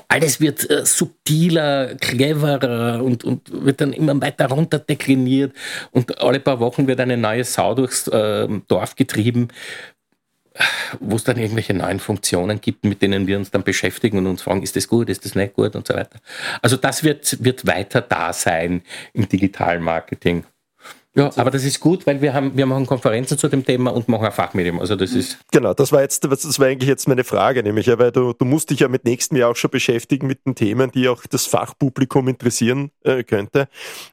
Alles 0.08 0.40
wird 0.40 0.68
äh, 0.70 0.86
subtiler, 0.86 1.96
cleverer 1.96 3.02
und, 3.02 3.24
und 3.24 3.50
wird 3.64 3.80
dann 3.80 3.92
immer 3.92 4.20
weiter 4.20 4.46
runter 4.46 4.78
dekliniert 4.78 5.52
und 5.90 6.20
alle 6.20 6.40
paar 6.40 6.60
Wochen 6.60 6.86
wird 6.86 7.00
eine 7.00 7.16
neue 7.16 7.44
Sau 7.44 7.74
durchs 7.74 8.06
äh, 8.08 8.48
Dorf 8.68 8.94
getrieben, 8.94 9.48
wo 11.00 11.16
es 11.16 11.24
dann 11.24 11.38
irgendwelche 11.38 11.74
neuen 11.74 12.00
Funktionen 12.00 12.60
gibt, 12.60 12.84
mit 12.84 13.02
denen 13.02 13.26
wir 13.26 13.36
uns 13.36 13.50
dann 13.50 13.62
beschäftigen 13.62 14.18
und 14.18 14.26
uns 14.26 14.42
fragen, 14.42 14.62
ist 14.62 14.76
das 14.76 14.88
gut, 14.88 15.08
ist 15.08 15.24
das 15.24 15.34
nicht 15.34 15.54
gut 15.54 15.74
und 15.76 15.86
so 15.86 15.94
weiter. 15.94 16.18
Also 16.62 16.76
das 16.76 17.02
wird, 17.04 17.42
wird 17.42 17.66
weiter 17.66 18.00
da 18.00 18.32
sein 18.32 18.82
im 19.12 19.28
digitalen 19.28 19.82
Marketing. 19.82 20.44
Ja, 21.16 21.28
aber 21.34 21.50
das 21.50 21.64
ist 21.64 21.80
gut, 21.80 22.06
weil 22.06 22.22
wir 22.22 22.34
haben, 22.34 22.56
wir 22.56 22.66
machen 22.66 22.86
Konferenzen 22.86 23.36
zu 23.36 23.48
dem 23.48 23.64
Thema 23.64 23.92
und 23.92 24.08
machen 24.08 24.26
ein 24.26 24.30
Fachmedium. 24.32 24.78
Also 24.78 24.94
das 24.94 25.12
ist. 25.12 25.38
Genau, 25.50 25.74
das 25.74 25.90
war 25.90 26.02
jetzt, 26.02 26.22
das 26.22 26.58
war 26.60 26.68
eigentlich 26.68 26.88
jetzt 26.88 27.08
meine 27.08 27.24
Frage, 27.24 27.64
nämlich, 27.64 27.88
weil 27.98 28.12
du, 28.12 28.32
du 28.32 28.44
musst 28.44 28.70
dich 28.70 28.80
ja 28.80 28.88
mit 28.88 29.04
nächstem 29.04 29.36
Jahr 29.36 29.50
auch 29.50 29.56
schon 29.56 29.70
beschäftigen 29.72 30.28
mit 30.28 30.46
den 30.46 30.54
Themen, 30.54 30.92
die 30.92 31.08
auch 31.08 31.24
das 31.28 31.46
Fachpublikum 31.46 32.28
interessieren 32.28 32.92
äh, 33.02 33.24
könnte. 33.24 33.66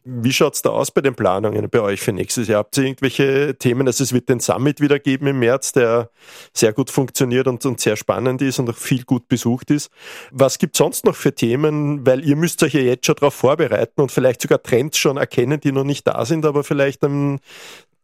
Wie 0.06 0.34
schaut's 0.34 0.64
da 0.64 0.72
aus 0.72 0.90
bei 0.90 1.02
den 1.02 1.14
Planungen 1.14 1.70
bei 1.70 1.82
euch 1.82 2.02
für 2.02 2.14
nächstes 2.14 2.48
Jahr? 2.48 2.60
Habt 2.60 2.76
ihr 2.78 2.86
irgendwelche 2.86 3.56
Themen? 3.60 3.86
Also 3.86 4.04
es 4.04 4.12
wird 4.12 4.28
den 4.28 4.40
Summit 4.40 4.82
wieder 4.82 4.98
geben 4.98 5.28
im 5.28 5.38
März, 5.38 5.74
der 5.74 6.10
sehr 6.52 6.74
gut 6.74 6.90
funktioniert 6.90 7.48
und, 7.48 7.64
und 7.64 7.80
sehr 7.80 7.96
spannend 7.96 8.42
ist 8.42 8.58
und 8.58 8.72
auch 8.72 8.76
viel 8.76 9.04
gut 9.04 9.28
besucht 9.28 9.70
ist. 9.70 9.92
Was 10.32 10.58
gibt's 10.58 10.80
sonst 10.80 11.06
noch 11.06 11.16
für 11.16 11.36
Themen? 11.36 12.08
Weil 12.08 12.26
ihr 12.26 12.36
müsst 12.36 12.64
euch 12.64 12.74
ja 12.74 12.82
jetzt 12.82 13.06
schon 13.06 13.18
darauf 13.18 13.36
vorbereiten 13.36 14.02
und 14.02 14.12
vielleicht 14.12 14.42
sogar 14.42 14.64
Trends 14.64 14.98
schon 14.98 15.18
erkennen, 15.18 15.60
die 15.60 15.72
noch 15.72 15.84
nicht 15.84 16.08
da 16.08 16.26
sind, 16.26 16.44
aber 16.44 16.64
vielleicht 16.64 16.87
vielleicht 16.88 17.04
dann 17.04 17.40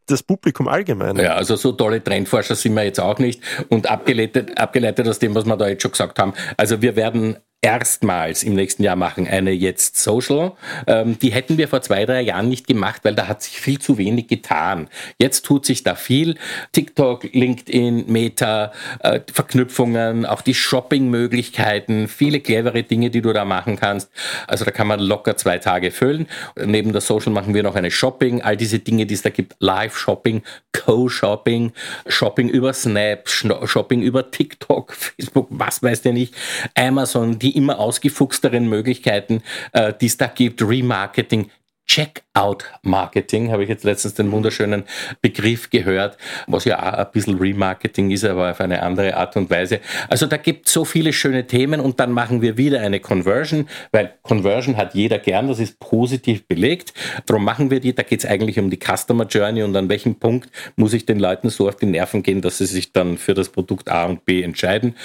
das 0.07 0.21
Publikum 0.21 0.67
allgemein. 0.67 1.15
Ja, 1.15 1.35
also 1.35 1.55
so 1.55 1.71
tolle 1.71 2.03
Trendforscher 2.03 2.55
sind 2.55 2.73
wir 2.73 2.83
jetzt 2.83 2.99
auch 2.99 3.19
nicht. 3.19 3.41
Und 3.69 3.89
abgeleitet, 3.89 4.57
abgeleitet 4.57 5.07
aus 5.07 5.19
dem, 5.19 5.33
was 5.33 5.45
wir 5.45 5.55
da 5.55 5.69
jetzt 5.69 5.81
schon 5.81 5.91
gesagt 5.91 6.19
haben. 6.19 6.33
Also 6.57 6.81
wir 6.81 6.97
werden 6.97 7.37
erstmals 7.63 8.43
im 8.43 8.55
nächsten 8.55 8.83
Jahr 8.83 8.97
machen, 8.97 9.25
eine 9.25 9.51
jetzt 9.51 9.95
Social. 9.97 10.51
Ähm, 10.85 11.17
die 11.17 11.31
hätten 11.31 11.57
wir 11.57 11.69
vor 11.69 11.81
zwei, 11.81 12.05
drei 12.05 12.21
Jahren 12.21 12.49
nicht 12.49 12.67
gemacht, 12.67 13.01
weil 13.03 13.15
da 13.15 13.27
hat 13.27 13.41
sich 13.41 13.59
viel 13.59 13.79
zu 13.79 13.97
wenig 13.97 14.27
getan. 14.27 14.89
Jetzt 15.17 15.45
tut 15.45 15.65
sich 15.65 15.81
da 15.81 15.95
viel. 15.95 16.35
TikTok, 16.73 17.23
LinkedIn, 17.31 18.11
Meta, 18.11 18.73
äh, 18.99 19.21
Verknüpfungen, 19.31 20.25
auch 20.25 20.41
die 20.41 20.53
Shopping-Möglichkeiten, 20.53 22.09
viele 22.09 22.41
clevere 22.41 22.83
Dinge, 22.83 23.09
die 23.09 23.21
du 23.21 23.31
da 23.31 23.45
machen 23.45 23.77
kannst. 23.77 24.11
Also 24.45 24.65
da 24.65 24.71
kann 24.71 24.87
man 24.87 24.99
locker 24.99 25.37
zwei 25.37 25.57
Tage 25.57 25.91
füllen. 25.91 26.27
Neben 26.57 26.91
der 26.91 27.01
Social 27.01 27.31
machen 27.31 27.53
wir 27.53 27.63
noch 27.63 27.75
eine 27.75 27.91
Shopping, 27.91 28.41
all 28.41 28.57
diese 28.57 28.79
Dinge, 28.79 29.05
die 29.05 29.13
es 29.13 29.21
da 29.21 29.29
gibt, 29.29 29.55
Live-Shopping, 29.59 30.43
Co-Shopping, 30.73 31.71
Shopping 32.07 32.49
über 32.49 32.73
Snap, 32.73 33.29
Shopping 33.29 34.01
über 34.01 34.31
TikTok, 34.31 34.93
Facebook, 34.93 35.47
was 35.49 35.81
weiß 35.81 36.01
der 36.01 36.11
nicht, 36.11 36.35
Amazon, 36.75 37.39
die 37.39 37.52
immer 37.53 37.79
ausgefuchsteren 37.79 38.67
Möglichkeiten, 38.67 39.41
äh, 39.71 39.93
die 39.99 40.07
es 40.07 40.17
da 40.17 40.27
gibt, 40.27 40.61
Remarketing, 40.61 41.49
Checkout-Marketing, 41.93 43.51
habe 43.51 43.61
ich 43.61 43.69
jetzt 43.69 43.83
letztens 43.83 44.15
den 44.15 44.31
wunderschönen 44.31 44.83
Begriff 45.21 45.69
gehört, 45.69 46.17
was 46.47 46.65
ja 46.65 46.79
auch 46.79 46.97
ein 46.97 47.11
bisschen 47.11 47.37
Remarketing 47.37 48.09
ist, 48.09 48.25
aber 48.25 48.49
auf 48.49 48.59
eine 48.61 48.81
andere 48.81 49.15
Art 49.15 49.37
und 49.37 49.51
Weise. 49.51 49.79
Also 50.09 50.25
da 50.25 50.37
gibt 50.37 50.65
es 50.65 50.73
so 50.73 50.85
viele 50.85 51.13
schöne 51.13 51.45
Themen 51.45 51.79
und 51.79 51.99
dann 51.99 52.11
machen 52.11 52.41
wir 52.41 52.57
wieder 52.57 52.81
eine 52.81 52.99
Conversion, 52.99 53.67
weil 53.91 54.15
Conversion 54.23 54.75
hat 54.75 54.95
jeder 54.95 55.19
gern, 55.19 55.47
das 55.47 55.59
ist 55.59 55.79
positiv 55.79 56.47
belegt. 56.47 56.95
Darum 57.27 57.45
machen 57.45 57.69
wir 57.69 57.79
die, 57.79 57.93
da 57.93 58.01
geht 58.01 58.23
es 58.23 58.25
eigentlich 58.25 58.57
um 58.57 58.71
die 58.71 58.79
Customer 58.79 59.27
Journey 59.27 59.61
und 59.61 59.75
an 59.75 59.87
welchem 59.87 60.15
Punkt 60.15 60.49
muss 60.75 60.93
ich 60.93 61.05
den 61.05 61.19
Leuten 61.19 61.51
so 61.51 61.67
auf 61.67 61.75
die 61.75 61.85
Nerven 61.85 62.23
gehen, 62.23 62.41
dass 62.41 62.57
sie 62.57 62.65
sich 62.65 62.91
dann 62.91 63.19
für 63.19 63.35
das 63.35 63.49
Produkt 63.49 63.91
A 63.91 64.05
und 64.05 64.25
B 64.25 64.41
entscheiden. 64.41 64.95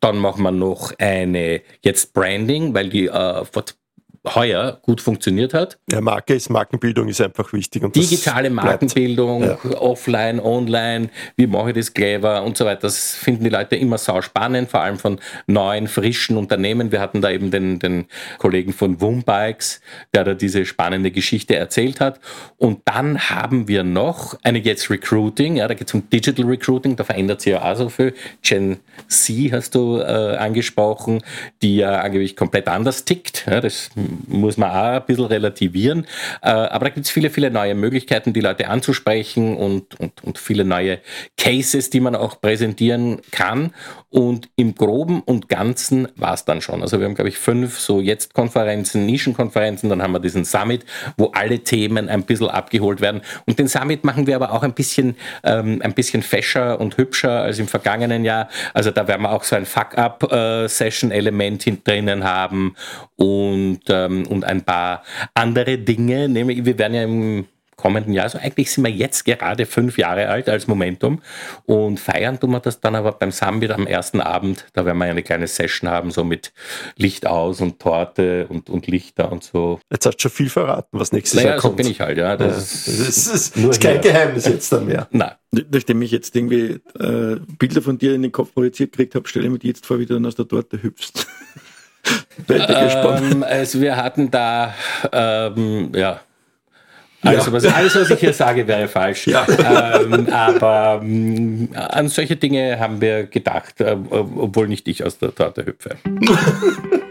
Dann 0.00 0.16
machen 0.16 0.42
wir 0.44 0.52
noch 0.52 0.94
eine 0.98 1.60
jetzt 1.82 2.14
Branding, 2.14 2.72
weil 2.72 2.88
die 2.88 3.08
äh, 3.08 3.44
heuer 4.34 4.78
gut 4.82 5.00
funktioniert 5.00 5.54
hat. 5.54 5.78
Ja, 5.90 6.00
Marke 6.00 6.34
ist, 6.34 6.50
Markenbildung 6.50 7.08
ist 7.08 7.20
einfach 7.20 7.52
wichtig. 7.52 7.92
Digitale 7.92 8.50
Markenbildung, 8.50 9.42
ja. 9.42 9.58
offline, 9.78 10.40
online, 10.40 11.10
wie 11.36 11.46
mache 11.46 11.70
ich 11.70 11.76
das 11.76 11.94
clever 11.94 12.42
und 12.44 12.56
so 12.56 12.64
weiter. 12.64 12.82
Das 12.82 13.14
finden 13.14 13.44
die 13.44 13.50
Leute 13.50 13.76
immer 13.76 13.98
sau 13.98 14.20
spannend, 14.22 14.70
vor 14.70 14.80
allem 14.80 14.98
von 14.98 15.18
neuen, 15.46 15.88
frischen 15.88 16.36
Unternehmen. 16.36 16.92
Wir 16.92 17.00
hatten 17.00 17.20
da 17.20 17.30
eben 17.30 17.50
den, 17.50 17.78
den 17.78 18.06
Kollegen 18.38 18.72
von 18.72 19.00
Wombikes, 19.00 19.80
der 20.14 20.24
da 20.24 20.34
diese 20.34 20.64
spannende 20.66 21.10
Geschichte 21.10 21.56
erzählt 21.56 22.00
hat. 22.00 22.20
Und 22.56 22.80
dann 22.84 23.30
haben 23.30 23.68
wir 23.68 23.84
noch 23.84 24.38
eine 24.42 24.58
jetzt 24.58 24.90
Recruiting, 24.90 25.56
ja, 25.56 25.68
da 25.68 25.74
geht 25.74 25.88
es 25.88 25.94
um 25.94 26.08
Digital 26.10 26.46
Recruiting, 26.46 26.96
da 26.96 27.04
verändert 27.04 27.40
sich 27.40 27.52
ja 27.52 27.62
auch 27.62 27.76
so 27.76 27.88
viel. 27.88 28.14
Gen 28.42 28.78
C 29.08 29.50
hast 29.52 29.74
du 29.74 29.98
äh, 29.98 30.36
angesprochen, 30.36 31.22
die 31.62 31.76
ja 31.76 32.00
angeblich 32.00 32.36
komplett 32.36 32.68
anders 32.68 33.04
tickt. 33.04 33.46
Ja, 33.46 33.60
das 33.60 33.90
muss 34.26 34.56
man 34.56 34.70
auch 34.70 35.00
ein 35.00 35.06
bisschen 35.06 35.26
relativieren. 35.26 36.06
Äh, 36.42 36.50
aber 36.50 36.86
da 36.86 36.90
gibt 36.90 37.06
es 37.06 37.10
viele, 37.10 37.30
viele 37.30 37.50
neue 37.50 37.74
Möglichkeiten, 37.74 38.32
die 38.32 38.40
Leute 38.40 38.68
anzusprechen 38.68 39.56
und, 39.56 39.98
und, 40.00 40.24
und 40.24 40.38
viele 40.38 40.64
neue 40.64 41.00
Cases, 41.36 41.90
die 41.90 42.00
man 42.00 42.14
auch 42.14 42.40
präsentieren 42.40 43.20
kann. 43.30 43.72
Und 44.10 44.48
im 44.56 44.74
Groben 44.74 45.20
und 45.20 45.50
Ganzen 45.50 46.08
war 46.16 46.32
es 46.32 46.46
dann 46.46 46.62
schon. 46.62 46.80
Also 46.80 46.98
wir 46.98 47.06
haben, 47.06 47.14
glaube 47.14 47.28
ich, 47.28 47.36
fünf 47.36 47.78
so 47.78 48.00
Jetzt-Konferenzen, 48.00 49.04
Nischenkonferenzen, 49.04 49.90
dann 49.90 50.02
haben 50.02 50.12
wir 50.12 50.20
diesen 50.20 50.46
Summit, 50.46 50.86
wo 51.18 51.26
alle 51.34 51.58
Themen 51.58 52.08
ein 52.08 52.22
bisschen 52.22 52.48
abgeholt 52.48 53.02
werden. 53.02 53.20
Und 53.44 53.58
den 53.58 53.68
Summit 53.68 54.04
machen 54.04 54.26
wir 54.26 54.36
aber 54.36 54.52
auch 54.52 54.62
ein 54.62 54.72
bisschen, 54.72 55.14
ähm, 55.44 55.82
ein 55.82 55.92
bisschen 55.92 56.22
fescher 56.22 56.80
und 56.80 56.96
hübscher 56.96 57.42
als 57.42 57.58
im 57.58 57.68
vergangenen 57.68 58.24
Jahr. 58.24 58.48
Also 58.72 58.90
da 58.90 59.06
werden 59.08 59.22
wir 59.22 59.32
auch 59.32 59.44
so 59.44 59.56
ein 59.56 59.66
Fuck-Up-Session-Element 59.66 61.66
äh, 61.66 61.76
drinnen 61.84 62.24
haben 62.24 62.76
und, 63.16 63.80
ähm, 64.08 64.26
und 64.26 64.44
ein 64.44 64.62
paar 64.62 65.04
andere 65.34 65.78
Dinge. 65.78 66.28
Nämlich, 66.28 66.64
wir 66.64 66.78
werden 66.78 66.94
ja 66.94 67.02
im 67.04 67.46
kommenden 67.78 68.12
Jahr. 68.12 68.24
Also 68.24 68.38
eigentlich 68.38 68.70
sind 68.70 68.84
wir 68.84 68.90
jetzt 68.90 69.24
gerade 69.24 69.64
fünf 69.64 69.96
Jahre 69.96 70.28
alt 70.28 70.50
als 70.50 70.66
Momentum 70.66 71.22
und 71.64 71.98
feiern 71.98 72.38
tun 72.38 72.50
wir 72.50 72.60
das 72.60 72.80
dann 72.80 72.94
aber 72.94 73.12
beim 73.12 73.30
Summit 73.30 73.70
am 73.70 73.86
ersten 73.86 74.20
Abend. 74.20 74.66
Da 74.74 74.84
werden 74.84 74.98
wir 74.98 75.06
eine 75.06 75.22
kleine 75.22 75.46
Session 75.46 75.88
haben, 75.88 76.10
so 76.10 76.24
mit 76.24 76.52
Licht 76.96 77.26
aus 77.26 77.60
und 77.60 77.78
Torte 77.78 78.46
und, 78.48 78.68
und 78.68 78.86
Lichter 78.88 79.32
und 79.32 79.44
so. 79.44 79.80
Jetzt 79.90 80.04
hast 80.04 80.16
du 80.16 80.22
schon 80.22 80.30
viel 80.32 80.50
verraten, 80.50 80.98
was 80.98 81.12
nächstes 81.12 81.38
naja, 81.38 81.50
Jahr 81.50 81.58
kommt. 81.60 81.78
so 81.78 81.84
bin 81.84 81.86
ich 81.90 82.00
halt, 82.00 82.18
ja. 82.18 82.36
Das, 82.36 82.86
ja. 82.86 82.92
Ist, 82.92 83.08
das 83.08 83.26
ist, 83.34 83.56
das 83.56 83.64
ist 83.64 83.80
kein 83.80 84.00
Geheimnis 84.00 84.46
jetzt 84.46 84.72
dann 84.72 84.86
mehr. 84.86 85.06
Nein. 85.12 85.32
Nachdem 85.50 86.02
ich 86.02 86.10
jetzt 86.10 86.34
irgendwie 86.36 86.80
äh, 86.98 87.36
Bilder 87.58 87.80
von 87.80 87.96
dir 87.96 88.14
in 88.14 88.22
den 88.22 88.32
Kopf 88.32 88.52
projiziert 88.52 88.92
gekriegt 88.92 89.14
habe, 89.14 89.26
stelle 89.28 89.46
ich 89.46 89.52
mir 89.52 89.58
die 89.58 89.68
jetzt 89.68 89.86
vor, 89.86 89.98
wie 89.98 90.04
du 90.04 90.14
dann 90.14 90.26
aus 90.26 90.34
der 90.34 90.46
Torte 90.48 90.82
hüpfst. 90.82 91.26
Ähm, 92.48 93.42
also 93.42 93.80
wir 93.80 93.96
hatten 93.96 94.30
da 94.30 94.74
ähm, 95.12 95.92
ja 95.94 96.20
also, 97.22 97.52
was, 97.52 97.66
alles, 97.66 97.96
was 97.96 98.10
ich 98.10 98.20
hier 98.20 98.32
sage, 98.32 98.66
wäre 98.66 98.86
falsch. 98.86 99.26
Ja. 99.26 99.44
Ähm, 99.48 100.28
aber 100.32 101.00
ähm, 101.02 101.68
an 101.74 102.08
solche 102.08 102.36
Dinge 102.36 102.78
haben 102.78 103.00
wir 103.00 103.24
gedacht, 103.24 103.80
äh, 103.80 103.96
obwohl 104.10 104.68
nicht 104.68 104.86
ich 104.86 105.04
aus 105.04 105.18
der 105.18 105.34
Torte 105.34 105.66
hüpfe. 105.66 105.96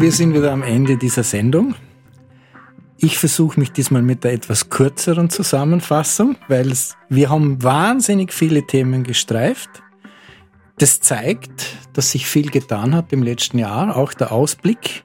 Wir 0.00 0.12
sind 0.12 0.32
wieder 0.32 0.52
am 0.52 0.62
Ende 0.62 0.96
dieser 0.96 1.24
Sendung. 1.24 1.74
Ich 2.98 3.18
versuche 3.18 3.58
mich 3.58 3.72
diesmal 3.72 4.00
mit 4.00 4.22
der 4.22 4.32
etwas 4.32 4.70
kürzeren 4.70 5.28
Zusammenfassung, 5.28 6.36
weil 6.46 6.72
wir 7.08 7.30
haben 7.30 7.60
wahnsinnig 7.64 8.32
viele 8.32 8.64
Themen 8.64 9.02
gestreift. 9.02 9.68
Das 10.78 11.00
zeigt, 11.00 11.76
dass 11.94 12.12
sich 12.12 12.28
viel 12.28 12.48
getan 12.48 12.94
hat 12.94 13.12
im 13.12 13.24
letzten 13.24 13.58
Jahr, 13.58 13.96
auch 13.96 14.14
der 14.14 14.30
Ausblick. 14.30 15.02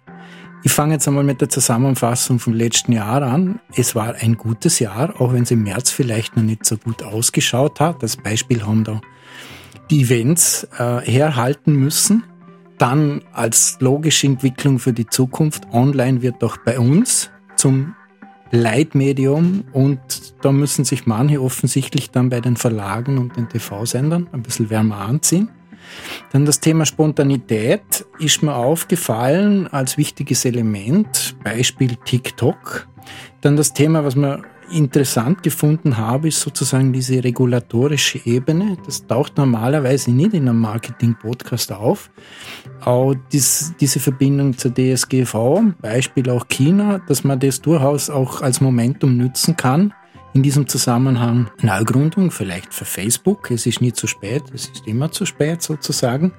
Ich 0.61 0.71
fange 0.71 0.93
jetzt 0.93 1.07
einmal 1.07 1.23
mit 1.23 1.41
der 1.41 1.49
Zusammenfassung 1.49 2.37
vom 2.37 2.53
letzten 2.53 2.91
Jahr 2.91 3.23
an. 3.23 3.61
Es 3.75 3.95
war 3.95 4.13
ein 4.13 4.37
gutes 4.37 4.77
Jahr, 4.77 5.19
auch 5.19 5.33
wenn 5.33 5.41
es 5.41 5.49
im 5.49 5.63
März 5.63 5.89
vielleicht 5.89 6.37
noch 6.37 6.43
nicht 6.43 6.67
so 6.67 6.77
gut 6.77 7.01
ausgeschaut 7.01 7.79
hat. 7.79 8.03
Das 8.03 8.15
Beispiel 8.15 8.63
haben 8.63 8.83
da 8.83 9.01
die 9.89 10.03
Events 10.03 10.67
äh, 10.77 10.99
herhalten 10.99 11.73
müssen. 11.73 12.23
Dann 12.77 13.21
als 13.31 13.77
logische 13.79 14.27
Entwicklung 14.27 14.79
für 14.79 14.93
die 14.93 15.07
Zukunft, 15.07 15.67
online 15.71 16.21
wird 16.21 16.43
auch 16.43 16.57
bei 16.57 16.79
uns 16.79 17.29
zum 17.55 17.95
Leitmedium 18.51 19.63
und 19.73 19.99
da 20.41 20.51
müssen 20.51 20.85
sich 20.85 21.07
manche 21.07 21.41
offensichtlich 21.41 22.11
dann 22.11 22.29
bei 22.29 22.39
den 22.39 22.55
Verlagen 22.55 23.17
und 23.17 23.35
den 23.35 23.49
TV-Sendern 23.49 24.27
ein 24.31 24.43
bisschen 24.43 24.69
wärmer 24.69 24.97
anziehen. 24.97 25.49
Dann 26.31 26.45
das 26.45 26.59
Thema 26.59 26.85
Spontanität 26.85 28.05
ist 28.19 28.43
mir 28.43 28.55
aufgefallen 28.55 29.67
als 29.67 29.97
wichtiges 29.97 30.45
Element, 30.45 31.35
Beispiel 31.43 31.95
TikTok. 32.05 32.87
Dann 33.41 33.57
das 33.57 33.73
Thema, 33.73 34.05
was 34.05 34.15
man 34.15 34.45
interessant 34.73 35.43
gefunden 35.43 35.97
habe, 35.97 36.27
ist 36.27 36.41
sozusagen 36.41 36.91
diese 36.93 37.23
regulatorische 37.23 38.19
Ebene. 38.25 38.77
Das 38.85 39.05
taucht 39.05 39.37
normalerweise 39.37 40.11
nicht 40.11 40.33
in 40.33 40.47
einem 40.47 40.59
Marketing-Podcast 40.59 41.71
auf. 41.71 42.09
Auch 42.83 43.13
dies, 43.31 43.73
diese 43.79 43.99
Verbindung 43.99 44.57
zur 44.57 44.73
DSGV, 44.73 45.61
Beispiel 45.81 46.29
auch 46.29 46.47
China, 46.47 46.99
dass 47.07 47.23
man 47.23 47.39
das 47.39 47.61
durchaus 47.61 48.09
auch 48.09 48.41
als 48.41 48.61
Momentum 48.61 49.17
nützen 49.17 49.55
kann. 49.55 49.93
In 50.33 50.41
diesem 50.41 50.67
Zusammenhang 50.67 51.51
Neugründung, 51.61 52.31
vielleicht 52.31 52.73
für 52.73 52.85
Facebook. 52.85 53.51
Es 53.51 53.67
ist 53.67 53.81
nie 53.81 53.93
zu 53.93 54.07
spät, 54.07 54.43
es 54.53 54.67
ist 54.67 54.87
immer 54.87 55.11
zu 55.11 55.25
spät 55.27 55.61
sozusagen. 55.61 56.33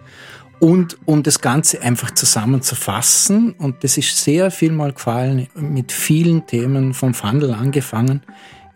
Und 0.64 0.96
um 1.04 1.22
das 1.22 1.42
Ganze 1.42 1.82
einfach 1.82 2.12
zusammenzufassen, 2.12 3.52
und 3.52 3.84
das 3.84 3.98
ist 3.98 4.16
sehr 4.16 4.50
viel 4.50 4.72
mal 4.72 4.94
gefallen, 4.94 5.46
mit 5.54 5.92
vielen 5.92 6.46
Themen 6.46 6.94
vom 6.94 7.12
Funnel 7.12 7.52
angefangen, 7.52 8.22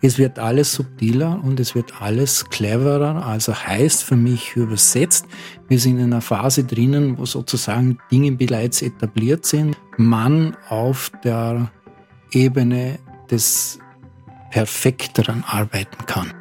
Es 0.01 0.17
wird 0.17 0.39
alles 0.39 0.73
subtiler 0.75 1.41
und 1.43 1.59
es 1.59 1.75
wird 1.75 2.01
alles 2.01 2.49
cleverer. 2.51 3.27
Also 3.27 3.53
heißt 3.53 4.05
für 4.05 4.15
mich 4.15 4.55
übersetzt, 4.55 5.27
wir 5.67 5.81
sind 5.81 5.99
in 5.99 6.05
einer 6.05 6.21
Phase 6.21 6.63
drinnen, 6.63 7.19
wo 7.19 7.27
sozusagen 7.27 7.99
Dinge 8.11 8.31
bereits 8.33 8.81
etabliert 8.83 9.45
sind. 9.45 9.77
Man 9.97 10.57
auf 10.69 11.11
der 11.25 11.73
Ebene 12.31 13.01
des 13.29 13.81
Perfekteren 14.51 15.43
arbeiten 15.45 16.07
kann. 16.07 16.33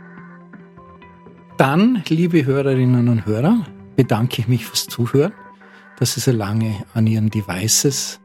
Dann, 1.58 2.04
liebe 2.08 2.46
Hörerinnen 2.46 3.10
und 3.10 3.26
Hörer, 3.26 3.66
bedanke 3.98 4.42
ich 4.42 4.48
mich 4.48 4.66
fürs 4.66 4.88
Zuhören, 4.88 5.34
dass 6.00 6.14
Sie 6.14 6.22
so 6.22 6.32
lange 6.32 6.86
an 6.94 7.06
Ihren 7.08 7.30
Devices 7.30 8.22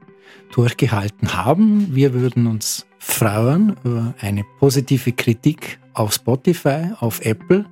durchgehalten 0.53 1.35
haben. 1.35 1.95
Wir 1.95 2.15
würden 2.15 2.47
uns 2.47 2.87
freuen 2.99 3.77
über 3.83 4.15
eine 4.21 4.45
positive 4.61 5.13
Kritik 5.13 5.81
auf 5.95 6.13
Spotify, 6.13 6.93
auf 7.01 7.25
Apple. 7.25 7.65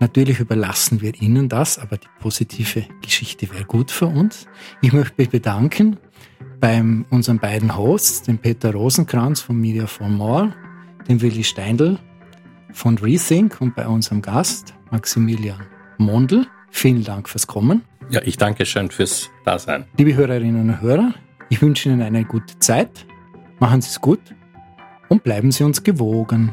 Natürlich 0.00 0.40
überlassen 0.40 1.02
wir 1.02 1.20
Ihnen 1.20 1.48
das, 1.48 1.78
aber 1.78 1.98
die 1.98 2.08
positive 2.20 2.86
Geschichte 3.02 3.50
wäre 3.52 3.64
gut 3.64 3.90
für 3.90 4.06
uns. 4.06 4.46
Ich 4.80 4.92
möchte 4.92 5.14
mich 5.18 5.30
bedanken 5.30 5.98
bei 6.60 6.82
unseren 7.10 7.40
beiden 7.40 7.76
Hosts, 7.76 8.22
dem 8.22 8.38
Peter 8.38 8.72
Rosenkranz 8.72 9.40
von 9.40 9.60
Media 9.60 9.86
for 9.86 10.08
More, 10.08 10.54
dem 11.08 11.20
Willi 11.20 11.44
Steindl 11.44 11.98
von 12.72 12.96
Rethink 12.96 13.60
und 13.60 13.74
bei 13.74 13.86
unserem 13.86 14.22
Gast 14.22 14.72
Maximilian 14.90 15.66
Mondl. 15.98 16.46
Vielen 16.76 17.04
Dank 17.04 17.28
fürs 17.28 17.46
Kommen. 17.46 17.84
Ja, 18.10 18.20
ich 18.24 18.36
danke 18.36 18.66
schön 18.66 18.90
fürs 18.90 19.30
Dasein. 19.44 19.84
Liebe 19.96 20.16
Hörerinnen 20.16 20.68
und 20.70 20.80
Hörer, 20.80 21.14
ich 21.48 21.62
wünsche 21.62 21.88
Ihnen 21.88 22.02
eine 22.02 22.24
gute 22.24 22.58
Zeit. 22.58 23.06
Machen 23.60 23.80
Sie 23.80 23.90
es 23.90 24.00
gut 24.00 24.18
und 25.08 25.22
bleiben 25.22 25.52
Sie 25.52 25.62
uns 25.62 25.84
gewogen. 25.84 26.52